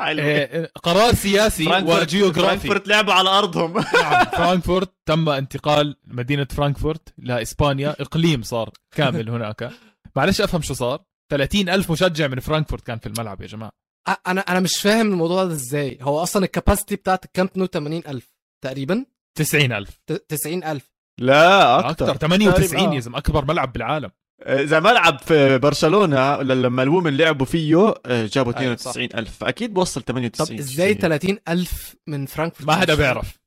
حلو. 0.00 0.22
آه، 0.22 0.70
قرار 0.82 1.14
سياسي 1.14 1.64
فرانكفورت 1.64 2.02
وجيوغرافي 2.02 2.40
فرانكفورت 2.40 2.88
لعبوا 2.88 3.12
على 3.12 3.28
أرضهم. 3.30 3.72
نعم 4.02 4.24
فرانكفورت 4.24 4.92
تم 5.06 5.28
انتقال 5.28 5.96
مدينة 6.04 6.44
فرانكفورت 6.50 7.14
لإسبانيا 7.18 7.96
إقليم 8.00 8.42
صار 8.42 8.70
كامل 8.96 9.30
هناك. 9.30 9.70
معلش 10.16 10.40
أفهم 10.40 10.62
شو 10.62 10.74
صار. 10.74 11.04
30 11.32 11.68
ألف 11.68 11.92
مشجع 11.92 12.26
من 12.26 12.40
فرانكفورت 12.40 12.86
كان 12.86 12.98
في 12.98 13.06
الملعب 13.06 13.40
يا 13.40 13.46
جماعة. 13.46 13.72
أ- 14.10 14.14
أنا 14.26 14.40
أنا 14.40 14.60
مش 14.60 14.76
فاهم 14.80 15.12
الموضوع 15.12 15.44
ده 15.44 15.52
إزاي. 15.52 15.98
هو 16.02 16.22
أصلا 16.22 16.44
ال 16.44 16.50
capacity 16.50 16.96
بتاعت 16.96 17.24
الكامب 17.24 17.50
نو 17.56 17.66
80000 17.66 18.34
تقريبا؟ 18.64 19.06
90 19.38 19.72
ألف. 19.72 19.90
ت- 20.06 20.12
90000 20.28 20.90
لا 21.20 21.90
أكثر 21.90 22.16
98 22.16 22.88
آه. 22.88 22.94
يا 22.94 23.00
زلمة 23.00 23.18
أكبر 23.18 23.44
ملعب 23.44 23.72
بالعالم. 23.72 24.10
إذا 24.42 24.80
ملعب 24.80 25.18
في 25.18 25.58
برشلونة 25.58 26.42
لما 26.42 26.82
ال 26.82 26.88
women 26.88 27.16
لعبوا 27.16 27.46
فيه 27.46 27.94
آه، 28.06 28.26
جابوا 28.26 28.58
أيوة، 28.58 28.76
صح. 28.76 28.90
92 28.90 29.20
ألف. 29.20 29.36
فاكيد 29.38 29.74
بوصل 29.74 30.02
98 30.02 30.46
طب 30.46 30.54
إزاي 30.64 30.94
30000 30.94 31.96
من 32.06 32.26
فرانكفورت؟ 32.26 32.66
ما 32.68 32.74
حدا. 32.76 32.94
بيعرف. 32.94 33.40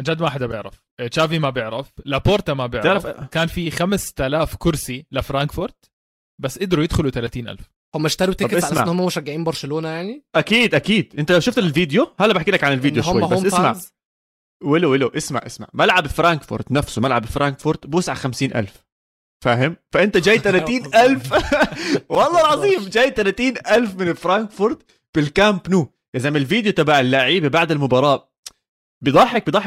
جد 0.00 0.22
ما 0.22 0.30
حدا 0.30 0.46
بيعرف. 0.46 0.82
آه، 1.00 1.06
تشافي 1.06 1.38
ما 1.38 1.50
بيعرف. 1.50 1.92
لابورتا 2.04 2.54
ما 2.54 2.66
بيعرف. 2.66 3.06
كان 3.06 3.46
في 3.46 3.70
5000 3.70 4.56
كرسي 4.56 5.06
لفرانكفورت 5.12 5.90
بس 6.42 6.58
قدروا 6.58 6.84
يدخلوا 6.84 7.10
30 7.10 7.48
ألف. 7.48 7.70
هم 7.94 8.06
اشتروا 8.06 8.34
طب 8.34 8.38
tickets 8.38 8.64
على. 8.64 8.72
أساس 8.72 8.78
إن 8.78 8.88
هم 8.88 9.06
مشجعين 9.06 9.44
برشلونة 9.44 9.88
يعني؟ 9.88 10.24
أكيد 10.34 10.74
أكيد. 10.74 11.14
أنت 11.18 11.32
لو 11.32 11.40
شفت 11.40 11.58
الفيديو؟ 11.58 12.12
هلا 12.20 12.34
بحكي 12.34 12.50
لك 12.50 12.64
عن 12.64 12.72
الفيديو 12.72 13.02
شوي 13.02 13.22
بس 13.22 13.44
اسمع. 13.44 13.72
fans. 13.72 13.92
ولو 14.64 14.92
ولو 14.92 15.08
اسمع 15.08 15.40
اسمع. 15.46 15.66
ملعب 15.74 16.06
فرانكفورت 16.06 16.72
نفسه 16.72 17.02
ملعب 17.02 17.24
فرانكفورت 17.24 17.86
بوسع 17.86 18.14
50 18.14 18.54
ألف. 18.54 18.84
فاهم؟ 19.44 19.76
فأنت 19.92 20.16
جاي 20.16 20.38
30 20.48 20.94
ألف. 20.94 21.32
والله 22.10 22.40
العظيم 22.40 22.80
جاي 22.88 23.10
30 23.10 23.54
ألف 23.70 23.94
من 23.94 24.12
فرانكفورت 24.12 24.78
بالكامب 25.14 25.60
نو. 25.70 25.92
يا 26.14 26.20
زلمة 26.20 26.38
الفيديو 26.38 26.72
تبع 26.72 27.00
اللعيبة 27.00 27.48
بعد 27.48 27.72
المباراة 27.72 28.32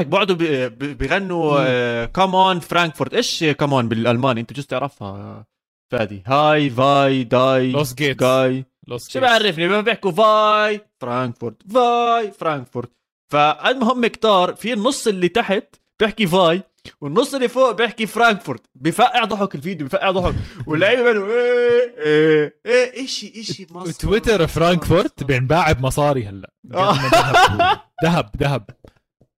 بقعدوا 0.09 0.35
بي- 0.35 0.69
بي- 0.69 0.93
بيغنوا 0.93 2.05
كمان 2.05 2.59
فرانكفورت. 2.59 3.13
إيش 3.13 3.43
كمان 3.43 3.89
بالألماني؟ 3.89 4.41
أنت 4.41 4.53
جوز 4.53 4.65
تعرفها 4.65 5.45
فادي. 5.91 6.23
هاي 6.27 6.69
فاي 6.69 7.23
داي 7.23 7.71
لوس 7.71 7.93
جيتس 7.93 8.19
جاي. 8.23 8.65
شو. 9.09 9.19
بعرفني؟ 9.19 9.67
ما 9.67 9.81
بيحكوا 9.81 10.11
فاي 10.11 10.81
فرانكفورت 11.01 11.71
فاي 11.73 12.31
فرانكفورت. 12.31 12.91
فالمهم 13.30 14.07
كتار 14.07 14.55
في 14.55 14.73
النص 14.73 15.07
اللي 15.07 15.27
تحت 15.30 15.75
بيحكي 15.99 16.27
فاي 16.27 16.63
والنص 17.01 17.34
اللي 17.34 17.47
فوق 17.47 17.71
بيحكي 17.71 18.05
فرانكفورت. 18.05 18.61
بفقع 18.75 19.23
ضحك 19.25 19.55
الفيديو 19.55 19.88
بفقع 19.88 20.11
ضحك. 20.11 20.36
واللعيبة 20.67 21.01
بيقولوا 21.03 21.27
إيه 21.34 21.95
إيه 21.97 22.59
إيه 22.65 23.05
إشي 23.05 23.34
إشي 23.41 23.67
مصر 23.71 23.91
تويتر 23.91 24.47
فرانكفورت 24.47 25.23
بينباع 25.23 25.71
بمصاري 25.71 26.25
هلا. 26.27 26.51
آه. 26.73 26.93
ذهب. 26.93 27.80
ذهب 28.03 28.30
ذهب. 28.38 28.69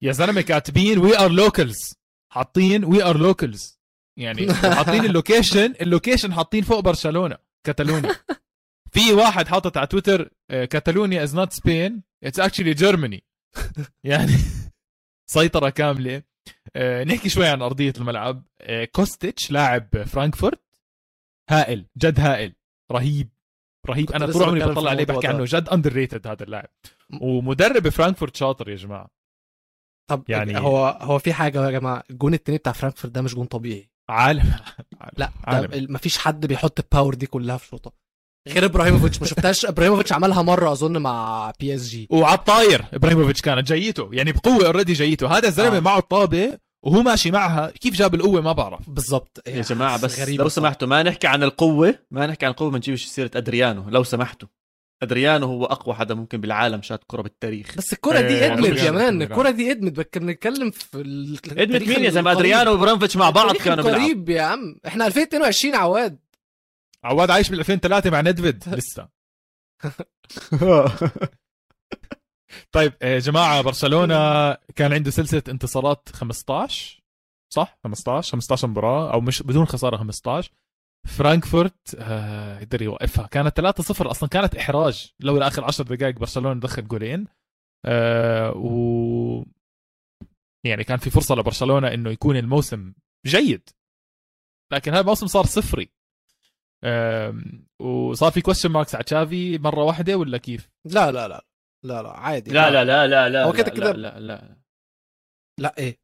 يا 0.02 0.12
زلمة 0.12 0.42
كاتبين 0.42 0.98
we 0.98 1.20
are 1.20 1.32
locals 1.32 1.94
حاطين 2.34 2.86
we 2.86 3.04
are 3.04 3.18
locals 3.18 3.80
يعني 4.20 4.54
حاطين 4.78 5.06
ال 5.06 5.13
location 5.13 5.74
ال 5.82 5.88
location 5.88 6.34
حاطين 6.34 6.64
فوق 6.64 6.80
برشلونة 6.80 7.38
كاتالونيا. 7.66 8.16
في 8.94 9.14
واحد 9.14 9.48
حاطط 9.48 9.78
على 9.78 9.88
تويتر 9.88 10.30
آه، 10.52 10.66
Catalonia 10.66 11.24
is 11.24 11.36
not 11.36 11.54
Spain 11.54 12.04
it's 12.24 12.40
actually 12.40 12.74
Germany 12.74 13.24
يعني 14.04 14.34
سيطرة 15.30 15.70
كاملة. 15.70 16.24
آه، 16.76 17.04
نحكي 17.04 17.30
شوي 17.30 17.48
عن 17.48 17.62
أرضية 17.62 17.94
الملعب. 17.98 18.44
آه، 18.62 18.86
كوستيتش 18.86 19.52
لاعب 19.52 20.04
فرانكفورت. 20.04 20.62
هائل 21.50 21.86
جد 21.98 22.20
هائل 22.20 22.54
رهيب 22.92 23.30
رهيب. 23.90 24.12
أنا 24.12 24.32
طول 24.32 24.44
عمري 24.44 24.60
بطلع 24.66 24.90
عليه 24.90 25.06
بحكي. 25.06 25.28
عنه. 25.28 25.44
جد 25.46 25.70
underrated 25.70 26.28
هذا 26.28 26.44
اللاعب. 26.44 26.70
ومدرب 27.22 27.90
فرانكفورت 27.90 28.36
شاطر 28.36 28.70
يا 28.70 28.76
جماعة. 28.76 29.10
طب 30.10 30.24
يعني- 30.30 30.58
هو 30.60 30.88
هو 31.02 31.20
في 31.20 31.34
حاجة 31.34 31.66
يا 31.66 31.72
جماعة 31.72 32.04
الجون 32.10 32.34
التاني 32.34 32.58
بتاع 32.58 32.72
فرانكفورت 32.74 33.14
ده 33.14 33.22
مش 33.22 33.36
جون 33.36 33.46
طبيعي. 33.46 33.90
عالم. 34.10 34.54
لا 35.18 35.32
عالم. 35.44 35.68
ده 35.88 35.94
مفيش 35.94 36.18
حد 36.18 36.46
بيحط 36.46 36.80
ال 36.80 36.86
power 36.86 37.14
دي 37.16 37.26
كلها 37.26 37.58
في 37.58 37.68
شوطه. 37.68 37.94
غير 38.48 38.66
إبراهيموفيتش 38.66 39.22
ما 39.22 39.28
شفتهاش. 39.28 39.66
إبراهيموفيتش 39.66 40.14
عملها 40.14 40.42
مرة 40.42 40.72
أظن 40.72 40.98
مع 40.98 41.52
PSG 41.60 42.08
وعلى 42.12 42.38
الطاير 42.38 42.86
إبراهيموفيتش 42.94 43.42
كانت 43.42 43.74
جيته 43.74 44.10
يعني 44.14 44.32
بقوة 44.32 44.66
already 44.66 44.94
جيته. 44.94 45.38
هذا 45.38 45.48
الزلمة 45.48 45.78
آه. 45.78 45.80
معه 45.80 45.98
الطابه 45.98 46.58
وهو 46.86 47.02
ماشي 47.02 47.32
معها. 47.32 47.72
كيف 47.82 47.94
جاب 47.96 48.16
القوة 48.16 48.42
ما 48.42 48.52
بعرف. 48.52 48.90
بالظبط 48.90 49.42
يا 49.48 49.62
جماعة 49.62 50.02
بس 50.02 50.20
غريبة 50.20 50.44
لو. 50.44 50.50
سمحتوا 50.50 50.88
ما 50.88 51.04
نحكي 51.04 51.28
عن 51.28 51.44
القوة 51.44 51.96
ما 52.12 52.28
نحكي 52.28 52.46
عن 52.46 52.52
القوة 52.52 52.70
ما 52.72 52.78
نجيبش 52.78 53.06
سيره 53.06 53.32
أدريانو. 53.36 53.90
لو 53.90 54.04
سمحتوا. 54.04 54.48
أدريانو 55.04 55.48
هو 55.48 55.66
أقوى 55.66 55.96
حدا 55.96 56.14
ممكن 56.16 56.42
بالعالم 56.42 56.82
شات 56.82 57.02
كرة 57.08 57.22
بالتاريخ. 57.22 57.76
بس 57.78 57.94
الكرة 57.94 58.22
دي 58.22 58.28
إيه، 58.38 58.54
إدمت 58.54 58.78
يا 58.80 58.92
man. 58.92 59.02
كان 59.10 59.22
الكرة 59.22 59.50
دي 59.50 59.72
إدمت. 59.72 59.92
بك- 59.92 60.18
بنتكلم 60.18 60.72
في 60.72 60.98
إدمت 61.58 61.82
مين 61.88 62.04
يا 62.04 62.10
زلمه. 62.10 62.32
أدريانو 62.32 62.72
وإبراهيموفيتش 62.74 63.18
مع 63.18 63.30
بعض 63.30 63.56
كانوا 63.56 63.84
قريب 63.92 64.30
يا 64.30 64.42
عم. 64.42 64.76
إحنا 64.88 65.08
2022 65.08 65.76
عواد. 65.76 66.18
عواد 67.04 67.32
عايش 67.32 67.50
بال 67.50 67.60
2003 67.60 68.10
مع 68.10 68.22
ندفيد 68.22 68.64
لسه. 68.78 69.10
طيب 72.72 72.94
يا 73.02 73.20
جماعة 73.20 73.62
برشلونة 73.62 74.54
كان 74.76 74.94
عنده 74.94 75.12
سلسلة 75.12 75.44
انتصارات 75.50 76.10
15 76.10 77.02
صح؟ 77.54 77.80
15 77.84 78.32
15 78.32 78.68
مباراة 78.68 79.14
أو 79.14 79.22
مش 79.22 79.44
بدون 79.44 79.66
خسارة 79.66 79.98
15 79.98 80.52
فرانكفورت 81.18 81.96
آه، 82.00 82.60
قدر 82.60 82.82
يوقفها. 82.82 83.28
كانت 83.28 83.60
3-0 83.60 84.12
أصلا 84.12 84.30
كانت 84.30 84.56
إحراج. 84.56 85.14
لولا 85.20 85.48
اخر 85.48 85.64
10 85.66 85.84
دقائق 85.96 86.16
برشلونة 86.20 86.60
دخل 86.60 86.88
جولين. 86.88 87.28
آه، 87.86 88.52
و 88.52 89.44
يعني 90.66 90.84
كان 90.84 90.98
في 90.98 91.10
فرصة 91.10 91.36
لبرشلونة 91.36 91.94
إنه 91.94 92.10
يكون 92.10 92.38
الموسم 92.38 92.94
جيد. 93.26 93.70
لكن 94.74 94.92
هذا 94.92 95.02
الموسم 95.02 95.28
صار 95.28 95.46
صفري. 95.46 95.90
وصار 97.82 98.32
في 98.32 98.42
question 98.42 98.72
marks 98.72 98.96
على 98.96 99.04
تشافي 99.04 99.58
مرة 99.58 99.84
واحدة 99.84 100.16
ولا 100.16 100.38
كيف؟ 100.38 100.70
لا 100.86 101.12
لا 101.12 101.28
لا 101.28 101.46
لا 101.86 102.02
لا 102.04 102.12
عادي 102.18 102.52
لا 102.52 102.70
لا 102.72 102.84
لا 102.86 103.08
لا 103.08 103.30
لا 103.30 103.44
هو 103.46 103.52
كده 103.54 103.64
لا- 103.64 103.70
كده- 103.74 103.92
لا 103.92 104.20
لا, 104.20 104.20
لا. 104.20 104.58
لا 105.60 105.76
إيه 105.78 106.02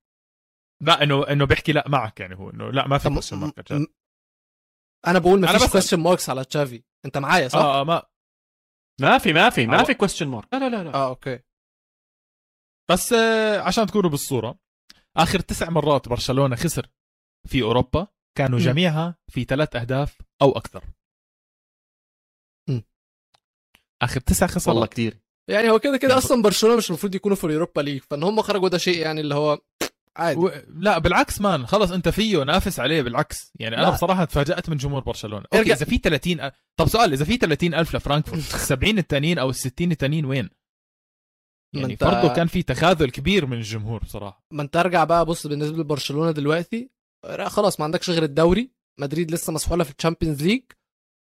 لا 0.83 1.03
إنه 1.03 1.27
إنه 1.27 1.45
بيحكي 1.45 1.71
لا 1.71 1.89
معك 1.89 2.19
يعني 2.19 2.35
هو 2.35 2.49
إنه 2.49 2.71
لا 2.71 2.87
ما 2.87 2.97
في 2.97 3.03
طب 3.09 3.13
question 3.13 3.37
mark 3.37 3.53
على 3.57 3.63
تشافي. 3.63 3.87
أنا 5.07 5.19
بقول 5.19 5.37
أنا 5.37 5.45
مفيش 5.47 5.55
بسأل. 5.61 5.71
question 5.71 5.99
marks 5.99 6.29
على 6.29 6.45
تشافي 6.45 6.83
أنت 7.05 7.17
معايا 7.17 7.47
صح؟ 7.47 7.59
آه 7.59 7.81
آه، 7.81 7.83
ما 7.83 8.03
ما 9.01 9.17
في 9.17 9.33
ما 9.33 9.49
في 9.49 9.67
ما 9.67 9.83
في 9.83 9.93
كويستشن 9.93 10.27
مارك 10.27 10.53
لا 10.53 10.57
لا 10.59 10.69
لا, 10.69 10.83
لا. 10.83 10.93
آه 10.93 11.07
okay 11.09 11.39
بس 12.91 13.13
آه، 13.13 13.59
عشان 13.61 13.85
تكونوا 13.87 14.09
بالصورة 14.09 14.59
آخر 15.17 15.39
تسع 15.39 15.69
مرات 15.69 16.09
برشلونة 16.09 16.55
خسر 16.55 16.87
في 17.47 17.61
أوروبا 17.61 18.07
كانوا 18.37 18.59
م. 18.59 18.61
جميعها 18.61 19.15
في 19.27 19.43
ثلاث 19.43 19.75
أهداف 19.75 20.17
أو 20.41 20.51
أكثر. 20.51 20.83
م. 22.69 22.79
آخر 24.01 24.19
تسع 24.21 24.47
خسارات. 24.47 24.67
والله 24.67 24.85
كثير 24.87 25.17
يعني 25.49 25.69
هو 25.69 25.79
كده 25.79 25.97
كده 25.97 26.09
يعني 26.09 26.17
أصلا 26.25 26.41
برشلونة 26.41 26.75
مش 26.77 26.89
المفروض 26.89 27.15
يكونوا 27.15 27.37
في 27.37 27.43
ال 27.43 27.49
Europa 27.49 27.81
League 27.81 28.01
فان 28.09 28.23
هم 28.23 28.41
خرجوا 28.41 28.69
ده 28.69 28.77
شيء 28.77 28.97
يعني 28.99 29.21
اللي 29.21 29.35
هو 29.35 29.59
عادي. 30.17 30.39
و... 30.39 30.51
لا 30.67 30.97
بالعكس 30.97 31.41
man 31.41 31.65
خلص 31.67 31.91
أنت 31.91 32.09
فيه 32.09 32.43
نافس 32.43 32.79
عليه 32.79 33.01
بالعكس. 33.01 33.51
يعني 33.59 33.75
أنا 33.77 33.81
لا. 33.83 33.89
بصراحة 33.89 34.25
تفاجأت 34.25 34.69
من 34.69 34.77
جمهور 34.77 35.01
برشلونة. 35.03 35.43
okay 35.53 35.57
ارجع- 35.59 35.73
إذا 35.75 35.85
في 35.85 35.97
30 35.97 36.39
أ... 36.39 36.51
طب 36.79 36.87
سؤال 36.87 37.13
إذا 37.13 37.25
في 37.25 37.37
30 37.37 37.73
ألف 37.73 37.95
لفرانكفورت 37.95 38.39
ال 38.55 38.59
70 38.59 38.97
التانيين 38.97 39.39
أو 39.39 39.49
ال 39.49 39.55
60 39.55 39.91
التانيين 39.91 40.25
وين؟ 40.25 40.49
يعني 41.75 41.93
انت- 41.93 42.03
برضه 42.03 42.33
كان 42.35 42.47
في 42.47 42.63
تخاذل 42.63 43.11
كبير 43.11 43.45
من 43.45 43.57
الجمهور 43.57 44.03
بصراحة. 44.03 44.45
ما 44.53 44.63
أنت 44.63 44.75
أرجع 44.77 45.03
بقى 45.03 45.25
بص 45.25 45.47
بالنسبة 45.47 45.77
لبرشلونة 45.77 46.31
دلوقتي 46.31 46.89
خلاص 47.47 47.79
ما 47.79 47.83
عندكش 47.85 48.09
غير 48.09 48.23
الدوري 48.23 48.71
مدريد 48.99 49.31
لسه 49.31 49.53
مسحولة 49.53 49.83
في 49.83 49.91
ال 49.97 50.02
Champions 50.02 50.43
League 50.43 50.63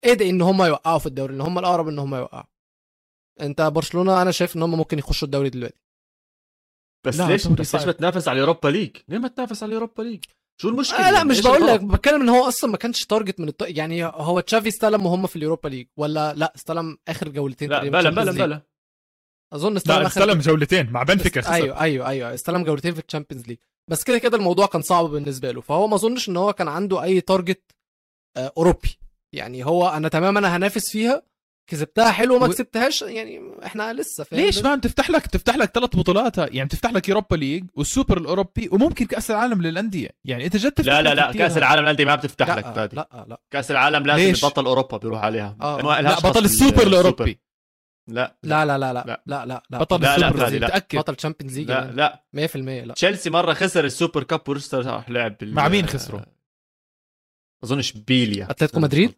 ادعي 0.05 0.31
إن 0.31 0.43
هم 0.43 0.63
يوقعوا 0.63 0.99
في 0.99 1.07
الدوري 1.07 1.35
إن 1.35 1.41
هم 1.41 1.59
الأقرب 1.59 1.89
إن 1.89 1.99
هم 1.99 2.15
يوقعوا 2.15 2.45
أنت 3.41 3.63
برشلونة 3.63 4.23
أنا 4.23 4.31
شايف 4.31 4.57
إن 4.57 4.63
هم 4.63 4.75
ممكن 4.79 4.99
يخشوا 4.99 5.27
الدوري 5.27 5.51
دلوقتي 5.51 5.81
بس 7.07 7.19
لا، 7.21 7.27
ليش 7.27 7.47
بس 7.47 7.75
ليش. 7.75 7.85
بتنافس 7.85 8.29
على 8.29 8.37
ال 8.37 8.41
Europa 8.41 8.69
League؟ 8.69 8.97
ليه 9.09 9.19
ما 9.19 9.29
تنافس 9.29 9.63
على 9.63 9.71
اليوروبا 9.71 10.03
ليج؟ 10.03 10.25
شو 10.61 10.69
المشكلة؟ 10.69 11.09
آه 11.09 11.11
لا 11.11 11.25
مش 11.25 11.41
بقول 11.41 11.67
لك؟ 11.67 11.81
بتكلم 11.81 12.21
إن 12.23 12.29
هو 12.29 12.49
أصلا 12.49 12.71
ما 12.71 12.77
كانش 12.77 13.05
target 13.05 13.41
من 13.41 13.49
الط... 13.49 13.63
يعني 13.63 14.05
هو 14.05 14.41
تشافي 14.41 14.69
استلم 14.69 15.07
وهم 15.07 15.27
في 15.27 15.37
ال 15.37 15.41
Europa 15.41 15.69
League 15.69 15.87
ولا 15.97 16.35
لا 16.35 16.53
استلم 16.57 16.99
آخر 17.09 17.29
جولتين 17.29 17.71
لا 17.71 17.83
بلا 17.89 18.11
Champions 18.11 18.15
بلا 18.15 18.33
League. 18.33 18.37
بلا 18.39 18.63
أظن 19.53 19.77
استلم 19.77 19.99
لا 20.01 20.07
استلم 20.07 20.39
جولتين 20.39 20.91
مع 20.91 21.03
بنفيكا 21.03 21.53
أيوه 21.53 21.81
أيوه 21.81 22.09
أيوه 22.09 22.35
استلم 22.35 22.65
جولتين 22.65 22.95
في 22.95 23.01
ال 23.07 23.11
Champions 23.11 23.47
League 23.47 23.59
بس 23.91 24.05
كده 24.05 24.19
كده 24.19 24.37
الموضوع 24.37 24.67
كان 24.67 24.83
صعب 24.83 25.05
بالنسبة 25.05 25.51
له. 25.51 25.61
فهو 25.61 25.87
ما 25.87 25.95
أظنش 25.95 26.29
إن 26.29 26.37
هو 26.37 26.53
كان 26.53 26.69
عنده 26.69 27.03
أي 27.03 27.21
target 27.21 27.63
آه، 28.37 28.53
أوروبي. 28.57 28.99
يعني 29.35 29.67
هو 29.67 29.89
أنا 29.89 30.09
تمام 30.09 30.37
أنا 30.39 30.57
هنافس 30.57 30.91
فيها. 30.91 31.23
كسبتها 31.71 32.11
حلو 32.11 32.37
وما 32.37 32.47
و- 32.47 32.49
كسبتهاش 32.49 33.03
يعني 33.03 33.41
إحنا 33.65 33.93
لسه 33.93 34.25
فاهم؟ 34.25 34.41
ليش 34.41 34.63
man 34.63 34.81
تفتح 34.81 35.11
لك 35.11 35.27
تفتح 35.27 35.57
لك 35.57 35.71
ثلاث 35.75 35.97
بطولات 35.97 36.39
يعني 36.39 36.69
تفتح 36.69 36.93
لك 36.93 37.09
Europa 37.09 37.37
League 37.37 37.65
والسوبر 37.75 38.19
الأوروبي 38.19 38.69
وممكن 38.73 39.07
كأس 39.07 39.31
العالم 39.31 39.63
للأندية. 39.63 40.09
يعني 40.25 40.45
أنت 40.45 40.57
جد 40.57 40.81
لا 40.81 41.03
لا 41.03 41.09
لك 41.11 41.17
لا 41.17 41.33
كأس. 41.33 41.57
العالم 41.57 41.83
الانديه 41.85 42.05
ما 42.05 42.15
بتفتح 42.15 42.51
لك 42.57 42.65
لا 42.65 42.73
فادي 42.73 42.97
لا 42.97 43.25
لا. 43.29 43.41
كأس 43.51 43.71
العالم 43.71 44.07
لازم 44.07 44.23
ليش؟ 44.25 44.45
بطل 44.45 44.67
أوروبا 44.67 44.97
بيروح 44.97 45.23
عليها. 45.25 45.57
آه. 45.61 45.83
ما 45.83 46.01
لا 46.01 46.15
بطل 46.21 46.45
السوبر. 46.45 46.83
الأوروبي. 46.87 47.41
لا 48.09 48.37
لا 48.43 48.67
لا 48.67 48.79
لا 48.79 48.93
لا 48.93 49.05
لا. 49.07 49.23
لا. 49.27 49.47
لا 49.47 49.63
لا 49.71 49.79
بطل 49.79 50.03
لا، 50.03 50.19
لا، 50.19 50.33
فادي، 50.33 50.59
لا. 50.59 50.67
متاكد 50.67 50.99
بطل 50.99 51.15
Champions 51.15 51.59
League 51.59 51.69
لا 51.69 51.91
لا. 51.91 52.25
100% 52.37 52.57
لا. 52.57 52.95
تشيلسي 52.95 53.31
مرة 53.31 53.53
خسر 53.53 53.85
ال 53.85 53.91
Super 53.91 54.23
Cup 54.23 54.49
ولسه 54.49 54.81
راح 54.81 55.11
لعب 55.11 55.37
بال... 55.41 55.55
مع 55.55 55.69
مين 55.69 55.87
خسروا؟ 55.87 56.21
أظنش 57.65 57.93
فيليا. 57.93 58.49
مش 58.63 58.75
مدريد؟ 58.75 59.15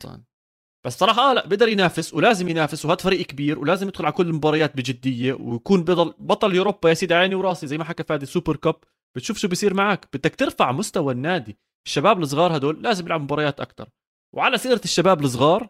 بس 0.87 0.99
صراحة 0.99 1.30
آه 1.30 1.35
لا 1.35 1.47
بقدر 1.47 1.68
ينافس 1.68 2.14
ولازم 2.14 2.49
ينافس 2.49 2.85
وهذا 2.85 2.97
فريق 2.97 3.26
كبير 3.26 3.59
ولازم 3.59 3.89
يدخل 3.89 4.05
على 4.05 4.12
كل 4.12 4.26
المباريات 4.26 4.76
بجدية 4.76 5.33
ويكون 5.33 5.85
بضل 5.85 6.14
بطل 6.18 6.55
Europa 6.55 6.89
يا 6.89 6.95
سيدي 6.95 7.14
عيني 7.14 7.35
وراسي 7.35 7.66
زي 7.66 7.78
ما 7.78 7.85
حكى 7.85 8.03
فادي 8.05 8.26
Super 8.26 8.57
Cup. 8.57 8.74
بتشوف 9.16 9.39
شو 9.39 9.49
بيصير 9.49 9.74
معك 9.74 10.09
بدك 10.12 10.35
ترفع 10.35 10.72
مستوى 10.72 11.12
النادي. 11.12 11.59
الشباب 11.87 12.22
الصغار 12.22 12.57
هدول 12.57 12.83
لازم 12.83 13.07
يلعبوا 13.07 13.24
مباريات 13.24 13.61
أكتر. 13.61 13.89
وعلى 14.37 14.59
سيرة 14.59 14.80
الشباب 14.85 15.24
الصغار 15.24 15.68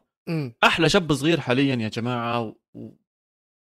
أحلى 0.65 0.89
شاب 0.89 1.13
صغير 1.13 1.41
حاليا 1.41 1.75
يا 1.77 1.89
جماعة 1.89 2.41
و... 2.75 2.91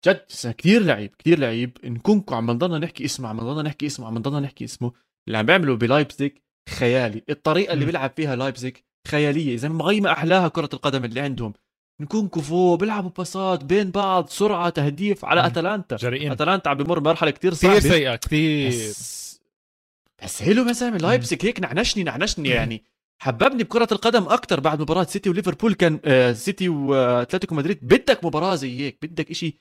جد 0.08 0.26
كثير 0.58 0.82
لعيب 0.82 1.16
كثير 1.20 1.40
لعيب. 1.40 1.78
نكونكو 1.84 2.36
عم 2.36 2.52
نضلنا 2.52 2.78
نحكي 2.78 3.06
اسمه 3.06 3.30
عم 3.30 3.38
نضلنا 3.38 3.62
نحكي 3.62 3.86
اسمه 3.86 4.08
عم 4.08 4.18
نضلنا 4.18 4.40
نحكي 4.40 4.66
اسمه. 4.66 4.92
اللي 5.28 5.38
عم 5.38 5.46
بيعمله 5.46 5.76
بلايبزيج 5.76 6.32
خيالي. 6.70 7.24
الطريقة 7.30 7.74
اللي. 7.74 7.86
بيلعب 7.86 8.12
فيها 8.16 8.36
لايبزيج 8.36 8.76
خيالية. 9.08 9.54
إذا 9.54 9.70
مغيمه 9.70 10.12
أحلاها 10.12 10.48
كرة 10.48 10.70
القدم 10.74 11.06
اللي 11.06 11.20
عندهم. 11.20 11.54
نكونكو 12.02 12.42
فوق 12.42 12.80
بيلعبوا 12.80 13.10
باصات 13.10 13.64
بين 13.64 13.92
بعض 13.92 14.30
سرعة 14.30 14.70
تهديف 14.70 15.26
على. 15.26 15.46
أتلانتا. 15.46 15.96
جريئين. 15.96 16.32
أتلانتا 16.32 16.70
عم 16.70 16.78
بمر 16.78 17.00
مرحله 17.00 17.32
كثير 17.32 17.54
كثير 17.54 17.70
صعبة. 17.70 17.80
سيئة 17.80 18.16
كثير 18.16 18.70
بس 18.70 19.42
بس 20.24 20.44
حلو 20.44 20.68
يا 20.68 20.72
زلمه 20.72 20.98
لايبزيج 20.98 21.46
هيك 21.46 21.60
نغنشني 21.60 22.04
نغنشني 22.04 22.50
يعني. 22.50 22.84
حببني 23.22 23.64
بكرة 23.64 23.88
القدم 23.92 24.24
أكتر 24.24 24.60
بعد 24.60 24.82
مباراة 24.82 25.04
سيتي 25.04 25.30
وليفربول. 25.30 25.74
كان 25.74 26.00
آه 26.06 26.34
سيتي 26.34 26.70
وأتلتيكو 26.70 27.56
مدريد. 27.56 27.80
بدك 27.82 28.26
مباراة 28.26 28.56
زي 28.56 28.80
هيك 28.80 28.98
بدك 29.02 29.32
إشي 29.32 29.58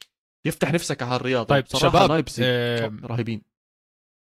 يفتح 0.48 0.72
نفسك 0.72 1.02
على 1.02 1.16
الرياضة. 1.16 1.44
طيب 1.44 1.64
بصراحة 1.64 1.88
شباب 1.98 2.10
لايبزيج 2.10 2.46
آم، 2.48 3.06
رهيبين. 3.06 3.42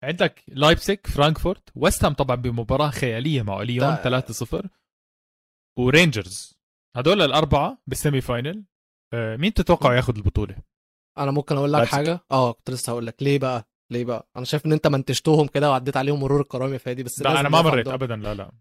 عندك 0.02 0.42
لايبسك 0.48 1.06
فرانكفورت 1.06 1.62
ويست 1.74 2.04
هام 2.04 2.12
طبعا 2.12 2.36
بمباراة 2.36 2.90
خيالية 2.90 3.42
مع 3.42 3.62
ليون 3.62 3.80
ده- 3.88 4.02
3-0 4.02 4.68
ورينجرز. 5.78 6.58
هدول 6.96 7.22
الأربعة 7.22 7.78
بال 7.86 7.97
semi 7.97 8.20
final 8.20 8.64
آه، 9.14 9.36
مين 9.36 9.54
تتوقع 9.54 9.94
ياخذ 9.96 10.16
البطولة؟ 10.16 10.56
أنا 11.18 11.30
ممكن 11.30 11.56
أقول 11.56 11.72
لك. 11.72 11.84
حاجة؟ 11.88 12.20
آه 12.30 12.52
كنت 12.52 12.70
لسه 12.70 12.90
هقول 12.90 13.06
لك. 13.06 13.22
ليه 13.22 13.38
بقى؟ 13.38 13.68
ليه 13.92 14.04
بقى؟ 14.04 14.28
أنا 14.36 14.44
شايف 14.44 14.66
إن 14.66 14.72
أنت 14.72 14.86
منتجتهم 14.86 15.46
كده 15.46 15.70
وعديت 15.70 15.96
عليهم 15.96 16.20
مرور 16.20 16.40
الكرام 16.40 16.72
يا 16.72 16.78
فادي 16.78 17.02
بس 17.02 17.22
لا 17.22 17.40
أنا 17.40 17.48
ما 17.48 17.62
مريت. 17.62 17.88
ابدا 17.88 18.16
لا 18.16 18.34
لا. 18.34 18.52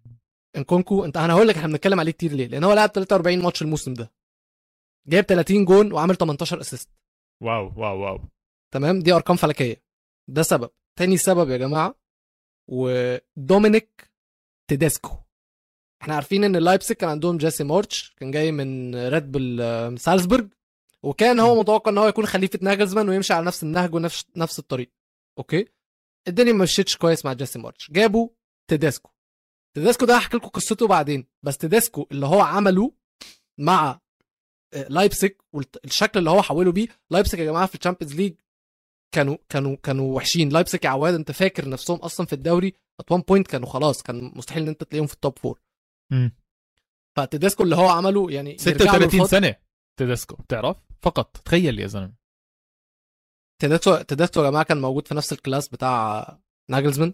إنكونكو 0.57 1.05
أنت 1.05 1.17
أنا 1.17 1.33
هقول 1.33 1.47
لك 1.47 1.55
إحنا 1.57 1.67
بنتكلم 1.67 1.99
عليه 1.99 2.11
كتير 2.11 2.31
ليه؟ 2.31 2.47
لأن 2.47 2.63
هو 2.63 2.73
لعب 2.73 2.89
43 2.89 3.41
ماتش 3.41 3.61
الموسم 3.61 3.93
ده. 3.93 4.11
جايب 5.07 5.25
30 5.25 5.65
جون 5.65 5.91
وعامل 5.91 6.15
18 6.15 6.61
assist. 6.61 6.89
wow 7.41 7.73
wow 7.77 7.99
wow. 7.99 8.19
تمام؟ 8.73 8.99
دي 8.99 9.13
أرقام 9.13 9.37
فلكية. 9.37 9.83
ده 10.27 10.41
سبب. 10.41 10.69
تاني 10.99 11.17
سبب 11.17 11.49
يا 11.49 11.57
جماعة 11.57 11.95
ودومينيك 12.67 14.11
تيديسكو. 14.69 15.17
إحنا 16.01 16.15
عارفين 16.15 16.43
إن 16.43 16.55
لايبسك 16.55 16.97
كان 16.97 17.09
عندهم 17.09 17.37
جيسي 17.37 17.63
مارش 17.63 18.15
كان 18.17 18.31
جاي 18.31 18.51
من 18.51 18.95
ريد 18.95 19.31
بول 19.31 19.61
آه، 19.61 19.95
سالزبورج 19.95 20.53
وكان 21.03 21.39
هو 21.39 21.59
متوقع 21.59 21.91
إن 21.91 21.97
هو 21.97 22.07
يكون 22.07 22.25
خليفة 22.25 22.59
ناجلزمان 22.61 23.09
ويمشي 23.09 23.33
على 23.33 23.45
نفس 23.45 23.63
النهج 23.63 23.95
ونفس 23.95 24.25
نفس 24.35 24.59
الطريق. 24.59 24.91
okay؟ 25.37 25.65
الدنيا 26.27 26.53
ما 26.53 26.63
مشيتش 26.63 26.97
كويس 26.97 27.25
مع 27.25 27.33
جيسي 27.33 27.59
مارش 27.59 27.91
جابوا 27.91 28.29
تيديسكو. 28.69 29.11
تيديسكو 29.75 30.05
ده 30.05 30.17
هحكي 30.17 30.37
لكم 30.37 30.47
قصته 30.47 30.87
بعدين. 30.87 31.27
بس 31.43 31.57
تيديسكو 31.57 32.07
اللي 32.11 32.25
هو 32.25 32.41
عمله 32.41 32.91
مع 33.57 33.99
آه، 34.73 34.87
لايبسك 34.89 35.43
والشكل 35.53 36.19
اللي 36.19 36.29
هو 36.29 36.41
حوله 36.41 36.71
بيه 36.71 36.87
لايبسك 37.11 37.39
يا 37.39 37.45
جماعة 37.45 37.65
في 37.65 37.75
ال 37.75 37.79
Champions 37.79 38.15
League 38.15 38.33
كانوا 39.15 39.37
كانوا 39.49 39.75
كانوا 39.83 40.15
وحشين. 40.15 40.49
لايبسك 40.49 40.85
يا 40.85 40.89
عواد 40.89 41.13
انت 41.13 41.31
فاكر 41.31 41.69
نفسهم 41.69 41.97
أصلا 41.97 42.25
في 42.25 42.33
الدوري 42.33 42.73
at 42.99 43.11
one 43.11 43.21
point 43.21 43.47
كانوا 43.47 43.67
خلاص 43.69 44.01
كان 44.03 44.31
مستحيل 44.35 44.63
إن 44.63 44.69
أنت 44.69 44.83
تلاقيهم 44.83 45.07
في 45.07 45.13
ال 45.13 45.20
top 45.20 45.39
four. 45.39 45.59
فتيديسكو 47.17 47.63
اللي 47.63 47.75
هو 47.75 47.87
عمله 47.89 48.31
يعني 48.31 48.49
يرجع 48.51 48.71
له 48.71 48.77
36 48.77 49.03
الفضل. 49.21 49.29
سنة 49.29 49.55
تيديسكو 49.99 50.35
بتعرف 50.35 50.77
فقط. 51.01 51.37
تخيل 51.37 51.79
يا 51.79 51.87
زلمة. 51.87 52.13
تديسكو 53.61 53.97
تديسكو 53.97 54.39
يا 54.43 54.49
جماعة 54.49 54.65
كان 54.65 54.81
موجود 54.81 55.07
في 55.07 55.15
نفس 55.15 55.33
ال 55.33 55.39
class 55.39 55.67
بتاع 55.67 56.37
ناجلزمان. 56.69 57.13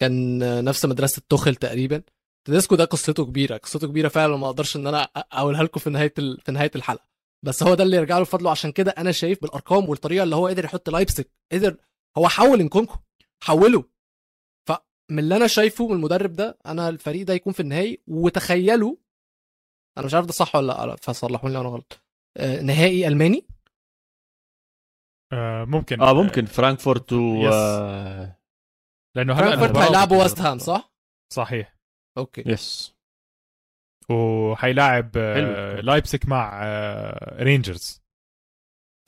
كان 0.00 0.38
نفس 0.64 0.84
مدرسة 0.84 1.22
توخل 1.28 1.54
تقريبا. 1.54 2.02
تديسكو 2.48 2.74
ده 2.74 2.84
قصته 2.84 3.24
كبيرة 3.26 3.56
قصته 3.56 3.88
كبيرة 3.88 4.08
فعلا 4.08 4.36
ما 4.36 4.46
أقدرش 4.46 4.76
إن 4.76 4.86
أنا 4.86 5.02
أقولها 5.16 5.62
لكم 5.62 5.80
في 5.80 5.90
نهاية 5.90 6.14
ال... 6.18 6.40
في 6.40 6.52
نهاية 6.52 6.70
الحلقة. 6.76 7.06
بس 7.44 7.62
هو 7.62 7.74
ده 7.74 7.84
اللي 7.84 7.96
يرجع 7.96 8.18
له 8.18 8.24
فضله 8.24 8.50
عشان 8.50 8.72
كده 8.72 8.90
أنا 8.90 9.12
شايف 9.12 9.42
بالأرقام 9.42 9.88
والطريقة 9.88 10.22
اللي 10.22 10.36
هو 10.36 10.46
قدر 10.46 10.64
يحط 10.64 10.90
لايبسك 10.90 11.30
قدر 11.52 11.76
هو 12.18 12.28
حول 12.28 12.60
إنكونكو 12.60 12.96
حوله. 13.44 13.84
فمن 14.68 15.18
اللي 15.18 15.36
أنا 15.36 15.46
شايفه 15.46 15.88
من 15.88 15.94
المدرب 15.94 16.32
ده 16.32 16.58
أنا 16.66 16.88
الفريق 16.88 17.26
ده 17.26 17.34
يكون 17.34 17.52
في 17.52 17.60
النهائي 17.60 18.02
وتخيلوا 18.06 18.96
أنا 19.98 20.06
مش 20.06 20.14
عارف 20.14 20.26
ده 20.26 20.32
صح 20.32 20.56
ولا 20.56 20.86
لأ 20.86 20.96
فصلحوني 20.96 21.54
لو 21.54 21.60
أنا 21.60 21.68
غلط. 21.68 22.00
آه، 22.36 22.60
نهائي 22.60 23.08
ألماني؟ 23.08 23.46
آه 25.32 25.64
ممكن. 25.64 26.00
آه 26.00 26.12
ممكن. 26.12 26.44
فرانكفورت 26.46 27.12
و 27.12 27.36
yes. 27.36 27.54
آه، 27.54 28.38
لأنه 29.16 29.32
هلا 29.32 29.56
فرانكفورت 29.56 29.76
هيلعبوا 29.76 30.22
ويست 30.22 30.40
هام 30.40 30.58
صح؟ 30.58 30.92
صحيح. 31.32 31.77
okay 32.18 32.42
yes 32.46 32.94
وحيلاعب 34.10 35.10
آه،. 35.16 35.80
لايبسك 35.80 36.28
مع 36.28 36.60
آه، 36.62 37.42
رينجرز 37.42 38.02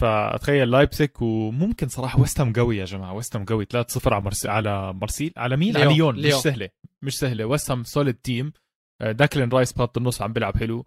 فتخيل 0.01 0.71
لايبسك 0.71 1.23
وممكن 1.23 1.89
صراحة 1.89 2.21
ويست 2.21 2.41
هام 2.41 2.53
قوي 2.53 2.77
يا 2.77 2.85
جماعة 2.85 3.15
ويست 3.15 3.37
هام 3.37 3.45
قوي 3.45 3.65
3-0 3.65 4.13
على 4.13 4.21
مرسي 4.21 4.49
على 4.49 4.93
مرسيل 4.93 5.33
على 5.37 5.57
مين؟ 5.57 5.77
على 5.77 5.95
ليون. 5.95 5.95
ليون 5.95 6.15
مش 6.15 6.23
ليون. 6.23 6.41
سهلة 6.41 6.69
مش 7.03 7.19
سهلة 7.19 7.45
ويست 7.45 7.71
هام 7.71 7.85
solid 7.85 8.15
team 8.15 8.53
داكلين 9.01 9.49
رايس 9.49 9.73
بخط 9.73 9.99
النص 9.99 10.23
عم 10.23 10.33
بيلعب 10.33 10.57
حلو 10.57 10.87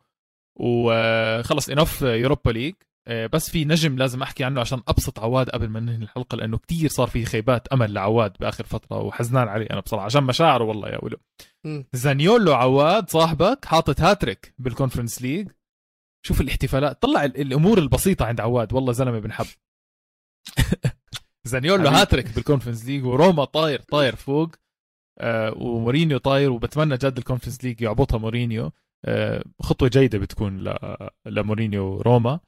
وخلص 0.59 1.69
enough 1.69 2.01
Europa 2.01 2.51
League 2.51 2.73
بس 3.07 3.49
في 3.49 3.65
نجم 3.65 3.97
لازم 3.97 4.21
أحكي 4.21 4.43
عنه 4.43 4.61
عشان 4.61 4.81
أبسط 4.87 5.19
عواد 5.19 5.49
قبل 5.49 5.69
ما 5.69 5.79
ننهي 5.79 5.95
الحلقة 5.95 6.35
لأنه 6.35 6.57
كتير 6.57 6.89
صار 6.89 7.07
في 7.07 7.25
خيبات 7.25 7.67
أمل 7.67 7.93
لعواد 7.93 8.33
بآخر 8.39 8.63
فترة 8.65 8.97
وحزنان 9.01 9.47
عليه 9.47 9.67
أنا 9.71 9.79
بصراحة 9.79 10.05
عشان 10.05 10.23
مشاعره 10.23 10.63
والله 10.63 10.89
يا 10.89 10.99
ولو. 11.03 11.17
زانيولو 11.93 12.53
عواد 12.53 13.09
صاحبك 13.09 13.65
حاطط 13.65 14.01
hat-trick 14.01 14.53
بال 14.59 14.70
Conference 14.70 15.21
League 15.21 15.49
شوف 16.25 16.41
الاحتفالات 16.41 17.01
طلع 17.01 17.25
ال- 17.25 17.41
الأمور 17.41 17.77
البسيطة 17.77 18.25
عند 18.25 18.41
عواد 18.41 18.73
والله 18.73 18.91
زلمة 18.93 19.19
بنحب 19.19 19.45
زانيولو. 21.45 21.89
hat-trick 21.89 22.35
بال 22.35 22.44
Conference 22.44 22.85
League 22.85 23.05
وروما 23.05 23.45
طاير 23.45 23.79
طاير 23.81 24.15
فوق 24.15 24.49
آه 25.19 25.53
ومورينيو 25.57 26.17
طاير 26.17 26.51
وبتمنى 26.51 26.95
جد 26.97 27.17
ال 27.17 27.22
Conference 27.22 27.63
League 27.63 27.81
يعبطها 27.81 28.17
مورينيو 28.17 28.71
آه 29.05 29.43
خطوة 29.61 29.89
جيدة 29.89 30.17
بتكون. 30.17 30.73
لمورينيو 31.25 32.01
روما 32.01 32.39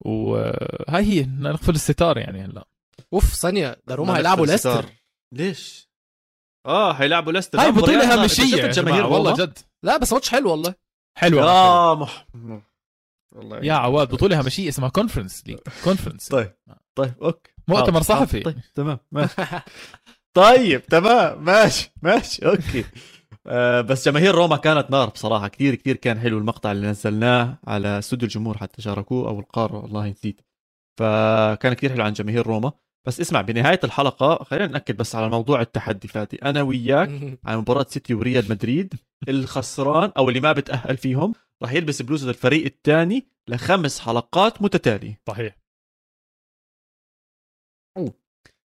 وهاي 0.00 1.04
هي 1.04 1.26
نقفل 1.26 1.74
الستار 1.74 2.18
يعني 2.18 2.44
هلا. 2.44 2.64
أوف 3.12 3.24
ثانية. 3.34 3.76
ده 3.86 3.94
روما 3.94 4.12
ما 4.12 4.18
هيلعبوا 4.18 4.46
ليستر. 4.46 4.86
ليش؟ 5.34 5.88
آه 6.66 6.92
هيلعبوا 6.92 7.32
ليستر. 7.32 7.60
هاي 7.60 7.66
ده 7.66 7.72
مباريات 7.72 7.98
بطولة 7.98 8.08
نار. 8.14 8.22
هامشية. 8.22 8.44
أنت 8.44 8.52
يا 8.54 8.72
شفت 8.72 8.78
جماعة، 8.78 8.96
جماهير 8.98 9.06
والله؟ 9.12 9.34
جد. 9.36 9.58
لا 9.82 9.96
بس 9.96 10.12
ماتش 10.12 10.28
حلو 10.28 10.50
والله. 10.50 10.74
حلوة 11.18 11.42
يا 11.42 11.94
مح... 11.94 12.26
والله 13.34 13.58
يا 13.58 13.72
عواد 13.72 14.08
بطولة 14.08 14.38
هامشية 14.38 14.68
اسمها 14.68 14.88
Conference 14.88 15.42
League 15.46 15.58
conference 15.84 16.28
طيب 16.28 16.54
طيب 16.94 17.14
okay. 17.22 17.52
مؤتمر 17.68 17.92
حاضر، 17.92 18.02
صحفي. 18.02 18.44
حاضر. 18.44 18.52
طيب 18.52 18.62
تمام 18.74 18.98
ماشي. 19.12 19.34
طيب 20.34 20.86
تمام 20.86 21.44
ماشي 21.44 21.92
ماشي 22.02 22.46
okay. 22.46 22.80
آه 22.80 22.84
بس 23.88 24.08
جماهير 24.08 24.34
روما 24.34 24.56
كانت 24.56 24.90
نار 24.90 25.08
بصراحة. 25.08 25.48
كثير 25.48 25.74
كثير 25.74 25.96
كان 25.96 26.18
حلو 26.18 26.38
المقطع 26.38 26.72
اللي 26.72 26.86
نزلناه 26.86 27.58
على 27.66 27.98
استوديو 27.98 28.26
الجمهور 28.26 28.58
حتى 28.58 28.82
شاركوه 28.82 29.28
أو 29.28 29.40
القارة 29.40 29.76
والله 29.82 30.08
نسيت. 30.08 30.40
فكان 31.00 31.72
كثير 31.72 31.92
حلو 31.92 32.04
عن 32.04 32.12
جماهير 32.12 32.46
روما. 32.46 32.72
بس 33.06 33.20
اسمع 33.20 33.40
بنهاية 33.40 33.80
الحلقة 33.84 34.44
خلينا 34.44 34.66
نأكد 34.66 34.96
بس 34.96 35.14
على 35.14 35.28
موضوع 35.28 35.60
التحدي 35.60 36.08
فادي 36.08 36.36
أنا 36.36 36.62
وياك 36.62 37.10
على 37.46 37.56
مباراة 37.56 37.86
سيتي 37.88 38.14
وريال 38.14 38.50
مدريد 38.50 38.94
الخسران 39.28 40.12
أو 40.16 40.28
اللي 40.28 40.40
ما 40.40 40.52
بتأهل 40.52 40.96
فيهم 40.96 41.34
راح 41.62 41.72
يلبس 41.72 42.02
بلوزة 42.02 42.30
الفريق 42.30 42.64
الثاني 42.64 43.28
لخمس 43.48 44.00
حلقات 44.00 44.62
متتالية. 44.62 45.20
صحيح. 45.28 45.56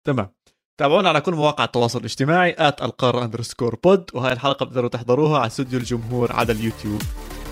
تمام. 0.05 0.38
تابعونا 0.79 1.09
على 1.09 1.21
كل 1.21 1.35
مواقع 1.35 1.65
التواصل 1.65 1.99
الاجتماعي 1.99 2.57
at 2.59 2.83
القارة 2.83 3.25
underscore 3.25 3.77
pod 3.85 4.11
وهاي 4.15 4.33
الحلقة 4.33 4.67
بتقدروا 4.67 4.89
تحضروها 4.89 5.39
على 5.39 5.47
استوديو 5.47 5.79
الجمهور 5.79 6.33
على 6.33 6.53
اليوتيوب. 6.53 7.03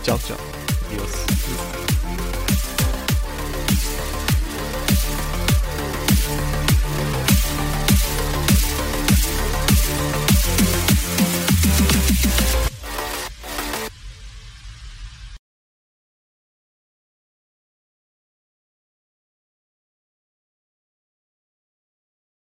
تشاو 0.04 0.16
تشاو. 0.16 0.36